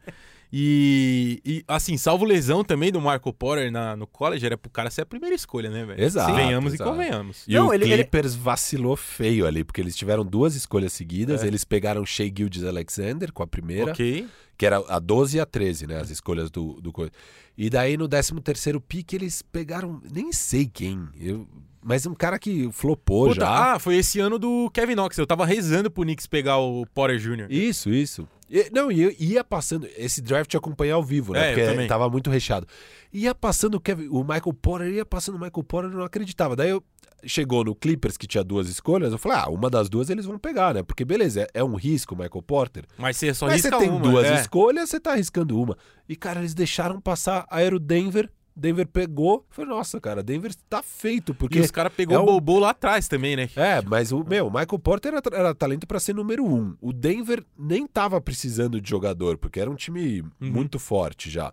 [0.56, 4.88] E, e, assim, salvo lesão também do Marco Porter na, no college, era pro cara
[4.88, 6.00] ser a primeira escolha, né, velho?
[6.00, 6.88] Exato, Venhamos exato.
[6.88, 7.44] e convenhamos.
[7.48, 11.42] E Não, o ele- ele- Clippers vacilou feio ali, porque eles tiveram duas escolhas seguidas.
[11.42, 11.48] É.
[11.48, 14.28] Eles pegaram Shea Gildes Alexander com a primeira, Ok.
[14.56, 16.00] Que era a 12 e a 13, né?
[16.00, 17.12] As escolhas do, do coisa.
[17.56, 21.46] E daí no 13 terceiro pique eles pegaram, nem sei quem, eu,
[21.84, 23.74] mas um cara que flopou Puta, já.
[23.74, 25.18] ah, foi esse ano do Kevin Knox.
[25.18, 27.46] Eu tava rezando pro Knicks pegar o Porter Jr.
[27.50, 28.26] Isso, isso.
[28.50, 29.86] E- não, e eu ia passando.
[29.96, 31.50] Esse draft eu acompanhei ao vivo, né?
[31.50, 31.86] É, porque também.
[31.86, 32.66] tava muito recheado.
[33.12, 36.56] Ia passando o, Kevin, o Michael Porter, ia passando o Michael Porter, eu não acreditava.
[36.56, 36.82] Daí eu
[37.26, 40.38] chegou no Clippers, que tinha duas escolhas, eu falei, ah, uma das duas eles vão
[40.38, 40.82] pegar, né?
[40.82, 42.84] Porque beleza, é, é um risco o Michael Porter.
[42.98, 44.40] Mas você só Mas você tem uma, duas é.
[44.40, 45.76] escolhas, você tá arriscando uma.
[46.08, 48.30] E, cara, eles deixaram passar Aero Denver.
[48.56, 49.44] Denver pegou.
[49.50, 51.58] Falei, nossa, cara, Denver tá feito, porque.
[51.58, 53.48] E os caras pegou é o Bobo lá atrás também, né?
[53.56, 56.76] É, mas o meu, o Michael Porter era, era talento pra ser número um.
[56.80, 60.28] O Denver nem tava precisando de jogador, porque era um time Uhum.
[60.40, 61.52] muito forte já.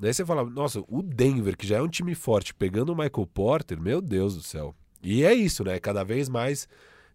[0.00, 3.26] Daí você fala, nossa, o Denver, que já é um time forte, pegando o Michael
[3.34, 4.74] Porter, meu Deus do céu.
[5.02, 5.78] E é isso, né?
[5.80, 6.68] Cada vez mais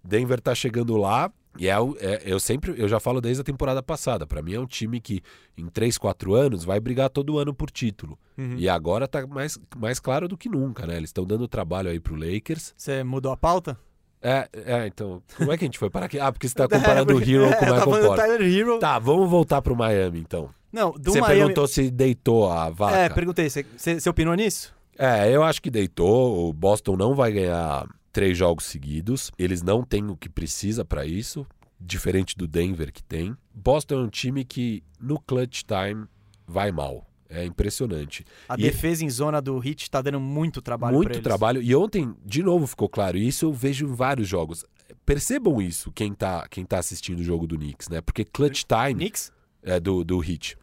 [0.04, 1.32] Denver tá chegando lá.
[1.58, 4.26] E é, o- é- eu sempre, eu já falo desde a temporada passada.
[4.26, 5.22] Pra mim é um time que
[5.58, 8.18] em 3, 4 anos vai brigar todo ano por título.
[8.38, 8.56] Uhum.
[8.58, 10.98] E agora tá mais, mais claro do que nunca, né?
[10.98, 12.74] Eles estão dando trabalho aí pro Lakers.
[12.76, 13.78] Você mudou a pauta?
[14.22, 16.18] É, é, então, como é que a gente foi parar aqui?
[16.20, 18.26] Ah, porque você tá comparando É, o porque- Hero é, com o tava Michael Porter.
[18.26, 18.80] Tyler Hero.
[18.80, 20.50] Tá, vamos voltar pro Miami, então.
[20.72, 21.40] Não, do você Miami...
[21.40, 22.98] perguntou se deitou a vaca.
[22.98, 23.50] É, perguntei.
[23.50, 24.74] Você- Você você opinou nisso?
[24.98, 26.48] É, eu acho que deitou.
[26.50, 29.32] O Boston não vai ganhar três jogos seguidos.
[29.38, 31.46] Eles não têm o que precisa pra isso,
[31.80, 33.36] diferente do Denver que tem.
[33.54, 36.06] Boston é um time que no clutch time
[36.48, 37.06] vai mal.
[37.28, 38.24] É impressionante.
[38.48, 41.62] A E- defesa em zona do Hit tá dando muito trabalho Muito trabalho.
[41.64, 43.18] E ontem, de novo, ficou claro.
[43.18, 44.64] E isso eu vejo em vários jogos.
[45.04, 48.02] Percebam isso, quem tá, quem tá assistindo o jogo do Knicks, né?
[48.02, 49.32] Porque clutch time Knicks?
[49.64, 50.56] é do, do Heat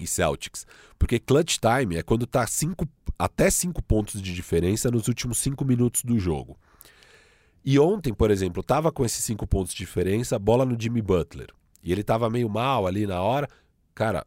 [0.00, 0.64] e Celtics.
[0.96, 2.86] Porque clutch time é quando tá cinco,
[3.18, 6.56] até 5 pontos de diferença nos últimos 5 minutos do jogo.
[7.64, 11.48] E ontem, por exemplo, tava com esses 5 pontos de diferença, bola no Jimmy Butler.
[11.82, 13.48] E ele tava meio mal ali na hora.
[13.94, 14.26] Cara,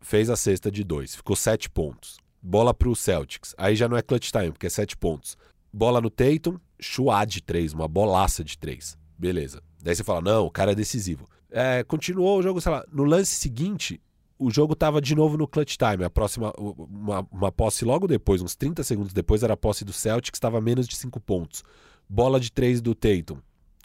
[0.00, 2.18] fez a cesta de 2, ficou 7 pontos.
[2.40, 3.54] Bola pro Celtics.
[3.56, 5.36] Aí já não é clutch time, porque é 7 pontos.
[5.72, 8.98] Bola no Tatum, chuá de 3, uma bolaça de 3.
[9.16, 9.62] Beleza.
[9.82, 11.28] Daí você fala, não, o cara é decisivo.
[11.50, 14.00] É, continuou o jogo, sei lá, no lance seguinte,
[14.38, 16.04] o jogo tava de novo no clutch time.
[16.04, 19.92] A próxima, uma, uma posse logo depois, uns 30 segundos depois, era a posse do
[19.92, 21.62] Celtics, estava menos de 5 pontos.
[22.08, 23.38] Bola de 3 do Tatum.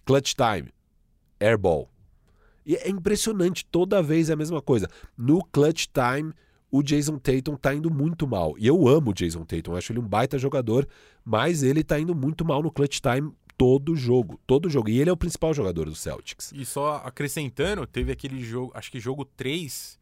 [0.05, 0.69] Clutch time.
[1.39, 1.89] Airball.
[2.65, 4.89] E é impressionante, toda vez é a mesma coisa.
[5.17, 6.33] No clutch time,
[6.69, 8.55] o Jason Tatum tá indo muito mal.
[8.57, 10.87] E eu amo o Jason Tatum, acho ele um baita jogador,
[11.23, 14.89] mas ele tá indo muito mal no clutch time todo jogo, todo jogo.
[14.89, 16.51] E ele é o principal jogador do Celtics.
[16.53, 19.96] E só acrescentando, teve aquele jogo, acho que jogo 3,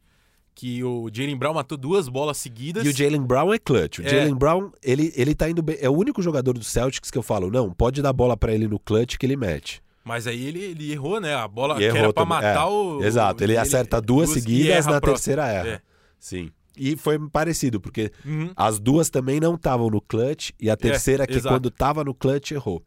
[0.58, 2.82] que o Jalen Brown matou duas bolas seguidas.
[2.84, 3.98] E o Jalen Brown é clutch.
[3.98, 4.08] O É.
[4.08, 5.76] Jalen Brown, ele, ele tá indo bem.
[5.80, 8.66] É o único jogador do Celtics que eu falo, não, pode dar bola pra ele
[8.66, 9.82] no clutch que ele mete.
[10.02, 11.34] Mas aí ele, ele errou, né?
[11.34, 12.38] A bola E que errou era pra também.
[12.38, 13.04] matar É, o.
[13.04, 15.68] Exato, ele, acerta duas, e seguidas, na terceira erra.
[15.68, 15.80] É.
[16.18, 16.50] Sim.
[16.74, 18.50] E foi parecido, porque Uhum.
[18.56, 21.54] as duas também não estavam no clutch e a terceira que exato.
[21.54, 22.82] quando tava no clutch errou.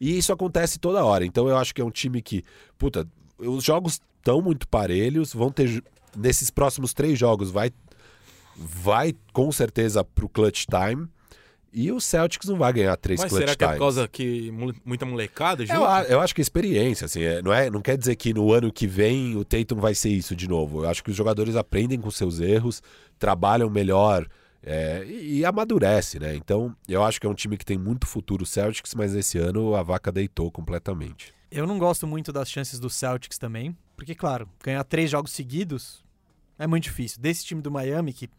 [0.00, 1.24] E isso acontece toda hora.
[1.24, 2.42] Então eu acho que é um time que,
[2.76, 3.06] puta,
[3.38, 5.82] os jogos estão muito parelhos, vão ter
[6.16, 7.70] nesses próximos três jogos vai
[8.56, 11.08] vai com certeza pro clutch time.
[11.72, 14.50] E o Celtics não vai ganhar três Mas clutch será que é por causa que
[14.50, 15.78] mu- muita molecada junto?
[15.78, 18.52] Eu, eu acho que é experiência, assim, é- não, é, não quer dizer que no
[18.52, 20.82] ano que vem o Tatum vai ser isso de novo.
[20.82, 22.82] Eu acho que os jogadores aprendem com seus erros,
[23.20, 24.26] trabalham melhor
[24.64, 26.34] é, e, e amadurece, né?
[26.34, 29.38] Então, eu acho que é um time que tem muito futuro o Celtics, mas esse
[29.38, 31.32] ano a vaca deitou completamente.
[31.52, 36.02] Eu não gosto muito das chances do Celtics também, porque, claro, ganhar três jogos seguidos
[36.58, 37.20] é muito difícil.
[37.20, 38.30] Desse time do Miami, que,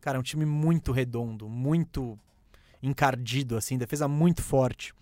[0.00, 2.16] cara, é um time muito redondo, muito
[2.80, 4.94] encardido, assim, defesa muito forte.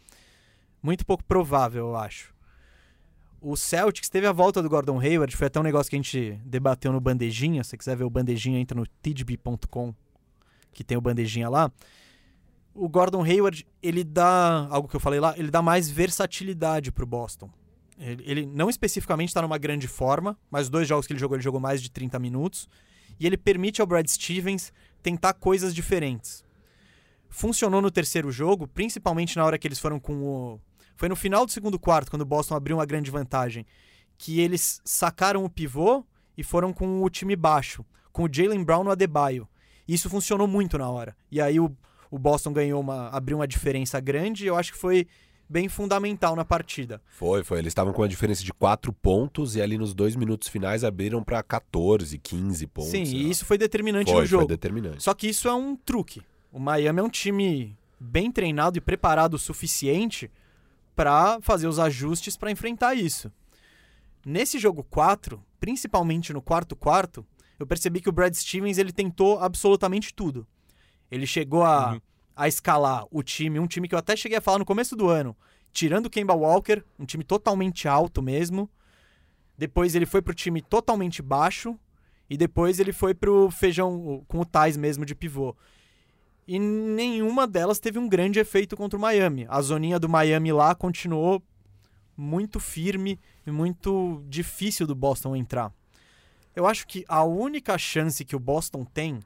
[0.83, 2.35] Muito pouco provável, eu acho.
[3.43, 6.41] O Celtics teve a volta do Gordon Hayward, foi até um negócio que a gente
[6.47, 7.63] debateu no Bandejinha.
[7.63, 9.95] Se você quiser ver o Bandejinha, entra no tidb.com,
[10.73, 11.71] que tem o Bandejinha lá.
[12.75, 17.05] O Gordon Hayward, ele dá, algo que eu falei lá, ele dá mais versatilidade pro
[17.05, 17.51] Boston.
[17.98, 21.36] Ele, ele não especificamente está numa grande forma, mas os dois jogos que ele jogou,
[21.36, 22.68] ele jogou mais de 30 minutos.
[23.18, 26.44] E ele permite ao Brad Stevens tentar coisas diferentes.
[27.28, 30.60] Funcionou no terceiro jogo, principalmente na hora que eles foram com o.
[30.97, 33.66] Foi no final do segundo quarto, quando o Boston abriu uma grande vantagem,
[34.16, 36.05] que eles sacaram o pivô
[36.36, 39.48] e foram com o time baixo, com o Jalen Brown no Adebayo.
[39.86, 41.16] E isso funcionou muito na hora.
[41.31, 41.74] E aí o,
[42.10, 43.09] o Boston ganhou uma.
[43.09, 45.06] abriu uma diferença grande eu acho que foi
[45.48, 47.01] bem fundamental na partida.
[47.06, 47.59] Foi, foi.
[47.59, 51.23] Eles estavam com uma diferença de quatro pontos e ali nos dois minutos finais abriram
[51.23, 52.90] para 14, 15 pontos.
[52.90, 54.43] Sim, e isso foi determinante foi, no jogo.
[54.43, 55.02] foi determinante.
[55.02, 56.23] Só que isso é um truque.
[56.52, 60.31] O Miami é um time bem treinado e preparado o suficiente
[60.94, 63.31] para fazer os ajustes para enfrentar isso.
[64.24, 67.24] Nesse jogo 4, principalmente no quarto quarto,
[67.59, 70.47] eu percebi que o Brad Stevens ele tentou absolutamente tudo.
[71.10, 72.01] Ele chegou a, Uhum.
[72.37, 75.09] A escalar o time, um time que eu até cheguei a falar no começo do
[75.09, 75.35] ano,
[75.73, 78.69] tirando o Kemba Walker, um time totalmente alto mesmo.
[79.57, 81.79] Depois ele foi pro time totalmente baixo
[82.29, 85.57] e depois ele foi pro feijão com o Tais mesmo de pivô.
[86.47, 89.47] E nenhuma delas teve um grande efeito contra o Miami.
[89.49, 91.43] A zoninha do Miami lá continuou
[92.17, 95.73] muito firme e muito difícil do Boston entrar.
[96.55, 99.21] Eu acho que a única chance que o Boston tem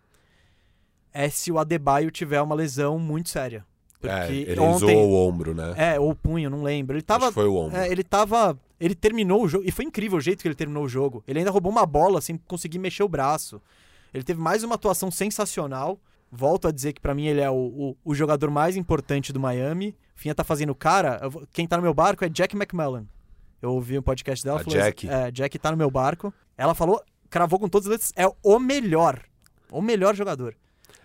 [1.12, 3.64] é se o Adebayo tiver uma lesão muito séria.
[4.00, 5.74] Porque É, ele ontem, usou o ombro, né?
[5.76, 6.96] É, ou o punho, não lembro.
[6.96, 7.76] Ele tava foi o ombro.
[7.76, 8.58] é, ele tava.
[8.80, 9.64] Ele terminou o jogo.
[9.66, 11.22] E foi incrível o jeito que ele terminou o jogo.
[11.28, 13.60] Ele ainda roubou uma bola sem conseguir mexer o braço.
[14.14, 15.98] Ele teve mais uma atuação sensacional.
[16.32, 19.40] Volto a dizer que pra mim ele é o, o, o jogador mais importante do
[19.40, 19.94] Miami.
[20.14, 21.28] Finha tá fazendo cara.
[21.28, 23.06] vou- quem tá no meu barco é Jack McMullen.
[23.60, 24.60] Eu ouvi um podcast dela.
[24.60, 25.06] A falou, Jack?
[25.08, 26.32] É, Jack tá no meu barco.
[26.56, 28.12] Ela falou, cravou com todas as letras.
[28.16, 29.20] É o melhor.
[29.70, 30.54] O melhor jogador.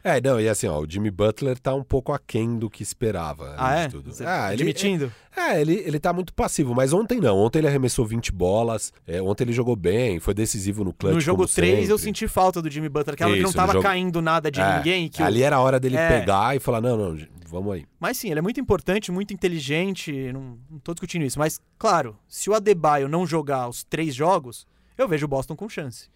[0.07, 3.55] É, não, e assim, ó, o Jimmy Butler tá um pouco aquém do que esperava.
[3.57, 3.87] Ah, é?
[3.87, 4.13] Tudo.
[4.13, 5.11] Você Ah, tá ele, admitindo?
[5.35, 7.35] É, ele, ele tá muito passivo, mas ontem não.
[7.39, 11.19] Ontem ele arremessou 20 bolas, é, ontem ele jogou bem, foi decisivo no clutch no
[11.19, 12.03] jogo como 3 eu sempre.
[12.03, 13.15] senti falta do Jimmy Butler.
[13.15, 15.09] Aquela que não tava jogo- caindo nada de É, ninguém.
[15.09, 16.07] Que Ali era a hora dele É.
[16.19, 17.17] pegar e falar, não, não,
[17.47, 17.85] vamos aí.
[17.99, 21.39] Mas sim, ele é muito importante, muito inteligente, não, não tô discutindo isso.
[21.39, 24.67] Mas, claro, se o Adebayo não jogar os três jogos,
[24.97, 26.07] eu vejo o Boston com chance.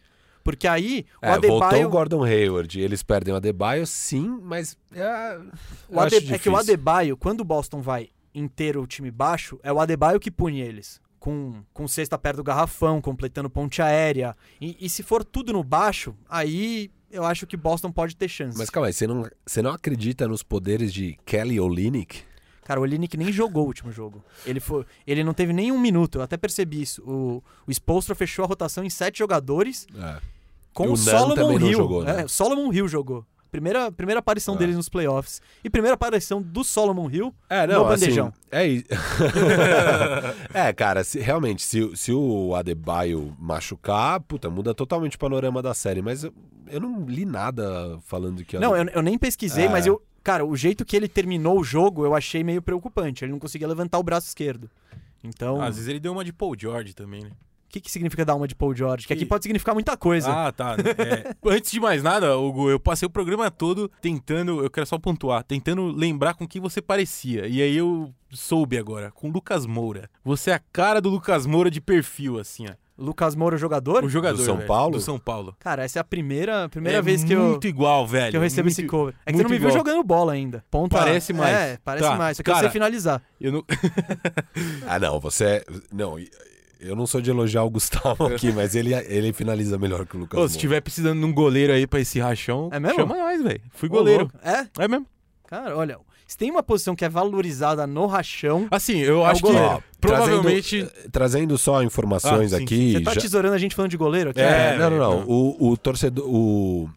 [0.52, 1.88] Porque aí, o É, voltou Adebayo...
[1.88, 5.40] o Gordon Hayward, eles perdem o Adebayo, sim, mas é,
[5.88, 6.56] o Ade- É que o.
[6.58, 11.00] Adebayo, quando o Boston vai inteiro o time baixo, é o Adebayo que pune eles.
[11.20, 14.36] Com, com cesta perto do garrafão, completando ponte aérea.
[14.62, 18.58] E, e se for tudo no baixo, aí eu acho que Boston pode ter chance.
[18.58, 22.24] Mas calma aí, você não, você não acredita nos poderes de Kelly Olynyk?
[22.64, 24.24] Cara, o Olinick nem jogou o último jogo.
[24.46, 27.02] Ele, foi, ele não teve nem um minuto, eu até percebi isso.
[27.04, 30.20] O, o Spolstra fechou a rotação em sete jogadores, É.
[30.80, 31.74] com E o, o Solomon Hill.
[31.78, 32.22] jogou, né?
[32.22, 33.26] É, Solomon Hill jogou.
[33.52, 34.58] Primeira, primeira aparição Ah.
[34.58, 35.42] deles nos playoffs.
[35.64, 38.34] E primeira aparição do Solomon Hill É, no não, assim, bandejão.
[38.52, 38.86] é isso.
[40.54, 45.74] é, cara, se- realmente, se, se o Adebayo machucar, puta, muda totalmente o panorama da
[45.74, 46.02] série.
[46.02, 46.34] Mas eu,
[46.68, 48.58] eu não li nada falando que...
[48.58, 49.70] Não, eu, eu nem pesquisei, É.
[49.70, 50.02] mas eu.
[50.24, 53.24] Cara, o jeito que ele terminou o jogo eu achei meio preocupante.
[53.26, 54.70] Ele não conseguia levantar o braço esquerdo.
[55.24, 57.32] Então, Às vezes ele deu uma de Paul George também, né?
[57.70, 59.06] O que, que significa dar uma de Paul George?
[59.06, 60.28] Que aqui Que- pode significar muita coisa.
[60.48, 60.76] Ah, tá.
[60.98, 64.98] É, Antes de mais nada, Hugo, eu passei o programa todo tentando, eu quero só
[64.98, 67.48] pontuar, tentando lembrar com quem você parecia.
[67.48, 70.10] E aí eu soube agora, com o Lucas Moura.
[70.24, 72.74] Você é a cara do Lucas Moura de perfil, assim, ó.
[73.02, 74.04] Lucas Moura, jogador?
[74.04, 74.36] O jogador.
[74.38, 74.92] Do São velho, Paulo?
[74.98, 75.56] Do São Paulo.
[75.60, 78.32] Cara, essa é a primeira, primeira É vez que eu, Muito igual, velho.
[78.32, 79.16] que eu recebo muito- esse cover.
[79.26, 79.80] É que você não me viu igual.
[79.86, 80.66] jogando bola ainda.
[80.70, 81.56] Ponta, Parece mais.
[81.56, 82.36] É, parece Tá, mais.
[82.36, 83.22] Só que eu sei finalizar.
[83.40, 83.64] Eu não...
[84.86, 85.66] Ah, não, você é...
[85.94, 86.18] Não,
[86.80, 90.20] eu não sou de elogiar o Gustavo aqui, mas ele, ele finaliza melhor que o
[90.22, 90.60] Lucas Ô, se Moura.
[90.60, 93.00] tiver precisando de um goleiro aí pra esse rachão, É mesmo?
[93.00, 93.62] chama nós, velho.
[93.72, 94.30] Fui Ô, goleiro.
[94.34, 94.38] louco.
[94.48, 94.68] É?
[94.84, 95.06] É mesmo.
[95.48, 95.98] Cara, olha,
[96.28, 99.84] se tem uma posição que é valorizada no rachão, Assim, eu É acho que goleiro.
[100.00, 100.84] Provavelmente...
[100.86, 102.92] Trazendo, trazendo só informações Ah, sim, aqui...
[102.94, 104.40] você tá já- tesourando a gente falando de goleiro aqui?
[104.40, 105.24] É, É, não, não, não.
[105.28, 106.26] O, o torcedor.
[106.28, 106.90] O,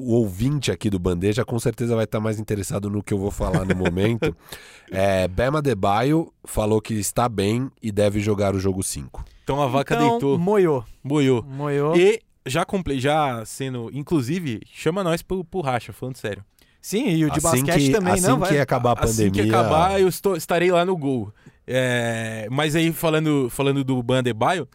[0.00, 3.30] o ouvinte aqui do Bandeja com certeza vai estar mais interessado no que eu vou
[3.30, 4.34] falar no momento.
[4.92, 9.24] É, Bema Debaio falou que está bem e deve jogar o jogo 5.
[9.44, 10.84] Então a vaca então, deitou, moiou.
[11.04, 11.44] boiou.
[11.44, 11.96] Moiou.
[11.96, 13.88] E já comprei, já sendo.
[13.92, 16.44] Inclusive, chama nós pro, pro racha, falando sério.
[16.82, 18.58] Sim, e o de assim basquete que, também, assim não, que vai.
[18.58, 19.42] acabar a assim pandemia.
[19.44, 21.32] que acabar, eu estou, estarei lá no gol.
[21.66, 24.66] É, mas aí, falando, falando do Bandebaio,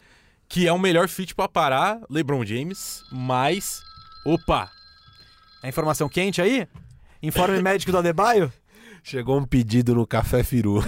[0.48, 3.82] que é o melhor fit pra parar LeBron James, mas.
[4.24, 4.70] Opa!
[5.66, 6.64] É informação quente aí?
[7.20, 8.52] Informe médico do Adebayo?
[9.02, 10.80] Chegou um pedido no Café Firu.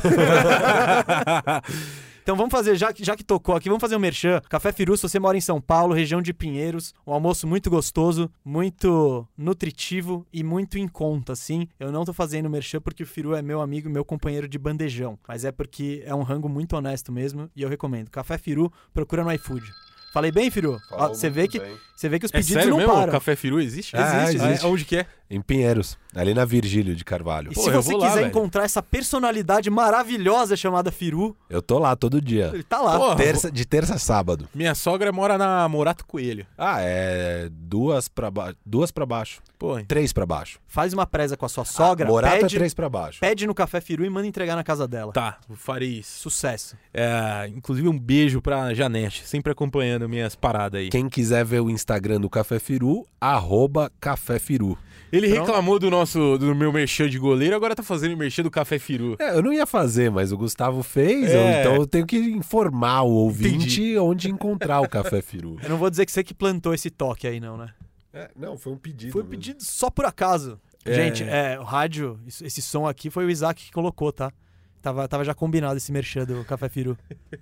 [2.22, 4.42] Então vamos fazer, já que, já que tocou aqui, vamos fazer um merchan.
[4.50, 8.30] Café Firu, se você mora em São Paulo, região de Pinheiros, um almoço muito gostoso,
[8.44, 11.66] muito nutritivo e muito em conta, assim.
[11.80, 15.18] Eu não tô fazendo merchan porque o Firu é meu amigo, meu companheiro de bandejão,
[15.26, 18.10] mas é porque é um rango muito honesto mesmo e eu recomendo.
[18.10, 19.64] Café Firu, procura no iFood.
[20.12, 20.80] Falei bem, Firu?
[21.09, 21.60] Você vê que
[21.94, 22.93] você vê que os É pedidos sério não mesmo?
[22.93, 23.12] param.
[23.12, 23.97] Café Firu existe?
[23.97, 24.64] Ah, Existe, existe.
[24.64, 25.06] Ah, onde que é?
[25.30, 27.52] Em Pinheiros, ali na Virgílio de Carvalho.
[27.52, 28.26] E Pô, se você lá, quiser velho.
[28.28, 32.50] encontrar essa personalidade maravilhosa chamada Firu, Eu tô lá todo dia.
[32.52, 32.98] ele tá lá.
[32.98, 34.48] Porra, Terça, de terça a sábado.
[34.54, 36.46] Minha sogra mora na Morato Coelho.
[36.56, 38.54] Ah, é duas pra, ba...
[38.64, 39.40] duas pra baixo.
[39.58, 40.60] Pô, Três pra baixo.
[40.68, 43.18] Faz uma presa com a sua sogra, Morata é pede, três pra baixo.
[43.20, 45.12] pede no Café Firu e manda entregar na casa dela.
[45.12, 46.20] tá, farei isso.
[46.20, 46.76] Sucesso.
[46.94, 50.88] É, inclusive um beijo pra Janete, sempre acompanhando minhas paradas aí.
[50.90, 54.78] Quem quiser ver o Instagram do Café Firu, arroba Café Firu.
[55.10, 55.47] Ele Pronto.
[55.47, 58.78] reclamou do nosso do meu merchan de goleiro, agora tá fazendo o merchan do Café
[58.78, 59.16] Firu.
[59.18, 61.60] É, eu não ia fazer, mas o Gustavo fez, É.
[61.60, 63.98] então eu tenho que informar o ouvinte Entendi.
[63.98, 65.56] onde encontrar o Café Firu.
[65.62, 67.70] Eu não vou dizer que você que plantou esse toque aí, não, né?
[68.12, 69.12] É, não, foi um pedido.
[69.12, 70.59] Foi pedido só por acaso.
[70.85, 70.94] É.
[70.94, 74.32] Gente, é, o rádio, esse som aqui foi o Isaac que colocou, tá?
[74.80, 76.96] Tava, tava já combinado esse merchan do Café Firu.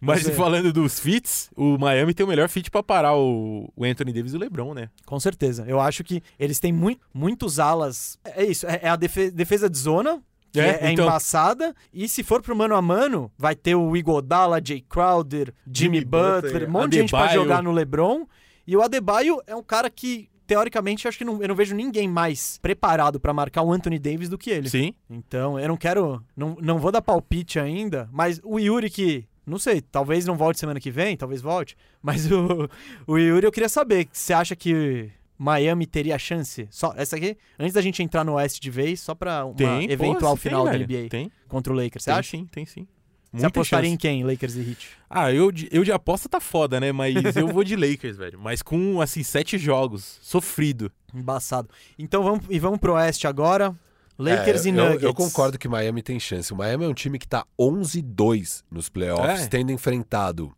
[0.00, 3.84] Mas Você- falando dos fits, o Miami tem o melhor fit pra parar o, o
[3.84, 4.88] Anthony Davis e o LeBron, né?
[5.04, 5.64] Com certeza.
[5.68, 8.18] Eu acho que eles têm mui- muitos alas.
[8.24, 10.22] É isso, é, é a defe- defesa de zona.
[10.52, 11.04] Que É, é, é então.
[11.04, 11.74] embaçada.
[11.92, 16.04] E se for pro mano a mano, vai ter o Igodala, Jay Crowder, Jimmy, Jimmy
[16.04, 17.40] Butler, Butler, um monte de gente pra Adebayo.
[17.42, 18.26] jogar no LeBron.
[18.66, 21.76] E o Adebayo é um cara que, teoricamente, eu acho que não, eu não vejo
[21.76, 24.68] ninguém mais preparado pra marcar o Anthony Davis do que ele.
[24.68, 24.92] Sim.
[25.08, 26.20] Então, eu não quero.
[26.36, 29.24] Não, não vou dar palpite ainda, mas o Yuri que.
[29.46, 31.76] Não sei, talvez não volte semana que vem, talvez volte.
[32.02, 32.68] Mas o,
[33.06, 34.08] o Yuri eu queria saber.
[34.12, 36.68] Você acha que Miami teria chance?
[36.70, 39.90] Só essa aqui, antes da gente entrar no Oeste de vez, só pra uma Tem.
[39.90, 40.78] eventual pô, final tem, da.
[40.78, 41.32] NBA Tem.
[41.48, 42.04] contra o Lakers.
[42.04, 42.30] Você tem acha?
[42.30, 42.86] sim, tem sim.
[43.32, 43.94] Você Muita apostaria chance.
[43.94, 44.88] em quem, Lakers e Heat?
[45.08, 46.90] Ah, eu de, eu de aposta tá foda, né?
[46.90, 48.38] Mas eu vou de Lakers, velho.
[48.40, 50.18] Mas com, assim, sete jogos.
[50.20, 50.90] Sofrido.
[51.14, 51.68] Embaçado.
[51.98, 53.74] Então vamos, e vamos pro Oeste agora.
[54.18, 55.02] Lakers É, e eu- Nuggets.
[55.04, 56.52] Eu, concordo que Miami tem chance.
[56.52, 59.46] O Miami é um time que tá 11-2 nos playoffs, É.
[59.48, 60.52] tendo enfrentado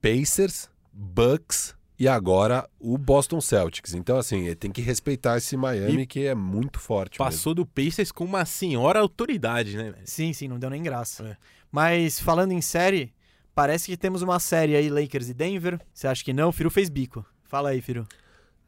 [0.00, 3.94] Pacers, Bucks e agora o Boston Celtics.
[3.94, 7.18] Então, assim, tem que respeitar esse Miami que é muito forte.
[7.18, 10.02] Passou do Pacers com uma senhora autoridade, né, velho?
[10.04, 11.24] Sim, sim, não deu nem graça.
[11.24, 11.36] É.
[11.70, 13.12] Mas falando em série,
[13.54, 15.80] parece que temos uma série aí, Lakers e Denver.
[15.92, 16.48] Você acha que não?
[16.48, 17.24] O Firu fez bico.
[17.44, 18.06] Fala aí, mesmo.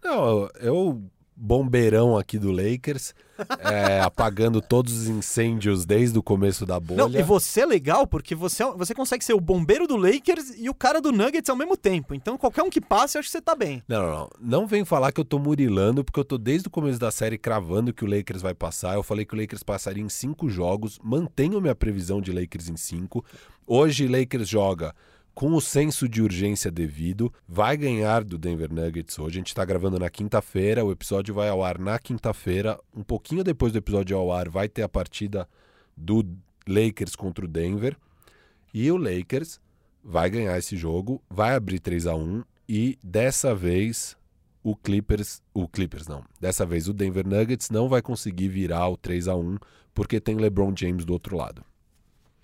[0.03, 1.03] Não, eu,
[1.41, 3.15] bombeirão aqui do Lakers,
[3.61, 7.09] é, apagando todos os incêndios desde o começo da bolha.
[7.09, 10.55] Não, e você é legal porque você, é- você consegue ser o bombeiro do Lakers
[10.59, 12.15] e o cara do Nuggets ao mesmo tempo.
[12.15, 13.83] Então qualquer um que passe, eu acho que você tá bem.
[13.89, 14.31] Não, não, não.
[14.61, 17.39] Não vem falar que eu tô murilando, porque eu tô desde o começo da série
[17.39, 18.95] cravando que o Lakers vai passar.
[18.95, 20.99] Eu falei que o Lakers passaria em cinco jogos.
[21.03, 23.25] Mantenho minha previsão de Lakers em cinco.
[23.67, 24.95] Hoje, Lakers joga
[25.41, 29.37] com o senso de urgência devido, vai ganhar do Denver Nuggets hoje.
[29.37, 32.79] A gente está gravando na quinta-feira, o episódio vai ao ar na quinta-feira.
[32.95, 35.49] Um pouquinho depois do episódio ao ar, vai ter a partida
[35.97, 36.23] do
[36.69, 37.97] Lakers contra o Denver.
[38.75, 39.59] E o Lakers
[40.05, 44.19] vai ganhar esse jogo, vai abrir 3 a 1 e dessa vez
[44.63, 46.23] o Clippers, o Clippers não.
[46.39, 49.57] Dessa vez o Denver Nuggets não vai conseguir virar o 3 a 1
[49.95, 51.65] porque tem LeBron James do outro lado.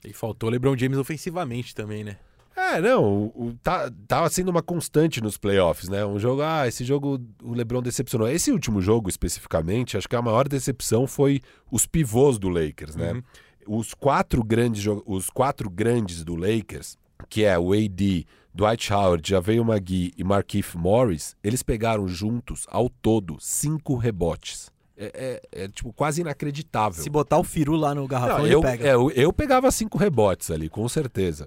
[0.02, 2.16] E faltou LeBron James ofensivamente também, né?
[2.56, 6.06] É, não, o, o, tá, tava sendo uma constante nos playoffs, né?
[6.06, 8.26] Um jogo, ah, esse jogo o LeBron decepcionou.
[8.28, 13.12] Esse último jogo especificamente, acho que a maior decepção foi os pivôs do Lakers, né?
[13.12, 13.22] Uhum.
[13.78, 16.96] Os quatro grandes os quatro grandes do Lakers,
[17.28, 18.24] que é o AD,
[18.54, 24.74] Dwight Howard, Javeio Magui e Markieff Morris, eles pegaram juntos ao todo cinco rebotes.
[24.98, 27.02] É, é- é, tipo quase inacreditável.
[27.02, 28.86] Se botar o Firu lá no garrafão, Não, ele eu, pega.
[28.88, 31.46] é, eu, eu pegava cinco rebotes ali, com certeza.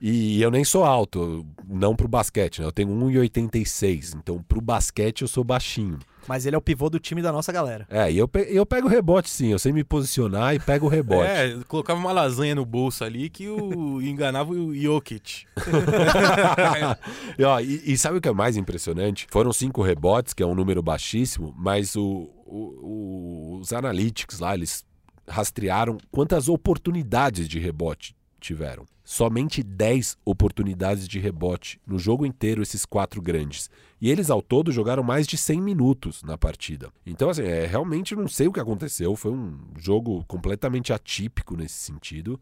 [0.00, 2.66] E eu nem sou alto, não pro basquete, né?
[2.66, 5.98] Eu tenho 1,86, então pro basquete eu sou baixinho.
[6.28, 7.86] Mas ele é o pivô do time da nossa galera.
[7.88, 10.88] É, e eu, pe- eu pego rebote sim, eu sei me posicionar e pego o
[10.88, 11.30] rebote.
[11.30, 15.46] É, colocava uma lasanha no bolso ali que o enganava o Jokic.
[17.38, 19.26] e, ó, e- e sabe o que é mais impressionante?
[19.30, 24.54] Foram cinco rebotes, que é um número baixíssimo, mas o- o- o- os analytics lá,
[24.54, 24.84] eles
[25.28, 28.14] rastrearam quantas oportunidades de rebote
[28.46, 28.84] tiveram.
[29.04, 33.68] Somente 10 oportunidades de rebote no jogo inteiro, esses quatro grandes.
[34.00, 36.90] E eles, ao todo, jogaram mais de 100 minutos na partida.
[37.04, 39.14] Então, assim, é, realmente não sei o que aconteceu.
[39.14, 42.40] Foi um jogo completamente atípico nesse sentido.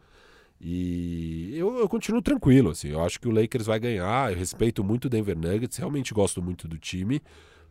[0.60, 2.88] E eu, eu continuo tranquilo, assim.
[2.88, 4.32] Eu acho que o Lakers vai ganhar.
[4.32, 7.20] Eu respeito muito o Denver Nuggets, realmente gosto muito do time.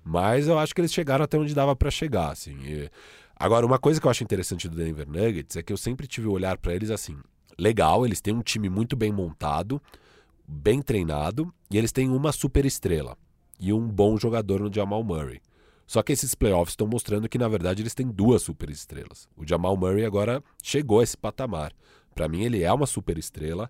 [0.04, 2.58] Mas eu acho que eles chegaram até onde dava pra chegar, assim.
[2.66, 2.90] E-
[3.36, 6.28] Agora, uma coisa que eu acho interessante do Denver Nuggets é que eu sempre tive
[6.28, 7.18] o olhar pra eles assim:
[7.58, 9.82] legal, eles têm um time muito bem montado,
[10.48, 13.18] bem treinado, e eles têm uma super estrela
[13.60, 15.42] e um bom jogador no Jamal Murray.
[15.86, 19.28] Só que esses playoffs estão mostrando que, na verdade, eles têm duas super estrelas.
[19.36, 21.74] O Jamal Murray agora chegou a esse patamar.
[22.16, 23.70] Pra mim, ele é uma super estrela.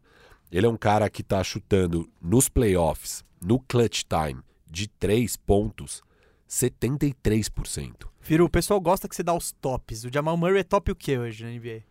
[0.51, 6.01] Ele é um cara que tá chutando nos playoffs, no clutch time, de três pontos,
[6.47, 8.07] 73%.
[8.19, 10.05] Firu, o pessoal gosta que você dá os tops.
[10.05, 11.83] O Jamal Murray é top o que hoje na NBA?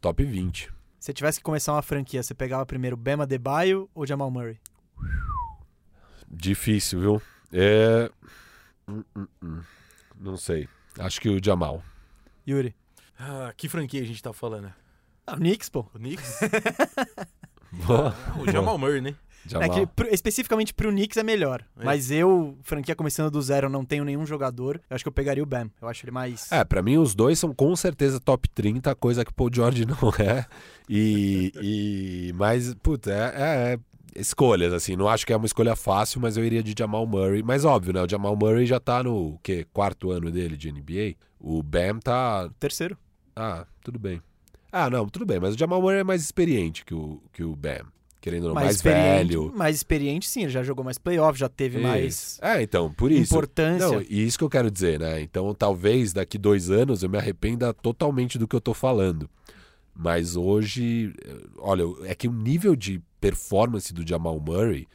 [0.00, 0.79] Top 20.
[1.00, 4.60] Se você tivesse que começar uma franquia, você pegava primeiro Bema Debaio ou Jamal Murray?
[6.30, 7.22] Difícil, viu?
[7.50, 8.10] É.
[8.86, 9.62] Hum, hum, hum.
[10.14, 10.68] Não sei.
[10.98, 11.82] Acho que o Jamal.
[12.46, 12.76] Yuri.
[13.18, 14.70] Ah, que franquia a gente tá falando?
[15.26, 15.80] Ah, o Knicks, pô.
[15.94, 16.40] O Knicks?
[18.38, 19.16] o Jamal Murray, né?
[19.60, 21.64] É que pro- especificamente pro Knicks é melhor.
[21.78, 21.84] É.
[21.84, 24.80] Mas eu, franquia começando do zero, não tenho nenhum jogador.
[24.88, 25.70] Eu acho que eu pegaria o Bam.
[25.80, 26.50] Eu acho ele mais.
[26.52, 29.86] É, pra mim os dois são com certeza top 30, coisa que o Paul George
[29.88, 30.44] não é.
[30.88, 31.52] E.
[31.62, 33.78] e mas, puta, é, é- é
[34.20, 34.96] escolhas, assim.
[34.96, 37.42] Não acho que é uma escolha fácil, mas eu iria de Jamal Murray.
[37.42, 38.02] Mas óbvio, né?
[38.02, 39.66] O Jamal Murray já tá no quê?
[39.72, 41.14] quarto ano dele de NBA.
[41.38, 42.50] O Bam tá.
[42.58, 42.96] Terceiro.
[43.34, 44.20] Ah, tudo bem.
[44.72, 47.56] Ah, não, tudo bem, mas o Jamal Murray é mais experiente que o, que o
[47.56, 47.86] Bam.
[48.20, 49.28] Querendo ou não, mais, experiente.
[49.28, 49.52] velho.
[49.56, 50.42] Mais experiente, sim.
[50.42, 52.44] Ele já jogou mais playoff, já teve mais Isso.
[52.44, 53.32] É, então, por isso.
[53.32, 53.86] importância.
[53.86, 55.20] Não, e isso que eu quero dizer, né?
[55.20, 59.28] Então, talvez daqui dois anos eu me arrependa totalmente do que eu tô falando.
[59.94, 64.86] Mas hoje, eh, olha, é que o nível de performance do Jamal Murray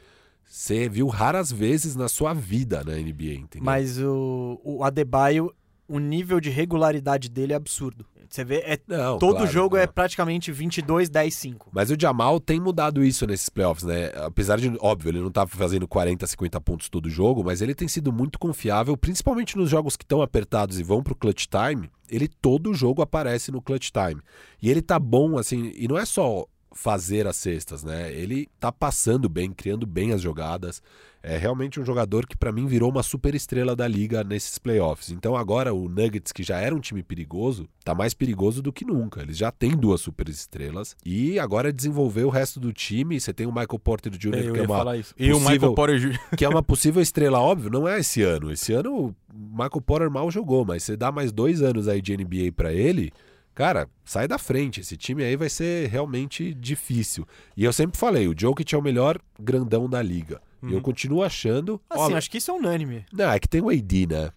[0.48, 3.64] você viu raras vezes na sua vida na NBA, entendeu?
[3.64, 5.52] Mas o, o Adebayo,
[5.88, 8.06] o nível de regularidade dele é absurdo.
[8.28, 9.92] Você vê, é, não, todo claro, jogo é não.
[9.92, 11.70] praticamente 22, 10, 5.
[11.72, 14.10] Mas o Jamal tem mudado isso nesses playoffs, né?
[14.16, 17.86] Apesar de, óbvio, ele não tá fazendo 40, 50 pontos todo jogo, mas ele tem
[17.86, 21.88] sido muito confiável, principalmente nos jogos que estão apertados e vão pro clutch time.
[22.10, 24.20] Ele todo jogo aparece no clutch time.
[24.60, 28.12] E ele tá bom, assim, e não é só fazer as cestas, né?
[28.12, 30.82] Ele tá passando bem, criando bem as jogadas.
[31.28, 35.10] É realmente um jogador que pra mim virou uma super estrela da liga nesses playoffs.
[35.10, 38.84] Então agora o Nuggets, que já era um time perigoso, tá mais perigoso do que
[38.84, 39.22] nunca.
[39.22, 43.18] Eles já têm duas super estrelas e agora desenvolver o resto do time.
[43.20, 45.14] Você tem o Michael Porter Jr., É, que, é uma, isso.
[45.18, 46.18] E o possível- Michael Porter Jr.
[46.38, 48.52] que é uma possível estrela, óbvio, não é esse ano.
[48.52, 52.16] Esse ano o Michael Porter mal jogou, mas você dá mais dois anos aí de
[52.16, 53.10] NBA pra ele,
[53.52, 54.78] cara, sai da frente.
[54.80, 57.26] Esse time aí vai ser realmente difícil.
[57.56, 60.40] E eu sempre falei, o Jokic é o melhor grandão da liga.
[60.62, 60.80] E eu Uhum.
[60.80, 61.80] continuo achando.
[61.90, 63.04] Assim, ó, acho que isso é unânime.
[63.12, 64.30] Não, é que tem o AD, né?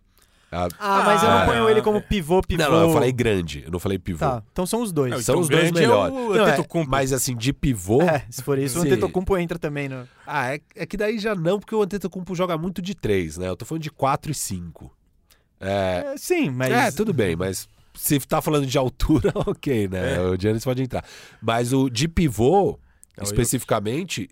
[0.51, 2.63] Ah, Ah, mas eu não Ah, ponho ele como pivô, pivô.
[2.63, 4.17] não, não, eu falei grande, eu não falei pivô.
[4.19, 5.11] Tá, então são os dois.
[5.11, 6.11] Não, São Então, os dois grande é melhores.
[6.15, 8.01] o Não, é, mas assim, de pivô.
[8.01, 8.87] É, se for isso, o Sim.
[8.87, 10.07] Antetokounmpo entra também no...
[10.25, 13.47] Ah, é, é que daí já não, porque o Antetokounmpo joga muito de três, né?
[13.47, 14.91] Eu tô falando de 4 e 5.
[15.59, 16.71] É, É, sim, mas...
[16.71, 20.15] É, tudo bem, mas se tá falando de altura, ok, né?
[20.15, 20.21] É.
[20.21, 21.03] O Giannis pode entrar.
[21.39, 22.79] Mas o de pivô,
[23.15, 24.27] É o especificamente,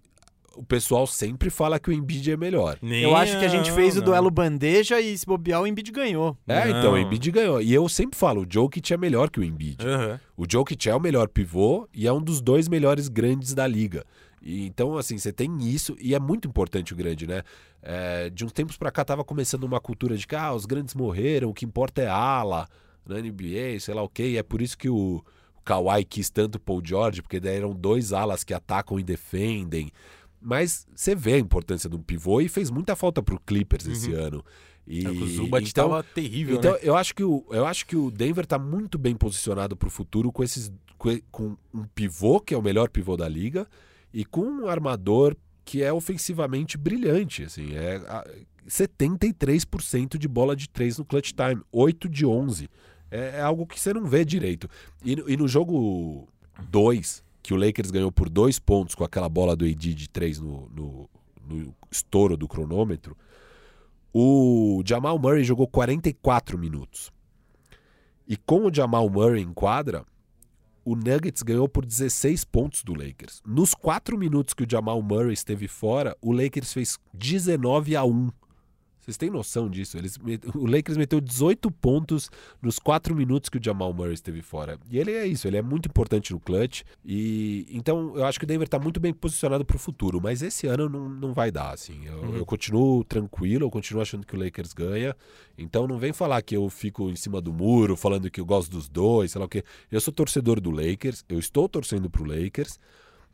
[0.57, 2.77] o pessoal sempre fala que o Embiid é melhor.
[2.81, 4.05] Nem- Eu acho que a gente fez o não.
[4.05, 6.37] duelo bandeja e se bobear o Embiid ganhou.
[6.47, 6.79] É, Não.
[6.79, 7.61] então o Embiid ganhou.
[7.61, 9.85] E eu sempre falo, o Jokic é melhor que o Embiid.
[9.85, 10.19] Aham.
[10.35, 14.03] O Jokic é o melhor pivô e é um dos dois melhores grandes da liga.
[14.41, 17.41] E, então, assim, você tem isso e é muito importante o grande, né?
[17.81, 20.93] É, de uns tempos pra cá tava começando uma cultura de que ah, os grandes
[20.93, 22.67] morreram, o que importa é ala
[23.05, 24.23] na NBA, sei lá o quê.
[24.29, 25.23] E é por isso que o,
[25.57, 29.03] o Kawhi quis tanto o Paul George, porque daí eram dois alas que atacam e
[29.03, 29.91] defendem.
[30.41, 34.13] Mas você vê a importância de um pivô e fez muita falta pro Clippers esse
[34.13, 34.43] ano.
[34.85, 36.79] E, É o Zubat então, tava terrível, então, né?
[36.81, 40.31] eu acho que o eu acho que o Denver tá muito bem posicionado pro futuro
[40.31, 40.71] com esses
[41.29, 43.67] com, um pivô que é o melhor pivô da liga
[44.13, 45.35] e com um armador
[45.65, 48.25] que é ofensivamente brilhante, assim, é a-
[48.69, 52.69] 73% de bola de 3 no clutch time, 8 de 11.
[53.11, 54.69] É, é algo que você não vê direito.
[55.03, 56.27] E, no- e no jogo
[56.69, 60.41] 2, que o Lakers ganhou por dois pontos com aquela bola do AD de 3
[60.41, 61.09] no, no,
[61.47, 63.15] no estouro do cronômetro,
[64.13, 67.09] o Jamal Murray jogou 44 minutos.
[68.27, 70.05] E com o Jamal Murray em quadra,
[70.83, 73.41] o Nuggets ganhou por 16 pontos do Lakers.
[73.47, 78.29] Nos 4 minutos que o Jamal Murray esteve fora, o Lakers fez 19 a 1.
[79.07, 79.97] Vocês têm noção disso?
[79.97, 80.19] Eles,
[80.53, 82.29] o Lakers meteu 18 pontos
[82.61, 84.77] nos 4 minutos que o Jamal Murray esteve fora.
[84.91, 86.81] E ele é isso, ele é muito importante no clutch.
[87.05, 90.41] E então eu acho que o Denver está muito bem posicionado para o futuro, mas
[90.41, 91.71] esse ano não, não vai dar.
[91.71, 92.05] Assim.
[92.05, 95.15] Eu, eu continuo tranquilo, eu continuo achando que o Lakers ganha.
[95.57, 98.69] Então não vem falar que eu fico em cima do muro, falando que eu gosto
[98.69, 99.63] dos dois, sei lá o quê.
[99.89, 102.77] Eu sou torcedor do Lakers, eu estou torcendo pro Lakers.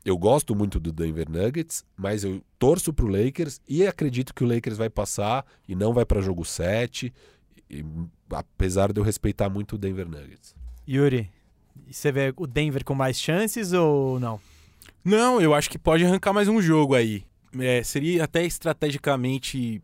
[0.05, 4.47] Eu gosto muito do Denver Nuggets, mas eu torço pro Lakers e acredito que o
[4.47, 7.13] Lakers vai passar e não vai para jogo 7,
[7.69, 7.85] e-
[8.29, 10.55] apesar de eu respeitar muito o Denver Nuggets.
[10.87, 11.29] Yuri,
[11.89, 14.39] você vê o Denver com mais chances ou não?
[15.05, 17.23] Não, eu acho que pode arrancar mais um jogo aí.
[17.57, 19.81] É, seria até estrategicamente.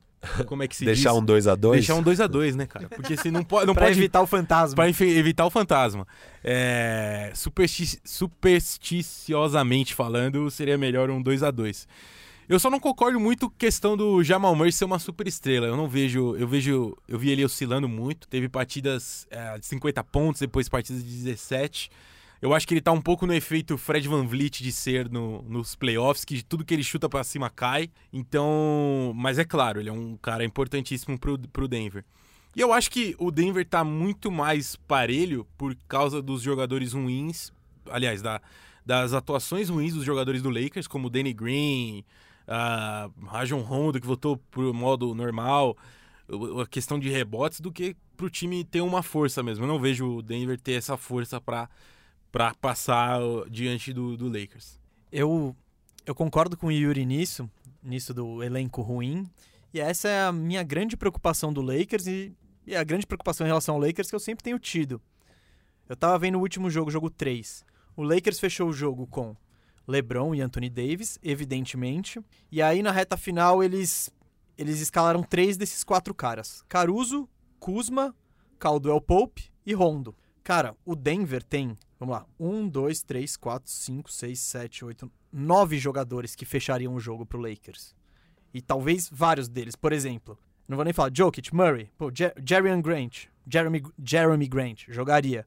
[0.47, 1.19] Como é que se Deixar diz?
[1.19, 2.89] um 2 a 2 Deixar um 2x2, né, cara?
[2.89, 3.65] Porque se não pode.
[3.67, 4.75] Não pra pode evitar o fantasma.
[4.75, 6.05] Pra evitar o fantasma.
[6.43, 11.87] É, supersti- supersticiosamente falando, seria melhor um 2 a 2
[12.49, 15.67] Eu só não concordo muito com a questão do Jamal Murray ser uma super estrela.
[15.67, 16.35] Eu não vejo.
[16.35, 16.97] Eu vejo.
[17.07, 18.27] Eu vi ele oscilando muito.
[18.27, 21.89] Teve partidas é, de 50 pontos, depois partidas de 17.
[22.41, 25.41] Eu acho que ele tá um pouco no efeito Fred Van Vliet de ser no-
[25.43, 27.89] nos playoffs, que tudo que ele chuta pra cima cai.
[28.13, 29.11] Então.
[29.15, 32.05] Mas é claro, ele é um cara importantíssimo pro, pro Denver.
[32.55, 37.51] E eu acho que o Denver tá muito mais parelho por causa dos jogadores ruins,
[37.89, 38.41] aliás, da-
[38.85, 42.03] das atuações ruins dos jogadores do Lakers, como o Danny Green,
[42.47, 45.77] a Rajon Rondo, que voltou pro modo normal,
[46.61, 49.63] a questão de rebotes, do que pro time ter uma força mesmo.
[49.65, 51.69] Eu não vejo o Denver ter essa força pra,
[52.31, 53.19] pra passar
[53.49, 54.79] diante do, do Lakers.
[55.11, 55.55] Eu,
[56.05, 57.49] eu concordo com o Yuri nisso,
[57.81, 59.29] nisso do elenco ruim.
[59.73, 62.35] E essa é a minha grande preocupação do Lakers e,
[62.65, 65.01] e a grande preocupação em relação ao Lakers que eu sempre tenho tido.
[65.87, 67.65] Eu tava vendo o último jogo, jogo 3.
[67.95, 69.35] O Lakers fechou o jogo com
[69.87, 72.21] LeBron e Anthony Davis, evidentemente.
[72.51, 74.11] E aí na reta final eles
[74.57, 77.27] eles escalaram três desses quatro caras: Caruso,
[77.59, 78.15] Kuzma,
[78.59, 80.15] Caldwell Pope e Rondo.
[80.43, 85.77] Cara, o Denver tem, vamos lá, um, dois, três, quatro, cinco, seis, sete, oito, nove
[85.77, 87.95] jogadores que fechariam o jogo pro Lakers.
[88.53, 89.75] E talvez vários deles.
[89.75, 90.37] Por exemplo,
[90.67, 95.45] não vou nem falar, Jokic, Murray, pô, Je Jeremy Grant, Jeremy, Jeremy Grant, jogaria.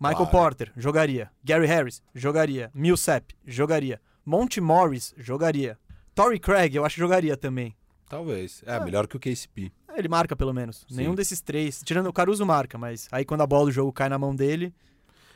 [0.00, 0.30] Michael Claro.
[0.30, 1.30] Porter, jogaria.
[1.44, 2.70] Gary Harris, jogaria.
[2.72, 4.00] Millsap, jogaria.
[4.24, 5.78] Monty Morris, jogaria.
[6.14, 7.76] Torrey Craig, eu acho que jogaria também.
[8.08, 8.62] Talvez.
[8.64, 9.70] É, melhor que o KCP.
[10.00, 10.84] Ele marca pelo menos.
[10.88, 10.96] Sim.
[10.96, 11.82] Nenhum desses três.
[11.84, 14.72] Tirando o Caruso marca, mas aí quando a bola do jogo cai na mão dele.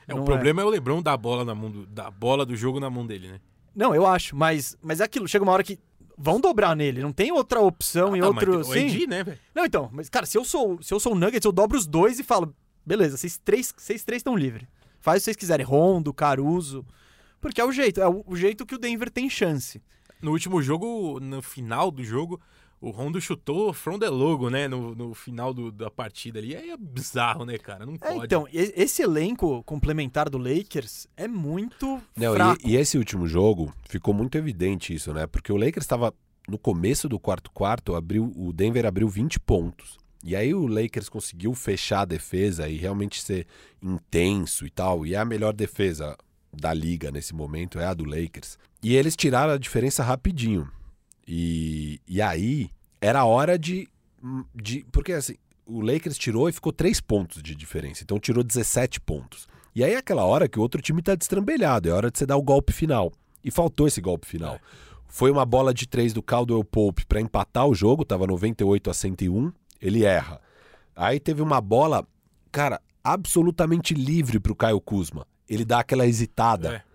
[0.06, 0.64] É, o problema é.
[0.64, 3.28] o LeBron dar a bola na mão do, da bola do jogo na mão dele,
[3.28, 3.40] né?
[3.74, 5.26] Não, eu acho, mas, mas é aquilo.
[5.26, 5.78] Chega uma hora que
[6.16, 7.02] vão dobrar nele.
[7.02, 8.58] Não tem outra opção Ah, tá, outro.
[8.58, 9.06] mas o Sim.
[9.06, 9.38] Né, velho?
[9.54, 11.86] Não, então, mas cara, se eu sou, se eu sou o Nuggets, eu dobro os
[11.86, 12.54] dois e falo,
[12.84, 14.66] beleza, vocês três, vocês três estão livres.
[15.00, 16.84] Faz o que vocês quiserem, Rondo, Caruso,
[17.40, 19.82] porque é o jeito, é o, o jeito que o Denver tem chance.
[20.22, 22.40] No último jogo, no final do jogo,
[22.86, 24.68] o Rondo chutou from the logo, né?
[24.68, 26.54] No, no final do- da partida ali.
[26.56, 27.86] Aí é bizarro, né, cara?
[27.86, 28.26] Não É, pode.
[28.26, 32.60] então, e- esse elenco complementar do Lakers é muito Não, fraco.
[32.64, 35.26] e, e esse último jogo ficou muito evidente isso, né?
[35.26, 36.12] Porque o Lakers estava
[36.48, 39.96] no começo do quarto quarto, abriu, o Denver abriu 20 pontos.
[40.22, 43.46] E aí o Lakers conseguiu fechar a defesa e realmente ser
[43.82, 45.06] intenso e tal.
[45.06, 46.16] E é a melhor defesa
[46.52, 48.58] da liga nesse momento é a do Lakers.
[48.82, 50.68] E eles tiraram a diferença rapidinho.
[51.26, 52.70] E, e aí
[53.00, 53.88] era hora de,
[54.54, 54.84] de.
[54.92, 55.36] Porque assim,
[55.66, 58.02] o Lakers tirou e ficou 3 pontos de diferença.
[58.02, 59.48] Então tirou 17 pontos.
[59.74, 62.24] E aí é aquela hora que o outro time tá destrambelhado, é hora de você
[62.24, 63.12] dar o golpe final.
[63.42, 64.58] E faltou esse golpe final.
[65.08, 68.94] Foi uma bola de três do Caldwell Pope para empatar o jogo, tava 98 a
[68.94, 70.40] 101, ele erra.
[70.94, 72.06] Aí teve uma bola,
[72.50, 75.26] cara, absolutamente livre pro Caio Kuzma.
[75.48, 76.76] Ele dá aquela hesitada.
[76.76, 76.93] É.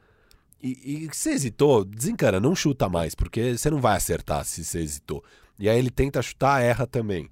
[0.62, 4.80] E, e você hesitou, desencana, não chuta mais, porque você não vai acertar se você
[4.80, 5.24] hesitou.
[5.58, 7.30] E aí ele tenta chutar, erra também.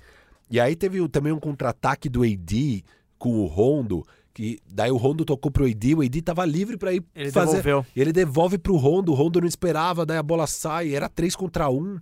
[0.49, 2.83] E aí teve também um contra-ataque do AD
[3.17, 6.93] com o Rondo, que daí o Rondo tocou pro AD, o AD tava livre pra
[6.93, 7.57] ir Ele fazer.
[7.57, 7.85] devolveu.
[7.95, 11.35] E ele devolve pro Rondo, o Rondo não esperava, daí a bola sai, era 3
[11.35, 11.99] contra 1.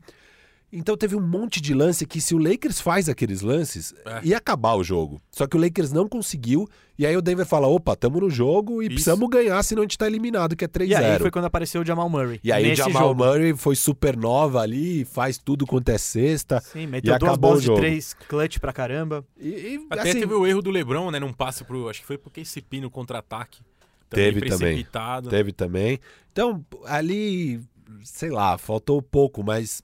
[0.77, 4.19] Então teve um monte de lance que se o Lakers faz aqueles lances, É.
[4.27, 5.22] ia acabar o jogo.
[5.31, 6.68] Só que o Lakers não conseguiu,
[6.99, 8.93] e aí o Denver fala, opa, tamo no jogo e Isso.
[8.95, 10.88] precisamos ganhar, senão a gente tá eliminado, que é 3-0.
[10.89, 12.39] E aí foi quando apareceu o Jamal Murray.
[12.43, 13.23] E aí o Jamal jogo.
[13.23, 16.60] Murray foi supernova ali, faz tudo quanto é sexta.
[16.60, 19.26] Sim, E meteu duas acabou bolas de três, clutch pra caramba.
[19.39, 21.19] E, e, Até assim, teve o erro do LeBron, né?
[21.19, 21.88] Num passe pro.
[21.89, 23.61] Acho que foi pro KCP no contra-ataque.
[24.10, 24.57] Teve também.
[24.57, 25.30] precipitado.
[25.30, 25.99] Teve também.
[26.31, 27.60] Então, ali,
[28.03, 29.81] sei lá, faltou pouco, mas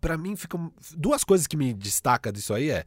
[0.00, 2.84] pra mim ficam duas coisas que me destaca disso aí é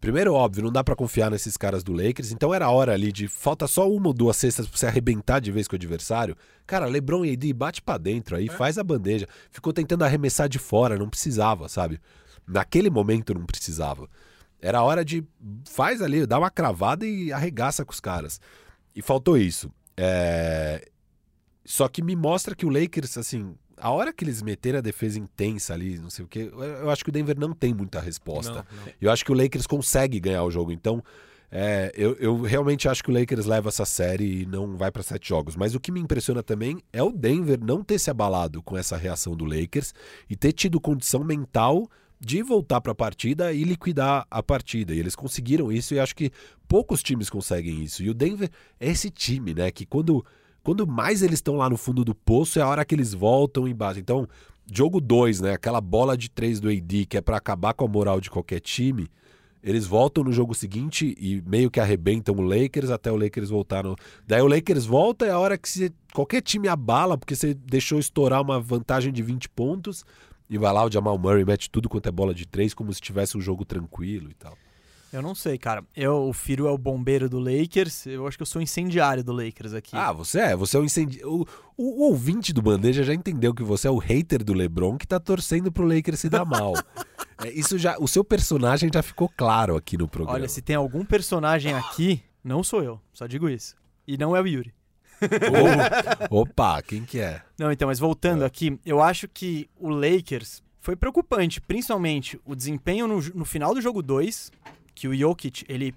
[0.00, 3.26] Primeiro, óbvio, não dá pra confiar nesses caras do Lakers, então era hora ali de
[3.28, 6.36] falta só uma ou duas cestas pra você arrebentar de vez com o adversário.
[6.66, 9.26] Cara, LeBron e AD bate pra dentro aí, faz a bandeja.
[9.50, 11.98] Ficou tentando arremessar de fora, não precisava, sabe?
[12.46, 14.08] Naquele momento não precisava.
[14.60, 15.24] Era hora de
[15.64, 18.38] faz ali, dá uma cravada e arregaça com os caras.
[18.94, 19.72] E faltou isso.
[19.96, 20.88] É,
[21.64, 25.18] Só que me mostra que o Lakers, assim, a hora que eles meterem a defesa
[25.18, 28.52] intensa ali, não sei o quê, eu- acho que o Denver não tem muita resposta.
[28.52, 28.92] Não, não.
[29.00, 30.72] Eu acho que o Lakers consegue ganhar o jogo.
[30.72, 31.02] Então,
[31.50, 35.02] é, eu, eu realmente acho que o Lakers leva essa série e não vai para
[35.02, 35.54] sete jogos.
[35.56, 38.96] Mas o que me impressiona também é o Denver não ter se abalado com essa
[38.96, 39.94] reação do Lakers
[40.28, 41.88] e ter tido condição mental
[42.18, 44.94] de voltar para a partida e liquidar a partida.
[44.94, 46.30] E eles conseguiram isso e acho que
[46.66, 48.02] poucos times conseguem isso.
[48.02, 48.50] E o Denver
[48.80, 49.70] é esse time, né?
[49.70, 50.24] Que quando,
[50.66, 53.68] quando mais eles estão lá no fundo do poço é a hora que eles voltam
[53.68, 54.00] embaixo.
[54.00, 54.26] Então,
[54.68, 55.52] jogo 2, né?
[55.52, 58.58] Aquela bola de três do AD que é para acabar com a moral de qualquer
[58.58, 59.06] time.
[59.62, 63.84] Eles voltam no jogo seguinte e meio que arrebentam o Lakers até o Lakers voltar
[63.84, 63.94] no.
[64.26, 68.00] Daí o Lakers volta é a hora que você- qualquer time abala, porque você deixou
[68.00, 70.04] estourar uma vantagem de 20 pontos.
[70.50, 73.00] E vai lá, o Jamal Murray mete tudo quanto é bola de três, como se
[73.00, 74.58] tivesse um jogo tranquilo e tal.
[75.12, 75.84] Eu não sei, cara.
[75.94, 78.06] Eu, o Firo é o bombeiro do Lakers.
[78.06, 79.96] Eu acho que eu sou incendiário do Lakers aqui.
[79.96, 81.24] Ah, você é, você é um incendi...
[81.24, 81.46] o,
[81.76, 85.06] o, o ouvinte do Bandeja já entendeu que você é o hater do LeBron que
[85.06, 86.74] tá torcendo pro Lakers se dar mal.
[87.44, 90.38] É, isso já, o seu personagem já ficou claro aqui no programa.
[90.38, 92.98] Olha, se tem algum personagem aqui, não sou eu.
[93.12, 93.76] Só digo isso.
[94.08, 94.72] E não é o Yuri.
[96.30, 97.42] Ô, Opa, quem que é?
[97.58, 103.06] Não, então, mas voltando aqui, eu acho que o Lakers foi preocupante, principalmente o desempenho
[103.06, 104.52] no, no final do jogo 2,
[104.96, 105.94] que o Jokic, ele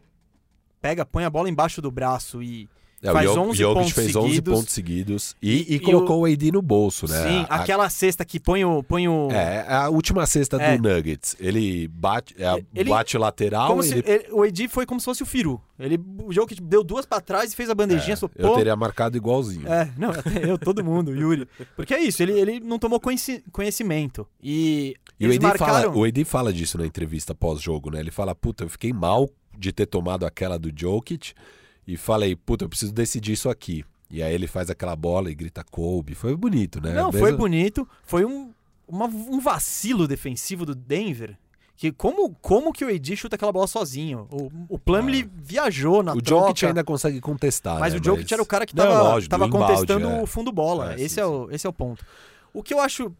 [0.81, 2.69] pega, põe a bola embaixo do braço e
[3.01, 4.53] É, faz o Jo- 11 Jokic pontos fez 11 seguidos.
[4.53, 6.25] pontos seguidos e, e, E- colocou o...
[6.25, 7.23] AD no bolso, né?
[7.23, 8.83] Sim, A- aquela cesta que põe o.
[8.83, 10.77] Põe o É, a última cesta É.
[10.77, 11.35] do Nuggets.
[11.39, 13.67] Ele bate, é, Ele- bate o lateral.
[13.69, 14.03] como se- ele...
[14.05, 15.61] ele- o AD foi como se fosse o Firu.
[15.79, 18.75] Ele, o Jokic deu duas pra trás e fez a bandejinha, É, só, eu teria
[18.75, 19.65] marcado igualzinho.
[19.71, 20.09] É, não,
[20.45, 21.47] eu, todo mundo, Yuri.
[21.77, 24.27] Porque é isso, ele, ele não tomou conheci- conhecimento.
[24.43, 25.73] E, E o AD, marcaram...
[25.83, 27.99] fala, o AD fala disso na entrevista pós-jogo, né?
[28.01, 31.33] Ele fala, puta, eu fiquei mal de ter tomado aquela do Jokic
[31.93, 33.83] e falei, puta, eu preciso decidir isso aqui.
[34.11, 36.13] E aí ele faz aquela bola e grita Kobe.
[36.15, 36.93] Foi bonito, né?
[36.93, 37.87] Não, Mesmo- foi bonito.
[38.03, 38.51] Foi um,
[38.87, 41.37] uma- um vacilo defensivo do Denver.
[41.75, 44.27] Que como, como que o AD chuta aquela bola sozinho?
[44.31, 46.15] O, o Plumlee viajou na Ah.
[46.15, 46.47] O troca.
[46.49, 47.99] Jokic ainda consegue contestar, Mas né?
[47.99, 50.21] o Jokic era o cara que Não, tava, lógico, tava embalde, contestando é.
[50.21, 50.93] o fundo bola.
[50.93, 52.05] É, esse, sim, é o, esse é o ponto.
[52.53, 53.11] O que eu acho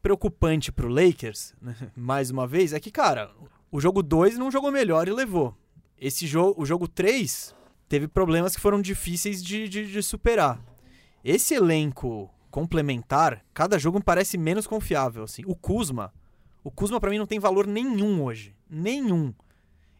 [0.00, 3.30] preocupante pro Lakers, né, mais uma vez, é que, cara,
[3.70, 5.54] o jogo 2 não jogou melhor e levou.
[6.00, 7.54] Esse jogo, o jogo 3
[7.88, 10.60] teve problemas que foram difíceis de, de, de superar.
[11.24, 15.24] Esse elenco complementar, cada jogo me parece menos confiável.
[15.24, 15.42] Assim.
[15.46, 16.12] O Kuzma,
[16.62, 18.54] o Kuzma pra mim não tem valor nenhum hoje.
[18.68, 19.32] Nenhum.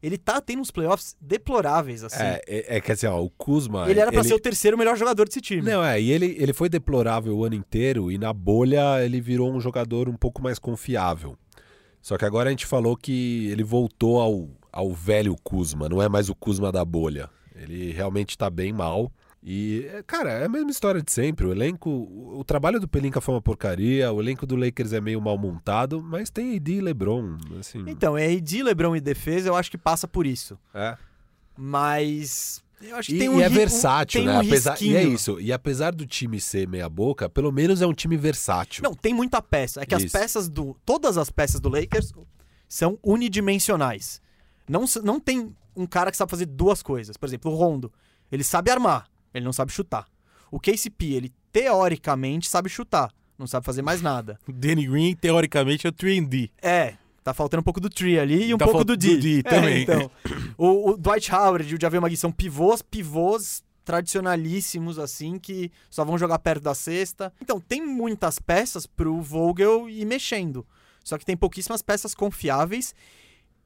[0.00, 2.22] Ele tá tendo uns playoffs deploráveis, assim.
[2.22, 3.90] É, é, é que assim, ó, o Kuzma...
[3.90, 5.62] ele era pra ser o terceiro melhor jogador desse time.
[5.62, 9.52] Não, é, e ele, ele foi deplorável o ano inteiro e na bolha ele virou
[9.52, 11.36] um jogador um pouco mais confiável.
[12.00, 16.08] Só que agora a gente falou que ele voltou ao, ao velho Kuzma, não é
[16.08, 17.28] mais o Kuzma da bolha.
[17.60, 19.12] Ele realmente tá bem mal.
[19.42, 21.46] E, cara, é a mesma história de sempre.
[21.46, 21.88] O elenco.
[21.88, 26.02] O, trabalho do Pelinka foi uma porcaria, o elenco do Lakers é meio mal montado,
[26.02, 27.38] mas tem AD e LeBron.
[27.58, 30.58] Assim, Então, é AD, LeBron e defesa, eu acho que passa por isso.
[30.74, 30.96] é.
[31.60, 34.36] Mas eu acho que E, tem um e é versátil, tem né?
[34.36, 35.14] um apesar, e é risquinho.
[35.14, 35.40] isso.
[35.40, 38.82] E apesar do time ser meia boca, pelo menos é um time versátil.
[38.84, 39.82] Não, tem muita peça.
[39.82, 40.16] É que as Isso.
[40.16, 40.76] peças do.
[40.86, 42.12] Todas as peças do Lakers
[42.68, 44.22] são unidimensionais.
[44.68, 47.16] Não, não tem um cara que sabe fazer duas coisas.
[47.16, 47.92] Por exemplo, o Rondo.
[48.30, 50.06] Ele sabe armar, ele não sabe chutar.
[50.50, 54.38] O KCP, ele teoricamente sabe chutar, não sabe fazer mais nada.
[54.48, 56.50] O Danny Green, teoricamente, é o 3D.
[56.60, 56.94] É,
[57.24, 59.16] tá faltando um pouco do tree ali e um Tá pouco do D.
[59.16, 59.82] do D É, também.
[59.82, 60.10] então,
[60.58, 66.04] o, o Dwight Howard e o Javier Magui são pivôs, pivôs tradicionalíssimos, assim, que só
[66.04, 67.32] vão jogar perto da cesta.
[67.40, 70.66] Então, tem muitas peças pro Vogel ir mexendo.
[71.04, 72.94] Só que tem pouquíssimas peças confiáveis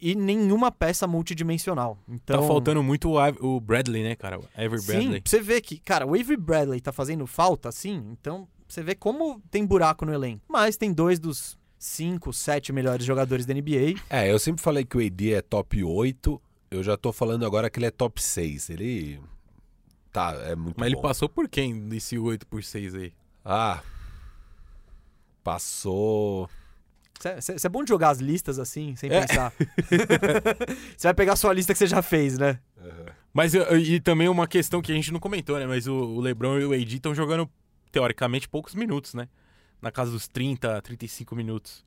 [0.03, 1.97] e nenhuma peça multidimensional.
[2.09, 4.41] Então, Tá faltando muito o, Bradley, né, cara?
[4.41, 5.21] O Avery Sim, Bradley.
[5.21, 8.95] pra você ver que, cara, o Avery Bradley tá fazendo falta, assim, então você vê
[8.97, 10.43] como tem buraco no elenco.
[10.49, 14.01] Mas tem dois dos cinco, sete melhores jogadores da NBA.
[14.11, 16.43] É, eu sempre falei que o AD é top 8.
[16.71, 18.71] Eu já tô falando agora que ele é top 6.
[18.71, 19.21] Ele.
[20.11, 21.03] Tá, é muito Mas ele bom.
[21.03, 23.13] passou por quem nesse 8x6 aí?
[23.45, 23.83] Ah.
[25.45, 26.49] Passou.
[27.41, 29.21] Você é bom de jogar as listas assim, sem É.
[29.27, 29.53] pensar.
[30.97, 32.59] Você vai pegar a sua lista que você já fez, né?
[33.33, 35.67] Mas eu- eu- e também uma questão que a gente não comentou, né?
[35.67, 37.49] Mas o, o LeBron e o AD estão jogando,
[37.91, 39.29] teoricamente, poucos minutos, né?
[39.81, 41.85] Na casa dos 30, 35 minutos.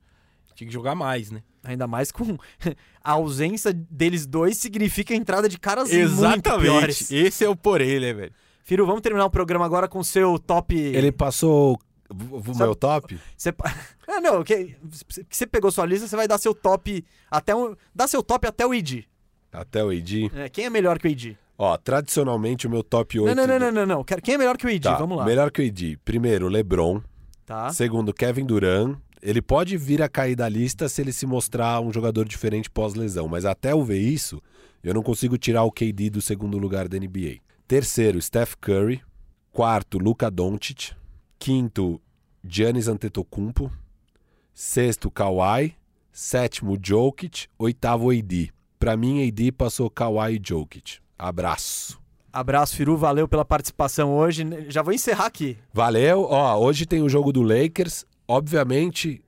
[0.54, 1.42] Tinha que jogar mais, né?
[1.62, 2.38] Ainda mais com
[3.04, 7.10] a ausência deles dois significa a entrada de caras muito piores.
[7.10, 8.32] Esse é o porém, né, velho?
[8.64, 10.74] Firo, vamos terminar o programa agora com o seu top.
[10.74, 13.18] Ele passou o Sabe- meu top?
[13.36, 13.52] Você...
[14.06, 14.76] Ah, não, que,
[15.28, 17.76] que você pegou sua lista, você vai dar seu top até o.
[17.94, 19.04] Dá seu top até o ID.
[19.52, 20.30] Até o AD.
[20.34, 21.34] É, quem é melhor que o ID?
[21.58, 23.34] Ó, tradicionalmente o meu top 8.
[23.34, 24.82] Não, não, não, não, não, Quem é melhor que o ID?
[24.82, 25.24] Tá, Vamos lá.
[25.24, 25.98] Melhor que o AD.
[26.04, 27.00] Primeiro, LeBron.
[27.46, 27.72] Tá.
[27.72, 28.98] Segundo, Kevin Durant.
[29.22, 33.26] Ele pode vir a cair da lista se ele se mostrar um jogador diferente pós-lesão,
[33.26, 34.40] mas até eu ver isso,
[34.84, 37.38] eu não consigo tirar o KD do segundo lugar da NBA.
[37.66, 39.02] Terceiro, Steph Curry.
[39.50, 40.92] Quarto, Luka Doncic.
[41.38, 42.00] Quinto,
[42.44, 43.72] Giannis Antetokounmpo.
[44.56, 45.74] Sexto, Kawhi.
[46.10, 47.46] Sétimo, Jokic.
[47.58, 48.50] Oitavo, AD.
[48.78, 50.96] Pra mim, AD passou Kawhi e Jokic.
[51.18, 52.00] Abraço.
[52.32, 52.96] Abraço, Firu.
[52.96, 54.44] Valeu pela participação hoje.
[54.70, 55.58] Já vou encerrar aqui.
[55.74, 56.22] Valeu.
[56.22, 58.06] Ó, hoje tem o jogo do Lakers.
[58.26, 59.22] Obviamente,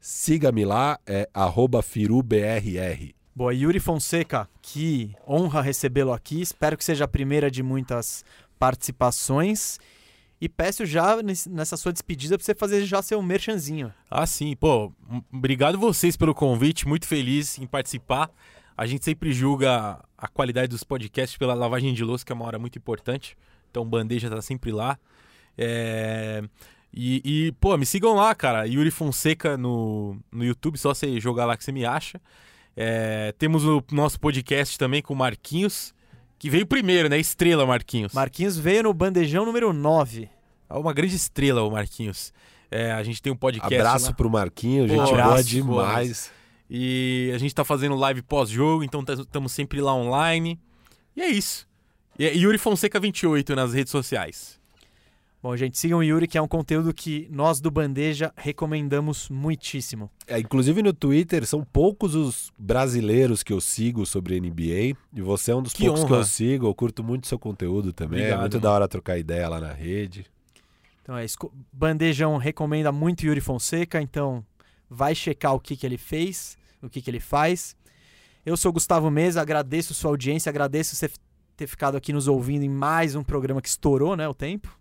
[0.00, 1.28] siga-me lá, é
[1.82, 3.14] firubrr.
[3.34, 6.40] Boa, Yuri Fonseca, que honra recebê-lo aqui.
[6.40, 8.24] Espero que seja a primeira de muitas
[8.58, 9.78] participações.
[10.44, 11.16] E peço já
[11.48, 13.90] nessa sua despedida pra você fazer já seu merchanzinho.
[14.10, 14.54] Ah, sim.
[14.54, 14.92] Pô,
[15.32, 16.86] obrigado vocês pelo convite.
[16.86, 18.30] Muito feliz em participar.
[18.76, 22.44] A gente sempre julga a qualidade dos podcasts pela lavagem de louça, que é uma
[22.44, 23.38] hora muito importante.
[23.70, 24.98] Então, Bandeja tá sempre lá.
[25.56, 26.42] É,
[26.92, 28.66] E, e, pô, me sigam lá, cara.
[28.66, 32.20] Yuri Fonseca no, no YouTube, só você jogar lá que você me acha.
[32.76, 35.94] É, Temos o nosso podcast também com o Marquinhos,
[36.38, 37.18] que veio primeiro, né?
[37.18, 38.12] Estrela, Marquinhos.
[38.12, 40.33] Marquinhos veio no bandejão número 9.
[40.68, 42.32] É uma grande estrela, o Marquinhos.
[42.70, 43.74] É, a gente tem um podcast.
[43.74, 44.12] Abraço lá.
[44.12, 46.30] pro Marquinho, gente Pô, abraço, demais.
[46.68, 50.58] E a gente tá fazendo live pós-jogo, então estamos sempre lá online.
[51.16, 51.68] E é isso.
[52.18, 54.58] E é Yuri Fonseca 28 nas redes sociais.
[55.42, 60.10] Bom, gente, sigam o Yuri, que é um conteúdo que nós do Bandeja recomendamos muitíssimo.
[60.26, 64.96] É, inclusive no Twitter, são poucos os brasileiros que eu sigo sobre NBA.
[65.12, 66.16] E você é um dos Que poucos que honra.
[66.22, 66.66] eu sigo.
[66.66, 68.20] Eu curto muito seu conteúdo também.
[68.20, 68.62] Obrigado, é muito mano.
[68.62, 70.24] da hora trocar ideia lá na rede.
[71.04, 71.26] Então é.
[71.70, 74.44] Bandejão recomenda muito Yuri Fonseca, então
[74.88, 77.76] vai checar o que, que ele fez, o que, que ele faz.
[78.44, 81.10] Eu sou Gustavo Mesa, agradeço sua audiência, agradeço você
[81.56, 84.76] ter ficado aqui nos ouvindo em mais um programa que estourou, né, o tempo.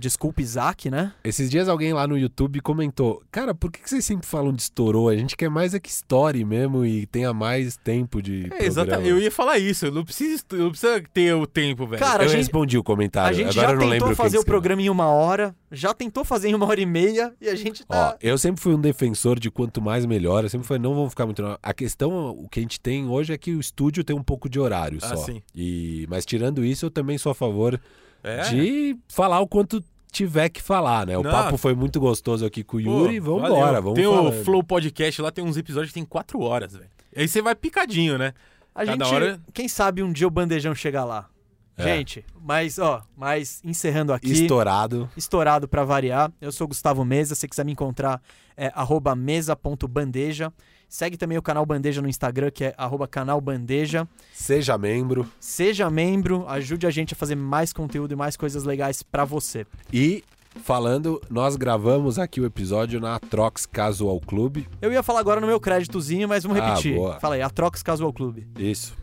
[0.00, 1.12] Desculpa, Isaac, né?
[1.22, 4.62] Esses dias alguém lá no YouTube comentou: Cara, por que que vocês sempre falam de
[4.62, 5.08] estourou?
[5.10, 8.48] A gente quer mais é que estoure mesmo e tenha mais tempo de.
[8.52, 9.08] É, exatamente.
[9.10, 9.86] Eu ia falar isso.
[9.86, 12.00] Eu não preciso, eu não precisa ter o tempo, velho.
[12.02, 13.30] Cara, Eu gente- respondi o comentário.
[13.30, 15.54] A gente Agora já eu não lembro tentou quem fazer o programa em uma hora,
[15.70, 18.16] já tentou fazer em uma hora e meia e a gente Ó, tá.
[18.22, 20.44] eu sempre fui um defensor de quanto mais melhor.
[20.44, 21.42] Eu sempre falei, não vamos ficar muito.
[21.42, 21.58] não.
[21.62, 24.48] A questão, o que a gente tem hoje é que o estúdio tem um pouco
[24.48, 25.16] de horário Ah, só.
[25.16, 25.42] sim.
[25.54, 27.78] E, mas tirando isso, eu também sou a favor
[28.22, 28.42] É.
[28.50, 29.82] de falar o quanto
[30.12, 31.16] tiver que falar, né?
[31.16, 31.30] O Não.
[31.30, 33.20] papo foi muito gostoso aqui com o Pô, Yuri.
[33.20, 33.56] Vamos valeu.
[33.56, 34.28] embora, vamos Tem falando.
[34.40, 36.90] o Flow Podcast lá, tem uns episódios que tem quatro horas, velho.
[37.16, 38.32] Aí você vai picadinho, né?
[38.74, 41.28] A cada gente, hora- quem sabe um dia o bandejão chega lá.
[41.76, 41.82] É.
[41.96, 44.30] Gente, mas ó, mas encerrando aqui.
[44.30, 45.08] Estourado.
[45.16, 46.30] estourado pra variar.
[46.40, 48.20] Eu sou Gustavo Mesa, se quiser me encontrar
[48.56, 50.52] é arroba mesa.bandeja.
[50.90, 54.08] Segue também o canal Bandeja no Instagram, que é arroba canal Bandeja.
[54.34, 55.24] Seja membro.
[55.38, 59.64] Seja membro, ajude a gente a fazer mais conteúdo e mais coisas legais pra você.
[59.92, 60.24] E
[60.64, 64.64] Falando, nós gravamos aqui o episódio na Atrox Casual Club.
[64.82, 66.96] Eu ia falar agora no meu créditozinho, mas vamos Ah, repetir.
[66.96, 67.20] boa.
[67.20, 68.96] Fala aí, Atrox Casual Club, Isso.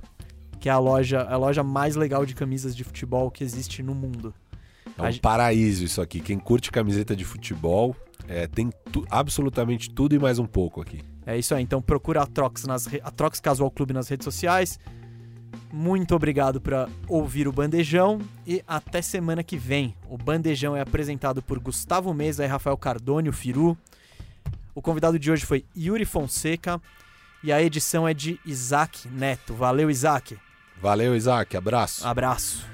[0.59, 3.95] que é a loja, a loja mais legal de camisas de futebol que existe no
[3.95, 4.33] mundo.
[4.97, 6.19] É A um gen- paraíso isso aqui.
[6.19, 7.95] Quem curte camiseta de futebol,
[8.27, 10.99] é, tem tu- absolutamente tudo e mais um pouco aqui.
[11.27, 14.79] É isso aí, então procura a Trox, nas a Trox Casual Clube nas redes sociais.
[15.73, 19.93] Muito obrigado por ouvir o Bandejão e até semana que vem.
[20.09, 23.77] O Bandejão é apresentado por Gustavo Mesa e Rafael Cardone, o Firu.
[24.73, 26.81] O convidado de hoje foi Yuri Fonseca
[27.43, 29.53] e a edição é de Isaac Neto.
[29.53, 30.37] Valeu, Isaac.
[30.81, 31.57] Valeu, Isaac.
[31.57, 32.07] Abraço.
[32.07, 32.65] Abraço.